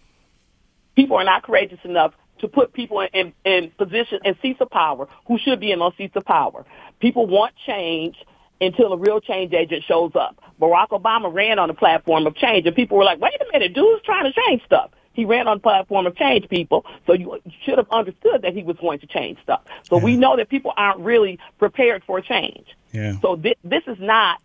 people 0.96 1.16
are 1.18 1.24
not 1.24 1.44
courageous 1.44 1.80
enough 1.84 2.14
to 2.40 2.48
put 2.48 2.74
people 2.74 3.00
in, 3.02 3.08
in, 3.14 3.34
in 3.46 3.72
position 3.72 4.20
and 4.26 4.36
seats 4.42 4.60
of 4.60 4.70
power 4.70 5.08
who 5.28 5.38
should 5.40 5.60
be 5.60 5.72
in 5.72 5.80
those 5.80 5.94
seats 5.98 6.16
of 6.16 6.26
power. 6.26 6.66
People 7.00 7.28
want 7.28 7.54
change 7.66 8.16
until 8.60 8.94
a 8.94 8.98
real 8.98 9.22
change 9.22 9.54
agent 9.54 9.84
shows 9.88 10.12
up. 10.16 10.38
Barack 10.60 10.90
Obama 10.90 11.34
ran 11.34 11.58
on 11.60 11.68
the 11.68 11.74
platform 11.74 12.28
of 12.28 12.36
change 12.36 12.66
and 12.66 12.76
people 12.76 12.98
were 12.98 13.04
like, 13.04 13.20
wait 13.20 13.34
a 13.40 13.46
minute, 13.54 13.74
dude's 13.74 14.04
trying 14.04 14.26
to 14.26 14.34
change 14.48 14.64
stuff. 14.66 14.92
He 15.14 15.26
ran 15.26 15.48
on 15.48 15.58
the 15.58 15.62
platform 15.62 16.08
of 16.08 16.16
change 16.16 16.48
people, 16.48 16.86
so 17.06 17.14
you 17.14 17.38
should 17.66 17.78
have 17.78 17.90
understood 17.92 18.44
that 18.44 18.54
he 18.54 18.64
was 18.64 18.78
going 18.78 19.00
to 19.00 19.08
change 19.08 19.40
stuff. 19.44 19.62
So 19.90 19.98
we 19.98 20.16
know 20.16 20.38
that 20.38 20.48
people 20.48 20.72
aren't 20.78 21.02
really 21.02 21.38
prepared 21.60 22.04
for 22.06 22.22
change. 22.22 22.66
Yeah. 22.94 23.20
So 23.22 23.36
thi- 23.36 23.58
this 23.62 23.84
is 23.88 23.98
not 24.00 24.42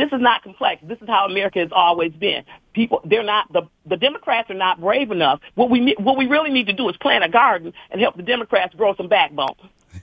this 0.00 0.12
is 0.12 0.20
not 0.20 0.42
complex. 0.42 0.82
This 0.82 0.98
is 1.00 1.08
how 1.08 1.26
America 1.26 1.58
has 1.58 1.70
always 1.72 2.12
been. 2.12 2.44
People, 2.72 3.00
they're 3.04 3.22
not 3.22 3.52
the 3.52 3.62
the 3.86 3.96
Democrats 3.96 4.50
are 4.50 4.54
not 4.54 4.80
brave 4.80 5.10
enough. 5.10 5.40
What 5.54 5.70
we 5.70 5.94
what 5.98 6.16
we 6.16 6.26
really 6.26 6.50
need 6.50 6.66
to 6.66 6.72
do 6.72 6.88
is 6.88 6.96
plant 6.96 7.24
a 7.24 7.28
garden 7.28 7.72
and 7.90 8.00
help 8.00 8.16
the 8.16 8.22
Democrats 8.22 8.74
grow 8.74 8.94
some 8.94 9.08
backbone. 9.08 9.54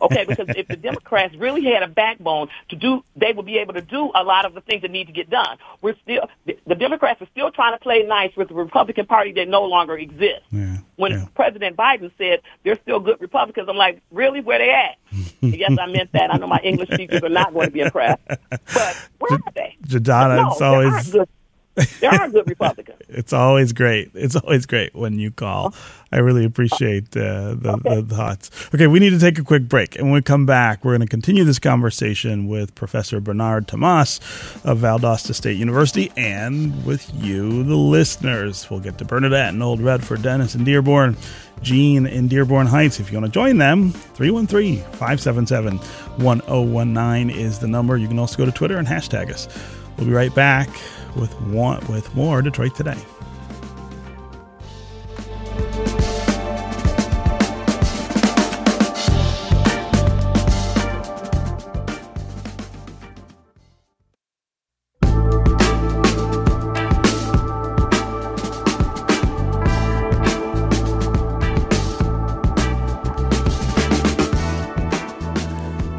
Okay, 0.02 0.26
because 0.26 0.48
if 0.56 0.68
the 0.68 0.76
Democrats 0.76 1.36
really 1.36 1.64
had 1.64 1.84
a 1.84 1.88
backbone 1.88 2.50
to 2.70 2.76
do, 2.76 3.04
they 3.16 3.34
would 3.34 3.45
be 3.45 3.58
able 3.58 3.74
to 3.74 3.82
do 3.82 4.12
a 4.16 4.24
lot 4.24 4.45
of 4.45 4.54
the 4.54 4.62
things 4.62 4.82
that 4.82 4.91
need 4.91 5.08
to 5.08 5.14
get 5.14 5.30
done. 5.30 5.58
We're 5.82 5.95
still, 6.04 6.30
the 6.45 6.76
Democrats 6.76 7.22
are 7.22 7.28
still 7.32 7.52
trying 7.52 7.74
to 7.74 7.80
play 7.80 8.04
nice 8.04 8.36
with 8.36 8.50
the 8.50 8.56
Republican 8.56 9.06
Party 9.06 9.32
that 9.34 9.48
no 9.48 9.64
longer 9.64 9.98
exists. 9.98 10.45
Yeah, 10.52 10.78
when 10.95 11.12
yeah. 11.12 11.26
President 11.36 11.76
Biden 11.78 12.12
said 12.18 12.41
they're 12.64 12.80
still 12.82 13.00
good 13.00 13.20
Republicans, 13.22 13.68
I'm 13.70 13.78
like, 13.78 14.02
really? 14.12 14.41
Where 14.41 14.60
they 14.60 14.72
at? 14.72 14.98
yes, 15.41 15.72
I 15.80 15.86
meant 15.88 16.12
that. 16.14 16.34
I 16.34 16.38
know 16.38 16.48
my 16.48 16.60
English 16.64 16.89
teachers 16.89 17.24
are 17.24 17.30
not 17.30 17.54
going 17.54 17.68
to 17.68 17.72
be 17.72 17.82
impressed, 17.82 18.22
but 18.28 19.10
where 19.20 19.34
are 19.34 19.52
they? 19.56 19.78
Jadonna, 19.86 20.38
no, 20.38 20.52
it's 20.52 20.62
always 20.62 21.28
there 21.99 22.11
are 22.11 22.30
good 22.30 22.47
Republicans. 22.47 22.97
it's 23.07 23.34
always 23.34 23.71
great. 23.71 24.11
It's 24.13 24.36
always 24.36 24.65
great 24.65 24.95
when 24.95 25.19
you 25.19 25.30
call. 25.32 25.73
I 26.11 26.19
really 26.19 26.45
appreciate 26.45 27.15
uh, 27.15 27.53
the, 27.55 27.80
Okay. 27.86 28.01
the 28.01 28.15
thoughts. 28.15 28.49
Okay, 28.73 28.88
we 28.88 28.99
need 28.99 29.09
to 29.11 29.19
take 29.19 29.38
a 29.38 29.43
quick 29.43 29.67
break. 29.67 29.95
And 29.95 30.05
when 30.05 30.13
we 30.13 30.21
come 30.21 30.45
back, 30.45 30.84
we're 30.84 30.93
going 30.97 31.07
to 31.07 31.11
continue 31.11 31.43
this 31.43 31.59
conversation 31.59 32.47
with 32.47 32.73
Professor 32.75 33.19
Bernard 33.19 33.67
Tamas 33.67 34.19
of 34.63 34.80
Valdosta 34.80 35.36
State 35.36 35.57
University 35.57 36.11
and 36.17 36.86
with 36.86 37.11
you, 37.13 37.63
the 37.63 37.75
listeners. 37.75 38.67
We'll 38.69 38.80
get 38.80 38.97
to 38.99 39.05
Bernadette 39.05 39.49
and 39.53 39.61
Old 39.61 39.82
Redford, 39.82 40.21
Dennis 40.21 40.55
in 40.55 40.63
Dearborn, 40.63 41.17
Gene 41.61 42.05
in 42.07 42.28
Dearborn 42.28 42.67
Heights. 42.67 42.99
If 42.99 43.11
you 43.11 43.19
want 43.19 43.32
to 43.32 43.38
join 43.38 43.57
them, 43.57 43.91
313 43.91 44.78
577 44.93 45.78
1019 46.23 47.30
is 47.38 47.59
the 47.59 47.67
number. 47.67 47.97
You 47.97 48.07
can 48.07 48.17
also 48.19 48.38
go 48.38 48.45
to 48.45 48.51
Twitter 48.51 48.78
and 48.78 48.88
hashtag 48.88 49.30
us. 49.32 49.47
We'll 49.97 50.07
be 50.07 50.13
right 50.13 50.34
back 50.34 50.69
with 51.16 51.34
one, 51.41 51.86
with 51.88 52.14
more 52.16 52.41
Detroit 52.41 52.76
Today. 52.76 52.97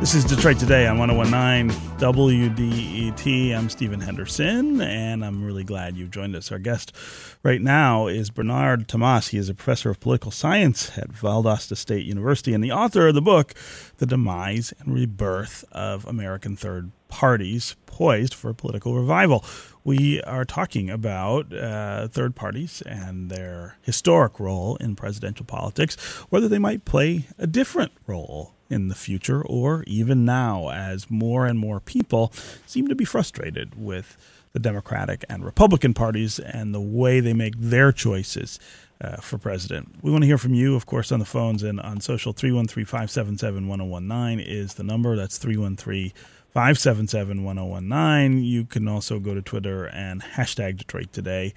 This 0.09 0.25
is 0.25 0.37
Detroit 0.37 0.59
Today 0.59 0.87
on 0.87 0.97
1019 0.97 1.79
WDET. 1.99 3.55
I'm 3.55 3.69
Stephen 3.69 4.01
Henderson, 4.01 4.81
and 4.81 5.23
I'm 5.23 5.45
really 5.45 5.65
glad 5.65 5.99
you've 5.99 6.11
joined 6.11 6.35
us. 6.35 6.51
Our 6.51 6.59
guest 6.59 6.97
right 7.43 7.61
now 7.61 8.07
is 8.07 8.31
Bernard 8.31 8.89
Tamas. 8.89 9.29
He 9.29 9.37
is 9.37 9.51
a 9.51 9.55
professor 9.55 9.91
of 9.91 10.01
political 10.01 10.31
science 10.31 10.97
at 10.97 11.11
Valdosta 11.11 11.77
State 11.77 12.07
University 12.07 12.55
and 12.55 12.65
the 12.65 12.73
author 12.73 13.09
of 13.09 13.17
the 13.17 13.21
book, 13.21 13.53
The 13.99 14.07
Demise 14.07 14.73
and 14.79 14.95
Rebirth 14.95 15.63
of 15.73 16.07
American 16.07 16.57
Third 16.57 16.91
Parties 17.09 17.77
Poised 17.85 18.33
for 18.33 18.55
Political 18.55 18.95
Revival. 18.95 19.45
We 19.85 20.23
are 20.23 20.47
talking 20.47 20.89
about 20.89 21.53
uh, 21.53 22.09
third 22.09 22.35
parties 22.35 22.83
and 22.87 23.31
their 23.31 23.77
historic 23.83 24.41
role 24.41 24.77
in 24.77 24.97
presidential 24.97 25.45
politics, 25.45 25.97
whether 26.31 26.49
they 26.49 26.59
might 26.59 26.87
play 26.87 27.27
a 27.37 27.47
different 27.47 27.93
role 28.07 28.55
in 28.71 28.89
the 28.89 28.95
future 28.95 29.43
or 29.43 29.85
even 29.87 30.25
now 30.25 30.71
as 30.71 31.11
more 31.11 31.47
and 31.47 31.59
more 31.59 31.81
people 31.81 32.33
seem 32.67 32.89
to 32.89 32.95
be 32.95 33.05
frustrated 33.05 33.81
with 33.81 34.17
the 34.53 34.59
Democratic 34.59 35.25
and 35.29 35.45
Republican 35.45 35.95
parties 35.95 36.39
and 36.39 36.75
the 36.75 36.81
way 36.81 37.21
they 37.21 37.33
make 37.33 37.55
their 37.59 37.93
choices 37.93 38.59
uh, 39.01 39.17
for 39.17 39.39
president. 39.39 39.97
We 40.03 40.11
want 40.11 40.23
to 40.23 40.27
hear 40.27 40.39
from 40.39 40.55
you, 40.55 40.75
of 40.75 40.87
course, 40.87 41.13
on 41.13 41.19
the 41.19 41.25
phones 41.25 41.63
and 41.63 41.81
on 41.81 42.01
social. 42.01 42.33
313 42.33 42.85
577 42.85 43.69
1019 43.69 44.41
is 44.41 44.75
the 44.75 44.83
number. 44.83 45.17
That's 45.17 45.39
313 45.39 46.13
577 46.53 47.45
1019. 47.45 48.43
You 48.43 48.65
can 48.65 48.89
also 48.89 49.19
go 49.19 49.35
to 49.35 49.43
Twitter 49.43 49.87
and 49.87 50.23
hashtag 50.23 50.79
Detroit 50.79 51.13
Today 51.13 51.55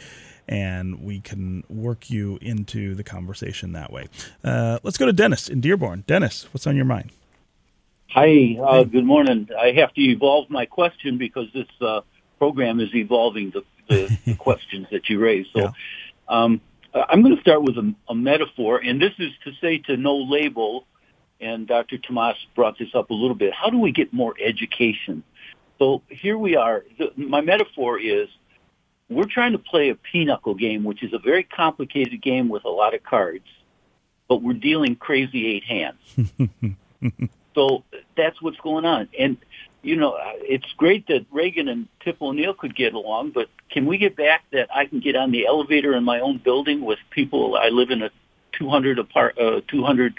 and 0.47 1.01
we 1.01 1.19
can 1.19 1.63
work 1.69 2.09
you 2.09 2.37
into 2.41 2.95
the 2.95 3.03
conversation 3.03 3.71
that 3.73 3.91
way. 3.91 4.07
Uh, 4.43 4.79
let's 4.83 4.97
go 4.97 5.05
to 5.05 5.13
Dennis 5.13 5.49
in 5.49 5.61
Dearborn. 5.61 6.03
Dennis, 6.07 6.47
what's 6.53 6.67
on 6.67 6.75
your 6.75 6.85
mind? 6.85 7.11
Hi, 8.09 8.57
uh, 8.61 8.83
good 8.83 9.05
morning. 9.05 9.47
I 9.57 9.71
have 9.71 9.93
to 9.93 10.01
evolve 10.01 10.49
my 10.49 10.65
question 10.65 11.17
because 11.17 11.47
this 11.53 11.67
uh, 11.79 12.01
program 12.39 12.79
is 12.81 12.93
evolving 12.93 13.51
the, 13.51 13.63
the, 13.87 14.17
the 14.25 14.35
questions 14.39 14.87
that 14.91 15.09
you 15.09 15.19
raise. 15.19 15.45
So 15.53 15.59
Yeah. 15.61 15.71
um, 16.27 16.61
I'm 16.93 17.21
going 17.21 17.35
to 17.35 17.41
start 17.41 17.63
with 17.63 17.77
a, 17.77 17.95
a 18.09 18.15
metaphor, 18.15 18.79
and 18.83 19.01
this 19.01 19.13
is 19.17 19.31
to 19.45 19.51
say 19.61 19.77
to 19.77 19.95
no 19.95 20.17
label, 20.17 20.87
and 21.39 21.65
Dr. 21.65 21.97
Tamas 21.97 22.35
brought 22.53 22.77
this 22.77 22.89
up 22.93 23.11
a 23.11 23.13
little 23.13 23.35
bit. 23.35 23.53
How 23.53 23.69
do 23.69 23.77
we 23.79 23.93
get 23.93 24.11
more 24.11 24.35
education? 24.43 25.23
So 25.79 26.01
here 26.09 26.37
we 26.37 26.57
are. 26.57 26.83
The, 26.99 27.13
my 27.15 27.39
metaphor 27.39 27.97
is 27.97 28.27
we're 29.11 29.25
trying 29.25 29.51
to 29.51 29.57
play 29.57 29.89
a 29.89 29.95
pinochle 29.95 30.55
game, 30.55 30.83
which 30.83 31.03
is 31.03 31.13
a 31.13 31.19
very 31.19 31.43
complicated 31.43 32.21
game 32.21 32.47
with 32.47 32.63
a 32.63 32.69
lot 32.69 32.93
of 32.93 33.03
cards, 33.03 33.45
but 34.29 34.41
we're 34.41 34.53
dealing 34.53 34.95
crazy 34.95 35.47
eight 35.47 35.65
hands. 35.65 36.75
so 37.55 37.83
that's 38.15 38.41
what's 38.41 38.59
going 38.61 38.85
on. 38.85 39.09
And, 39.19 39.35
you 39.81 39.97
know, 39.97 40.17
it's 40.39 40.71
great 40.77 41.07
that 41.07 41.25
Reagan 41.29 41.67
and 41.67 41.87
Tip 41.99 42.21
O'Neill 42.21 42.53
could 42.53 42.73
get 42.73 42.93
along, 42.93 43.31
but 43.31 43.49
can 43.69 43.85
we 43.85 43.97
get 43.97 44.15
back 44.15 44.45
that 44.53 44.73
I 44.73 44.85
can 44.85 45.01
get 45.01 45.17
on 45.17 45.31
the 45.31 45.45
elevator 45.45 45.93
in 45.93 46.05
my 46.05 46.21
own 46.21 46.37
building 46.37 46.79
with 46.79 46.99
people? 47.09 47.57
I 47.57 47.67
live 47.67 47.89
in 47.91 48.01
a 48.01 48.11
200 48.53 48.97
apart, 48.97 49.37
uh, 49.37 49.59
200 49.67 50.13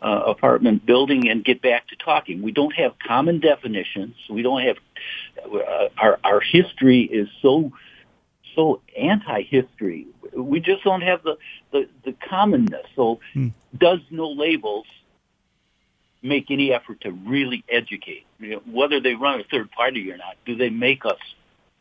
uh, 0.00 0.22
apartment 0.26 0.86
building 0.86 1.28
and 1.28 1.44
get 1.44 1.60
back 1.60 1.86
to 1.88 1.96
talking. 1.96 2.40
We 2.40 2.52
don't 2.52 2.74
have 2.74 2.98
common 2.98 3.40
definitions. 3.40 4.14
We 4.30 4.42
don't 4.42 4.62
have 4.62 4.76
uh, 5.52 5.88
our 5.98 6.18
our 6.24 6.40
history 6.40 7.02
is 7.02 7.28
so 7.40 7.72
so 8.54 8.80
anti-history. 8.96 10.06
We 10.34 10.60
just 10.60 10.84
don't 10.84 11.02
have 11.02 11.22
the 11.22 11.36
the, 11.70 11.88
the 12.04 12.12
commonness. 12.12 12.86
So, 12.96 13.20
does 13.76 14.00
no 14.10 14.28
labels 14.28 14.86
make 16.22 16.50
any 16.50 16.72
effort 16.72 17.00
to 17.02 17.12
really 17.12 17.64
educate? 17.68 18.24
You 18.38 18.50
know, 18.50 18.62
whether 18.66 19.00
they 19.00 19.14
run 19.14 19.40
a 19.40 19.44
third 19.44 19.70
party 19.70 20.10
or 20.10 20.16
not, 20.16 20.36
do 20.46 20.56
they 20.56 20.70
make 20.70 21.04
us 21.04 21.18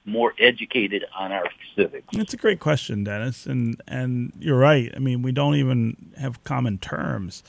more 0.05 0.34
educated 0.39 1.05
on 1.15 1.32
our 1.32 1.45
civics? 1.76 2.07
That's 2.13 2.34
a 2.34 2.38
great 2.38 2.59
question, 2.59 3.03
Dennis, 3.03 3.45
and 3.45 3.82
and 3.88 4.34
you're 4.39 4.57
right. 4.57 4.91
I 4.95 4.99
mean, 4.99 5.22
we 5.22 5.32
don't 5.32 5.55
even 5.55 6.13
have 6.17 6.43
common 6.43 6.78
terms. 6.78 7.43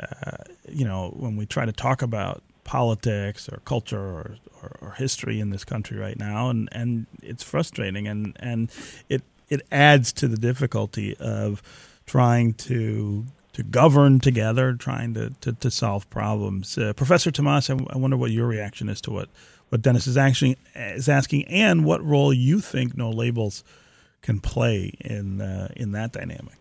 Uh, 0.00 0.36
you 0.68 0.84
know, 0.84 1.14
when 1.16 1.36
we 1.36 1.46
try 1.46 1.64
to 1.64 1.72
talk 1.72 2.02
about 2.02 2.42
politics 2.66 3.48
or 3.48 3.60
culture 3.64 3.98
or, 3.98 4.36
or, 4.62 4.76
or 4.82 4.90
history 4.98 5.40
in 5.40 5.50
this 5.50 5.64
country 5.64 5.96
right 5.96 6.18
now, 6.18 6.50
and, 6.50 6.68
and 6.72 7.06
it's 7.22 7.42
frustrating, 7.42 8.06
and, 8.08 8.36
and 8.40 8.70
it 9.08 9.22
it 9.48 9.62
adds 9.70 10.12
to 10.12 10.26
the 10.26 10.36
difficulty 10.36 11.16
of 11.18 11.62
trying 12.04 12.52
to 12.54 13.24
to 13.52 13.62
govern 13.62 14.20
together, 14.20 14.74
trying 14.74 15.14
to, 15.14 15.30
to, 15.40 15.52
to 15.54 15.70
solve 15.70 16.10
problems. 16.10 16.76
Uh, 16.76 16.92
Professor 16.92 17.30
Tamas, 17.30 17.70
I, 17.70 17.76
I 17.88 17.96
wonder 17.96 18.16
what 18.18 18.30
your 18.30 18.46
reaction 18.46 18.90
is 18.90 19.00
to 19.02 19.10
what, 19.10 19.30
what 19.70 19.80
Dennis 19.80 20.06
is 20.06 20.18
actually 20.18 20.58
is 20.74 21.08
asking, 21.08 21.44
and 21.46 21.84
what 21.84 22.04
role 22.04 22.34
you 22.34 22.60
think 22.60 22.98
no 22.98 23.08
labels 23.08 23.64
can 24.20 24.40
play 24.40 24.92
in 25.00 25.40
uh, 25.40 25.68
in 25.76 25.92
that 25.92 26.12
dynamic. 26.12 26.58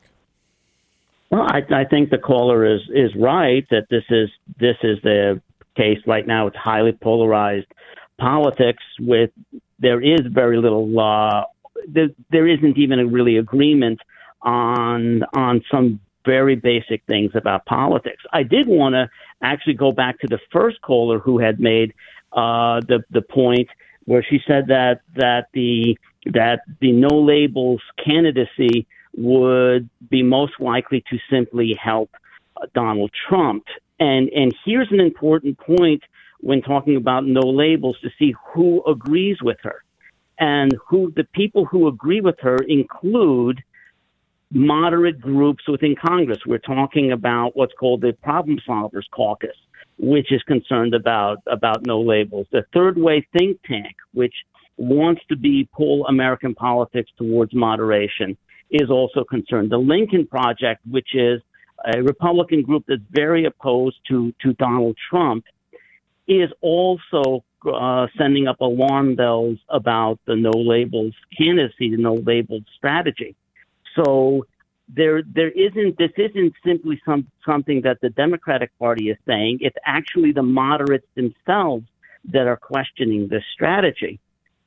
Well, 1.31 1.41
I, 1.41 1.63
I 1.81 1.83
think 1.83 2.11
the 2.11 2.17
caller 2.17 2.63
is 2.65 2.81
is 2.93 3.11
right 3.15 3.65
that 3.71 3.87
this 3.89 4.03
is 4.09 4.29
this 4.59 4.77
is 4.83 4.97
the 5.01 5.41
case 5.75 5.99
right 6.05 6.25
now. 6.25 6.47
It's 6.47 6.57
highly 6.57 6.91
polarized 6.91 7.67
politics. 8.19 8.83
With 8.99 9.31
there 9.79 10.01
is 10.01 10.21
very 10.27 10.57
little. 10.57 10.87
law. 10.87 11.45
there, 11.87 12.09
there 12.31 12.47
isn't 12.47 12.77
even 12.77 12.99
a 12.99 13.05
really 13.05 13.37
agreement 13.37 13.99
on 14.41 15.23
on 15.33 15.61
some 15.71 15.99
very 16.25 16.55
basic 16.55 17.03
things 17.05 17.31
about 17.35 17.65
politics. 17.65 18.23
I 18.33 18.43
did 18.43 18.67
want 18.67 18.93
to 18.93 19.09
actually 19.41 19.75
go 19.75 19.91
back 19.91 20.19
to 20.21 20.27
the 20.27 20.39
first 20.51 20.81
caller 20.81 21.19
who 21.19 21.39
had 21.39 21.59
made 21.59 21.93
uh, 22.33 22.81
the 22.81 23.03
the 23.11 23.21
point 23.21 23.69
where 24.05 24.23
she 24.27 24.39
said 24.47 24.67
that 24.67 25.01
that 25.15 25.47
the 25.53 25.97
that 26.25 26.61
the 26.79 26.91
no 26.91 27.19
labels 27.19 27.81
candidacy 28.03 28.87
would 29.15 29.89
be 30.09 30.23
most 30.23 30.53
likely 30.59 31.03
to 31.09 31.17
simply 31.29 31.77
help 31.81 32.09
Donald 32.73 33.11
Trump. 33.27 33.63
And 33.99 34.29
and 34.29 34.55
here's 34.65 34.91
an 34.91 34.99
important 34.99 35.57
point 35.57 36.03
when 36.41 36.61
talking 36.61 36.95
about 36.95 37.25
no 37.25 37.41
labels 37.41 37.97
to 38.01 38.09
see 38.19 38.33
who 38.53 38.83
agrees 38.85 39.37
with 39.41 39.57
her. 39.63 39.83
And 40.37 40.75
who 40.87 41.11
the 41.15 41.23
people 41.33 41.65
who 41.65 41.87
agree 41.87 42.21
with 42.21 42.35
her 42.41 42.57
include 42.57 43.63
moderate 44.51 45.19
groups 45.19 45.67
within 45.67 45.95
Congress. 45.95 46.39
We're 46.45 46.59
talking 46.59 47.11
about 47.11 47.55
what's 47.55 47.73
called 47.79 48.01
the 48.01 48.13
Problem 48.21 48.59
Solvers 48.67 49.09
Caucus, 49.11 49.55
which 49.97 50.31
is 50.31 50.43
concerned 50.43 50.93
about 50.93 51.37
about 51.47 51.85
no 51.85 52.01
labels. 52.01 52.47
The 52.51 52.65
Third 52.73 52.97
Way 52.97 53.25
think 53.37 53.59
tank, 53.65 53.95
which 54.13 54.33
wants 54.77 55.21
to 55.29 55.35
be 55.35 55.67
pull 55.73 56.05
American 56.07 56.53
politics 56.53 57.09
towards 57.17 57.53
moderation, 57.53 58.37
is 58.69 58.89
also 58.89 59.23
concerned. 59.23 59.71
The 59.71 59.77
Lincoln 59.77 60.27
Project, 60.27 60.81
which 60.89 61.15
is 61.15 61.41
a 61.85 62.01
Republican 62.01 62.61
group 62.63 62.85
that's 62.87 63.01
very 63.11 63.45
opposed 63.45 63.97
to, 64.09 64.33
to 64.41 64.53
Donald 64.53 64.97
Trump, 65.09 65.45
is 66.27 66.49
also 66.61 67.43
uh, 67.71 68.07
sending 68.17 68.47
up 68.47 68.61
alarm 68.61 69.15
bells 69.15 69.57
about 69.69 70.19
the 70.25 70.35
no 70.35 70.51
labels 70.51 71.13
candidacy, 71.37 71.91
the 71.91 71.97
no 71.97 72.15
labels 72.15 72.63
strategy. 72.77 73.35
So 73.95 74.45
there, 74.89 75.21
there 75.23 75.49
isn't. 75.49 75.97
This 75.97 76.11
isn't 76.17 76.53
simply 76.63 77.01
some 77.05 77.27
something 77.45 77.81
that 77.81 78.01
the 78.01 78.09
Democratic 78.09 78.77
Party 78.77 79.09
is 79.09 79.17
saying. 79.25 79.59
It's 79.61 79.77
actually 79.85 80.31
the 80.31 80.43
moderates 80.43 81.07
themselves 81.15 81.85
that 82.25 82.47
are 82.47 82.57
questioning 82.57 83.27
this 83.27 83.43
strategy. 83.53 84.19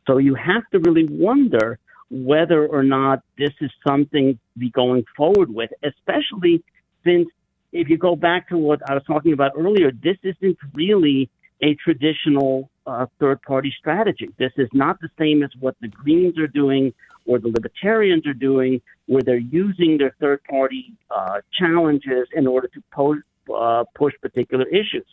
So 0.06 0.18
you 0.18 0.34
have 0.34 0.62
to 0.72 0.78
really 0.80 1.06
wonder 1.08 1.78
whether 2.10 2.66
or 2.66 2.82
not 2.82 3.22
this 3.36 3.52
is 3.60 3.70
something 3.86 4.34
to 4.34 4.58
be 4.58 4.70
going 4.70 5.04
forward 5.16 5.52
with, 5.52 5.70
especially 5.82 6.64
since 7.04 7.28
if 7.72 7.88
you 7.88 7.98
go 7.98 8.16
back 8.16 8.48
to 8.48 8.58
what 8.58 8.80
I 8.88 8.94
was 8.94 9.02
talking 9.04 9.32
about 9.32 9.52
earlier, 9.56 9.90
this 9.92 10.16
isn't 10.22 10.58
really 10.74 11.30
a 11.62 11.74
traditional 11.74 12.70
uh, 12.86 13.06
third 13.18 13.42
party 13.42 13.74
strategy. 13.78 14.30
This 14.38 14.52
is 14.56 14.68
not 14.72 15.00
the 15.00 15.10
same 15.18 15.42
as 15.42 15.50
what 15.60 15.76
the 15.80 15.88
Greens 15.88 16.38
are 16.38 16.46
doing 16.46 16.94
or 17.26 17.38
the 17.38 17.48
Libertarians 17.48 18.26
are 18.26 18.32
doing, 18.34 18.80
where 19.06 19.22
they're 19.22 19.36
using 19.36 19.98
their 19.98 20.14
third 20.18 20.42
party 20.44 20.94
uh, 21.10 21.40
challenges 21.52 22.26
in 22.34 22.46
order 22.46 22.68
to 22.68 22.82
po- 22.90 23.20
uh, 23.54 23.84
push 23.94 24.14
particular 24.22 24.66
issues. 24.68 25.04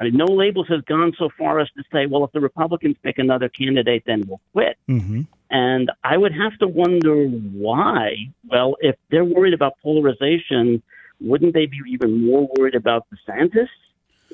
I 0.00 0.04
mean, 0.04 0.16
no 0.16 0.24
labels 0.24 0.66
has 0.68 0.80
gone 0.82 1.12
so 1.16 1.28
far 1.38 1.60
as 1.60 1.68
to 1.76 1.84
say, 1.92 2.06
well, 2.06 2.24
if 2.24 2.32
the 2.32 2.40
Republicans 2.40 2.96
pick 3.04 3.18
another 3.18 3.48
candidate, 3.48 4.02
then 4.06 4.24
we'll 4.26 4.40
quit. 4.52 4.76
Mm-hmm. 4.88 5.22
And 5.50 5.92
I 6.02 6.16
would 6.16 6.32
have 6.32 6.58
to 6.58 6.66
wonder 6.66 7.26
why. 7.28 8.32
Well, 8.48 8.74
if 8.80 8.96
they're 9.10 9.24
worried 9.24 9.54
about 9.54 9.74
polarization, 9.80 10.82
wouldn't 11.20 11.54
they 11.54 11.66
be 11.66 11.78
even 11.88 12.26
more 12.26 12.48
worried 12.56 12.74
about 12.74 13.06
DeSantis 13.10 13.68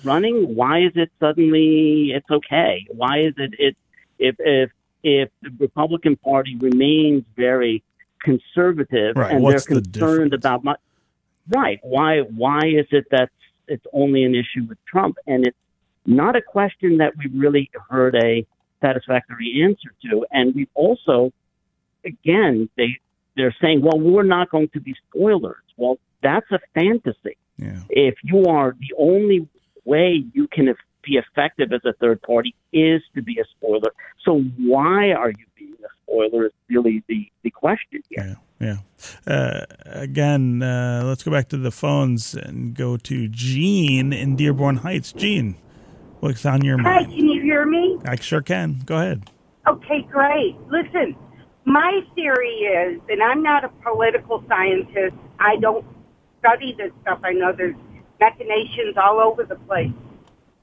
running? 0.05 0.55
Why 0.55 0.81
is 0.81 0.93
it 0.95 1.11
suddenly 1.21 2.13
it's 2.15 2.31
okay? 2.31 2.87
Why 2.91 3.21
is 3.21 3.35
it 3.37 3.55
it 3.59 3.77
if 4.19 4.37
if 4.39 4.71
if 5.03 5.31
the 5.43 5.51
Republican 5.59 6.17
Party 6.17 6.57
remains 6.57 7.25
very 7.37 7.83
conservative 8.23 9.17
Right, 9.17 9.33
and 9.33 9.43
what's 9.43 9.67
they're 9.67 9.81
concerned 9.81 10.33
difference? 10.33 10.35
about 10.35 10.65
my, 10.65 10.75
right 11.49 11.81
why 11.83 12.21
why 12.21 12.67
is 12.67 12.87
it 12.91 13.07
that 13.11 13.31
it's 13.67 13.85
only 13.93 14.25
an 14.25 14.35
issue 14.35 14.67
with 14.69 14.79
Trump 14.85 15.17
and 15.27 15.47
it's 15.47 15.57
not 16.07 16.37
a 16.37 16.43
question 16.43 16.99
that 16.99 17.17
we've 17.17 17.33
really 17.35 17.71
heard 17.89 18.15
a 18.15 18.47
satisfactory 18.81 19.63
answer 19.65 19.95
to 20.03 20.27
and 20.31 20.55
we've 20.55 20.69
also 20.75 21.33
again 22.05 22.69
they 22.77 22.99
they're 23.37 23.57
saying 23.61 23.81
well 23.81 23.99
we're 23.99 24.23
not 24.23 24.51
going 24.51 24.69
to 24.69 24.81
be 24.81 24.95
spoilers 25.09 25.63
well 25.77 25.99
that's 26.23 26.51
a 26.53 26.59
fantasy 26.75 27.37
Yeah. 27.57 27.81
if 27.91 28.15
you 28.23 28.45
are 28.47 28.75
the 28.79 28.95
only 28.99 29.49
way 29.85 30.25
you 30.35 30.47
can 30.49 30.75
be 31.03 31.17
effective 31.17 31.73
as 31.73 31.81
a 31.85 31.93
third 31.95 32.21
party 32.23 32.55
is 32.73 33.03
to 33.15 33.23
be 33.23 33.39
a 33.41 33.45
spoiler. 33.57 33.93
So 34.25 34.41
why 34.59 35.13
are 35.13 35.31
you 35.31 35.47
being 35.57 35.75
a 35.85 35.89
spoiler 36.03 36.47
is 36.47 36.53
really 36.69 37.03
the, 37.09 37.27
the 37.43 37.51
question 37.51 38.03
here. 38.11 38.37
Yeah. 38.61 38.77
Yeah. 39.27 39.33
Uh, 39.35 39.65
again, 39.87 40.63
uh, 40.63 41.03
let's 41.07 41.23
go 41.23 41.31
back 41.31 41.49
to 41.49 41.57
the 41.57 41.71
phones 41.71 42.35
and 42.35 42.75
go 42.75 42.99
to 42.99 43.27
Gene 43.29 44.13
in 44.13 44.37
Dearborn 44.37 44.77
Heights. 44.77 45.13
Gene, 45.13 45.57
what's 46.21 46.45
on 46.45 46.63
your 46.63 46.77
Hi, 46.83 46.97
mind? 47.01 47.07
can 47.15 47.27
you 47.27 47.41
hear 47.41 47.65
me? 47.65 47.99
I 48.05 48.17
sure 48.17 48.43
can. 48.43 48.83
Go 48.85 48.97
ahead. 48.97 49.31
Okay, 49.67 50.03
great. 50.11 50.57
Listen, 50.69 51.17
my 51.65 52.01
theory 52.15 52.49
is, 52.51 53.01
and 53.09 53.23
I'm 53.23 53.43
not 53.43 53.65
a 53.65 53.71
political 53.83 54.45
scientist, 54.47 55.17
I 55.39 55.57
don't 55.57 55.87
study 56.41 56.75
this 56.77 56.91
stuff. 57.03 57.21
I 57.23 57.33
know 57.33 57.53
there's 57.53 57.77
machinations 58.19 58.97
all 58.97 59.21
over 59.21 59.45
the 59.45 59.57
place. 59.57 59.93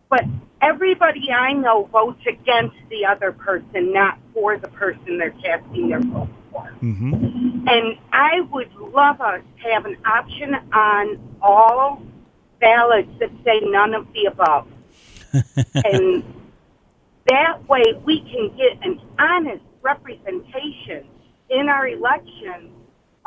But 0.09 0.23
everybody 0.61 1.31
I 1.31 1.53
know 1.53 1.85
votes 1.85 2.21
against 2.27 2.75
the 2.89 3.05
other 3.05 3.31
person, 3.31 3.93
not 3.93 4.19
for 4.33 4.57
the 4.57 4.67
person 4.69 5.17
they're 5.17 5.31
casting 5.31 5.89
their 5.89 6.01
vote 6.01 6.29
for. 6.51 6.71
Mm-hmm. 6.81 7.67
And 7.67 7.97
I 8.11 8.41
would 8.51 8.73
love 8.75 9.19
us 9.21 9.41
to 9.63 9.69
have 9.69 9.85
an 9.85 9.97
option 10.05 10.55
on 10.73 11.37
all 11.41 12.01
ballots 12.59 13.09
that 13.19 13.29
say 13.43 13.59
none 13.63 13.93
of 13.93 14.07
the 14.13 14.25
above. 14.25 14.67
and 15.33 16.23
that 17.27 17.67
way 17.67 17.83
we 18.05 18.21
can 18.21 18.55
get 18.55 18.81
an 18.83 19.01
honest 19.19 19.63
representation 19.81 21.05
in 21.49 21.67
our 21.69 21.87
elections 21.87 22.71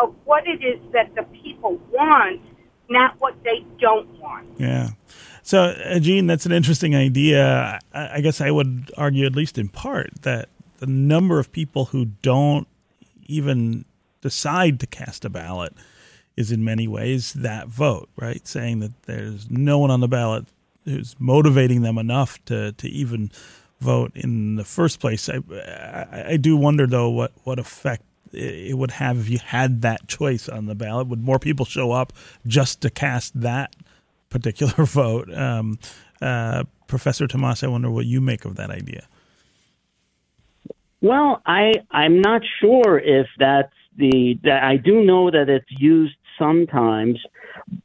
of 0.03 0.15
what 0.25 0.47
it 0.47 0.63
is 0.65 0.81
that 0.93 1.15
the 1.15 1.23
people 1.43 1.81
want, 1.93 2.41
not 2.89 3.15
what 3.21 3.35
they 3.45 3.65
don't 3.79 4.09
want. 4.21 4.47
Yeah. 4.59 4.91
So, 5.43 5.63
uh, 5.63 5.99
Gene, 5.99 6.27
that's 6.27 6.47
an 6.47 6.53
interesting 6.53 6.95
idea. 6.95 7.79
I, 7.93 8.17
I 8.17 8.21
guess 8.21 8.41
I 8.41 8.51
would 8.51 8.91
argue, 8.97 9.27
at 9.27 9.35
least 9.35 9.59
in 9.59 9.69
part, 9.69 10.11
that 10.23 10.49
the 10.79 10.87
number 10.87 11.39
of 11.39 11.53
people 11.53 11.87
who 11.87 12.07
don't 12.23 12.67
even 13.27 13.85
decide 14.21 14.81
to 14.81 14.87
cast 14.87 15.25
a 15.25 15.31
ballot 15.31 15.73
is 16.37 16.53
in 16.53 16.65
many 16.65 16.89
ways 16.89 17.33
that 17.35 17.69
vote, 17.69 18.09
right? 18.17 18.47
Saying 18.47 18.81
that 18.81 19.03
there's 19.03 19.51
no 19.51 19.79
one 19.79 19.91
on 19.91 20.01
the 20.01 20.09
ballot 20.09 20.47
who's 20.85 21.15
motivating 21.19 21.83
them 21.83 21.99
enough 21.99 22.43
to, 22.47 22.73
to 22.73 22.89
even 22.89 23.31
vote 23.81 24.13
in 24.15 24.57
the 24.57 24.65
first 24.65 25.01
place. 25.01 25.29
I, 25.29 25.41
I, 25.53 26.25
I 26.33 26.37
do 26.37 26.57
wonder, 26.57 26.87
though, 26.87 27.11
what, 27.11 27.33
what 27.45 27.59
effect 27.59 28.03
it 28.33 28.77
would 28.77 28.93
have 28.93 29.19
if 29.19 29.29
you 29.29 29.39
had 29.39 29.83
that 29.83 30.07
choice 30.09 30.49
on 30.49 30.67
the 30.67 30.75
ballot. 30.75 31.09
Would 31.09 31.23
more 31.23 31.39
people 31.39 31.67
show 31.67 31.93
up 31.93 32.13
just 32.47 32.81
to 32.83 32.91
cast 32.91 33.41
that 33.41 33.75
particular 34.29 34.73
vote? 34.85 35.33
Um, 35.33 35.79
uh, 36.21 36.65
Professor 36.87 37.27
Tamas, 37.27 37.63
I 37.63 37.69
wonder 37.69 37.91
what 37.91 38.07
you 38.07 38.21
make 38.21 38.45
of 38.45 38.57
that 38.57 38.71
idea. 38.71 39.07
Well, 41.01 41.41
I 41.47 41.73
I'm 41.91 42.21
not 42.21 42.43
sure 42.61 42.99
if 42.99 43.27
that's 43.39 43.73
the 43.97 44.39
that 44.45 44.63
I 44.63 44.77
do 44.77 45.03
know 45.03 45.31
that 45.31 45.49
it's 45.49 45.71
used 45.71 46.17
sometimes, 46.39 47.19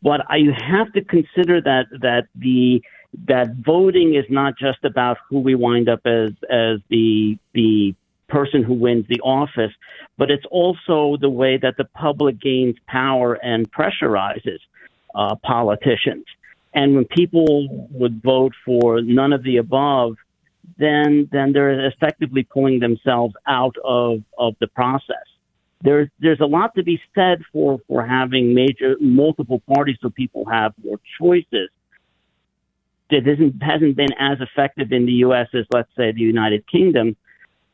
but 0.02 0.22
I, 0.30 0.40
have 0.68 0.92
to 0.94 1.04
consider 1.04 1.62
that 1.62 1.86
that 2.02 2.28
the 2.36 2.82
that 3.28 3.56
voting 3.66 4.16
is 4.16 4.26
not 4.30 4.58
just 4.58 4.84
about 4.84 5.18
who 5.30 5.40
we 5.40 5.56
wind 5.56 5.88
up 5.88 6.02
as 6.06 6.32
as 6.50 6.80
the 6.90 7.38
the 7.54 7.96
person 8.28 8.64
who 8.64 8.74
wins 8.74 9.06
the 9.08 9.22
office, 9.22 9.72
but 10.18 10.32
it's 10.32 10.46
also 10.50 11.18
the 11.20 11.30
way 11.30 11.58
that 11.58 11.76
the 11.78 11.86
public 11.86 12.40
gains 12.40 12.76
power 12.88 13.34
and 13.36 13.72
pressurizes 13.72 14.60
uh, 15.14 15.36
politicians. 15.44 16.26
And 16.74 16.96
when 16.96 17.06
people 17.06 17.88
would 17.92 18.22
vote 18.22 18.54
for 18.66 19.02
none 19.02 19.32
of 19.32 19.44
the 19.44 19.58
above, 19.58 20.18
then 20.78 21.30
then 21.32 21.54
they're 21.54 21.88
effectively 21.88 22.44
pulling 22.44 22.80
themselves 22.80 23.34
out 23.48 23.76
of, 23.84 24.24
of 24.38 24.56
the 24.60 24.68
process. 24.68 25.26
There's 25.82 26.10
there's 26.20 26.40
a 26.42 26.46
lot 26.46 26.76
to 26.76 26.84
be 26.84 27.00
said 27.14 27.44
for, 27.54 27.80
for 27.88 28.06
having 28.06 28.54
major 28.54 28.96
multiple 29.00 29.62
parties 29.74 29.98
so 30.02 30.10
people 30.10 30.46
have 30.46 30.74
more 30.84 31.00
choices. 31.20 31.70
It 33.10 33.28
isn't 33.28 33.62
hasn't 33.62 33.96
been 33.96 34.14
as 34.20 34.40
effective 34.42 34.92
in 34.92 35.06
the 35.06 35.14
US 35.28 35.48
as 35.54 35.66
let's 35.72 35.90
say 35.96 36.12
the 36.12 36.22
United 36.22 36.68
Kingdom, 36.68 37.16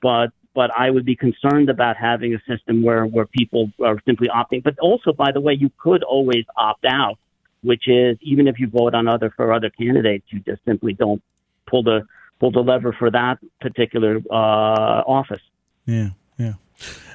but 0.02 0.32
but 0.54 0.72
I 0.78 0.90
would 0.90 1.06
be 1.06 1.16
concerned 1.16 1.70
about 1.70 1.96
having 1.98 2.34
a 2.34 2.40
system 2.48 2.84
where, 2.84 3.06
where 3.06 3.26
people 3.26 3.72
are 3.84 3.98
simply 4.06 4.28
opting. 4.28 4.64
But 4.64 4.78
also, 4.80 5.14
by 5.14 5.32
the 5.32 5.40
way, 5.40 5.54
you 5.54 5.72
could 5.78 6.04
always 6.04 6.46
opt 6.58 6.86
out, 6.86 7.18
which 7.64 7.88
is 7.88 8.18
even 8.22 8.48
if 8.48 8.60
you 8.60 8.68
vote 8.68 8.94
on 8.94 9.08
other 9.08 9.32
for 9.36 9.54
other 9.54 9.70
candidates, 9.70 10.26
you 10.30 10.40
just 10.40 10.64
simply 10.66 10.94
don't 10.94 11.22
pull 11.68 11.84
the 11.84 12.02
pull 12.40 12.52
the 12.52 12.60
lever 12.60 12.94
for 12.98 13.12
that 13.12 13.38
particular 13.62 14.20
uh, 14.30 15.04
office. 15.08 15.42
Yeah, 15.86 16.10
yeah. 16.38 16.54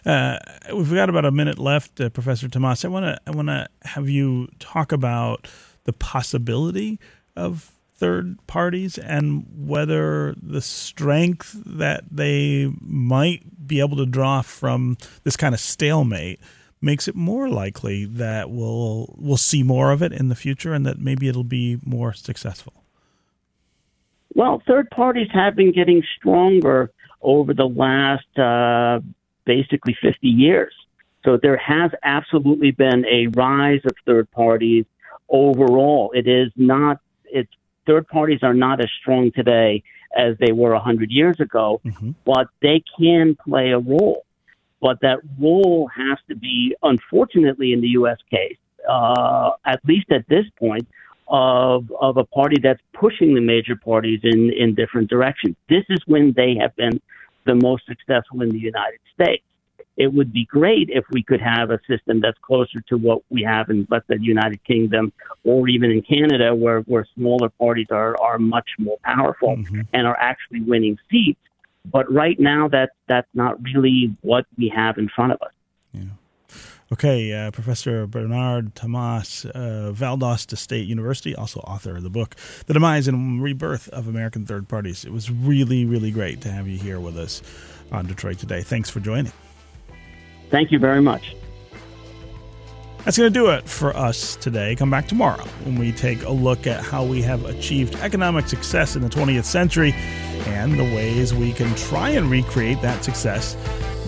Uh, 0.05 0.39
we've 0.75 0.95
got 0.95 1.09
about 1.09 1.25
a 1.25 1.33
minute 1.33 1.59
left, 1.59 2.01
uh, 2.01 2.09
Professor 2.09 2.49
Tamas. 2.49 2.85
I 2.85 2.89
want 2.89 3.05
to 3.05 3.21
I 3.27 3.33
want 3.33 3.49
to 3.49 3.69
have 3.83 4.09
you 4.09 4.49
talk 4.59 4.93
about 4.93 5.49
the 5.85 5.93
possibility 5.93 6.99
of 7.35 7.73
third 7.97 8.39
parties 8.47 8.99
and 8.99 9.47
whether 9.57 10.35
the 10.41 10.61
strength 10.61 11.57
that 11.65 12.05
they 12.11 12.71
might 12.81 13.67
be 13.67 13.81
able 13.81 13.97
to 13.97 14.07
draw 14.07 14.43
from 14.43 14.97
this 15.25 15.37
kind 15.37 15.55
of 15.55 15.61
stalemate 15.61 16.39
makes 16.81 17.09
it 17.09 17.17
more 17.17 17.49
likely 17.49 18.05
that 18.05 18.51
we'll 18.51 19.15
we'll 19.19 19.37
see 19.37 19.63
more 19.63 19.93
of 19.93 20.03
it 20.03 20.13
in 20.13 20.29
the 20.29 20.35
future 20.35 20.75
and 20.75 20.85
that 20.85 20.99
maybe 20.99 21.27
it'll 21.27 21.45
be 21.45 21.79
more 21.85 22.13
successful. 22.13 22.75
Well, 24.35 24.63
third 24.67 24.91
parties 24.91 25.29
have 25.33 25.57
been 25.57 25.73
getting 25.73 26.03
stronger 26.19 26.93
over 27.23 27.55
the 27.55 27.67
last 27.67 28.39
uh, 28.39 29.01
basically 29.47 29.97
50 30.03 30.29
years. 30.29 30.75
So 31.25 31.39
there 31.43 31.57
has 31.57 31.91
absolutely 32.03 32.71
been 32.71 33.07
a 33.07 33.29
rise 33.29 33.81
of 33.85 33.93
third 34.05 34.31
parties 34.31 34.85
overall. 35.29 36.13
It 36.15 36.29
is 36.29 36.53
not, 36.55 37.01
it's 37.25 37.51
third 37.87 38.07
parties 38.09 38.41
are 38.43 38.55
not 38.55 38.81
as 38.81 38.91
strong 39.01 39.31
today 39.33 39.83
as 40.17 40.37
they 40.39 40.53
were 40.53 40.73
100 40.73 41.11
years 41.11 41.41
ago, 41.41 41.81
mm-hmm. 41.85 42.13
but 42.25 42.49
they 42.63 42.83
can 42.99 43.37
play 43.47 43.71
a 43.71 43.79
role. 43.79 44.25
But 44.81 45.01
that 45.01 45.19
role 45.39 45.89
has 45.95 46.19
to 46.29 46.37
be, 46.37 46.77
unfortunately, 46.83 47.73
in 47.73 47.81
the 47.81 47.89
U.S. 47.89 48.19
case, 48.31 48.59
uh, 48.89 49.51
at 49.65 49.81
least 49.85 50.11
at 50.11 50.29
this 50.29 50.45
point, 50.59 50.87
of 51.29 51.91
of 52.01 52.19
a 52.19 52.25
party 52.25 52.57
that's 52.63 52.81
pushing 52.93 53.35
the 53.35 53.41
major 53.41 53.75
parties 53.75 54.21
in 54.23 54.53
in 54.53 54.75
different 54.75 55.11
directions. 55.11 55.57
This 55.69 55.85
is 55.89 55.99
when 56.07 56.33
they 56.37 56.57
have 56.61 56.77
been 56.77 57.01
the 57.47 57.55
most 57.55 57.85
successful 57.87 58.43
in 58.43 58.51
the 58.51 58.59
United 58.59 59.01
States. 59.15 59.43
It 59.97 60.13
would 60.13 60.33
be 60.33 60.45
great 60.45 60.91
if 60.91 61.05
we 61.11 61.23
could 61.23 61.41
have 61.41 61.71
a 61.71 61.81
system 61.89 62.21
that's 62.21 62.39
closer 62.43 62.81
to 62.89 62.99
what 62.99 63.23
we 63.31 63.43
have 63.43 63.71
in, 63.71 63.87
let's 63.91 64.07
say, 64.09 64.19
the 64.19 64.25
United 64.25 64.63
Kingdom 64.65 65.13
or 65.45 65.69
even 65.69 65.91
in 65.91 66.03
Canada, 66.03 66.55
where, 66.55 66.81
where 66.81 67.07
smaller 67.15 67.49
parties 67.49 67.87
are, 67.91 68.21
are 68.21 68.39
much 68.39 68.69
more 68.79 68.99
powerful 69.05 69.57
mm-hmm. 69.57 69.81
and 69.93 70.07
are 70.07 70.19
actually 70.19 70.61
winning 70.61 70.99
seats. 71.11 71.41
But 71.91 72.13
right 72.13 72.39
now, 72.39 72.69
that 72.69 72.91
that's 73.07 73.29
not 73.33 73.63
really 73.63 74.15
what 74.23 74.45
we 74.59 74.69
have 74.75 74.99
in 74.99 75.09
front 75.09 75.33
of 75.33 75.41
us. 75.41 75.53
Yeah. 75.93 76.03
Okay, 76.93 77.33
uh, 77.33 77.51
Professor 77.51 78.07
Bernard 78.07 78.75
Tamas, 78.77 79.45
uh, 79.45 79.93
Valdosta 79.93 80.57
State 80.57 80.87
University, 80.87 81.35
also 81.35 81.61
author 81.61 81.97
of 81.97 82.05
the 82.05 82.11
book, 82.11 82.37
The 82.67 82.75
Demise 82.75 83.09
and 83.09 83.43
Rebirth 83.43 83.89
of 83.89 84.07
American 84.07 84.47
Third 84.47 84.69
Parties. 84.69 85.05
It 85.05 85.13
was 85.13 85.29
really, 85.29 85.85
really 85.85 86.13
great 86.13 86.41
to 86.43 86.51
have 86.51 86.69
you 86.69 86.79
here 86.79 87.01
with 87.01 87.19
us 87.19 87.43
on 87.91 88.07
Detroit 88.07 88.39
Today. 88.39 88.63
Thanks 88.63 88.89
for 88.89 89.01
joining. 89.01 89.33
Thank 90.51 90.71
you 90.71 90.79
very 90.79 91.01
much. 91.01 91.37
That's 93.05 93.17
going 93.17 93.33
to 93.33 93.39
do 93.39 93.51
it 93.51 93.69
for 93.69 93.97
us 93.97 94.35
today. 94.35 94.75
Come 94.75 94.91
back 94.91 95.07
tomorrow 95.07 95.45
when 95.63 95.77
we 95.77 95.93
take 95.93 96.25
a 96.25 96.31
look 96.31 96.67
at 96.67 96.83
how 96.83 97.05
we 97.05 97.23
have 97.23 97.45
achieved 97.45 97.95
economic 98.01 98.49
success 98.49 98.97
in 98.97 99.03
the 99.03 99.09
20th 99.09 99.45
century 99.45 99.93
and 100.47 100.77
the 100.77 100.83
ways 100.83 101.33
we 101.33 101.53
can 101.53 101.73
try 101.77 102.11
and 102.11 102.29
recreate 102.29 102.83
that 102.83 103.05
success 103.05 103.57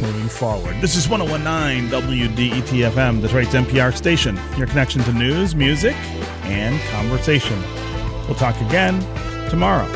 moving 0.00 0.28
forward. 0.28 0.80
This 0.80 0.96
is 0.96 1.08
1019 1.08 1.90
WDETFM, 1.90 3.22
Detroit's 3.22 3.54
NPR 3.54 3.96
station, 3.96 4.36
your 4.56 4.66
connection 4.66 5.02
to 5.04 5.12
news, 5.12 5.54
music, 5.54 5.94
and 6.44 6.80
conversation. 6.90 7.62
We'll 8.26 8.34
talk 8.34 8.60
again 8.62 8.98
tomorrow. 9.48 9.86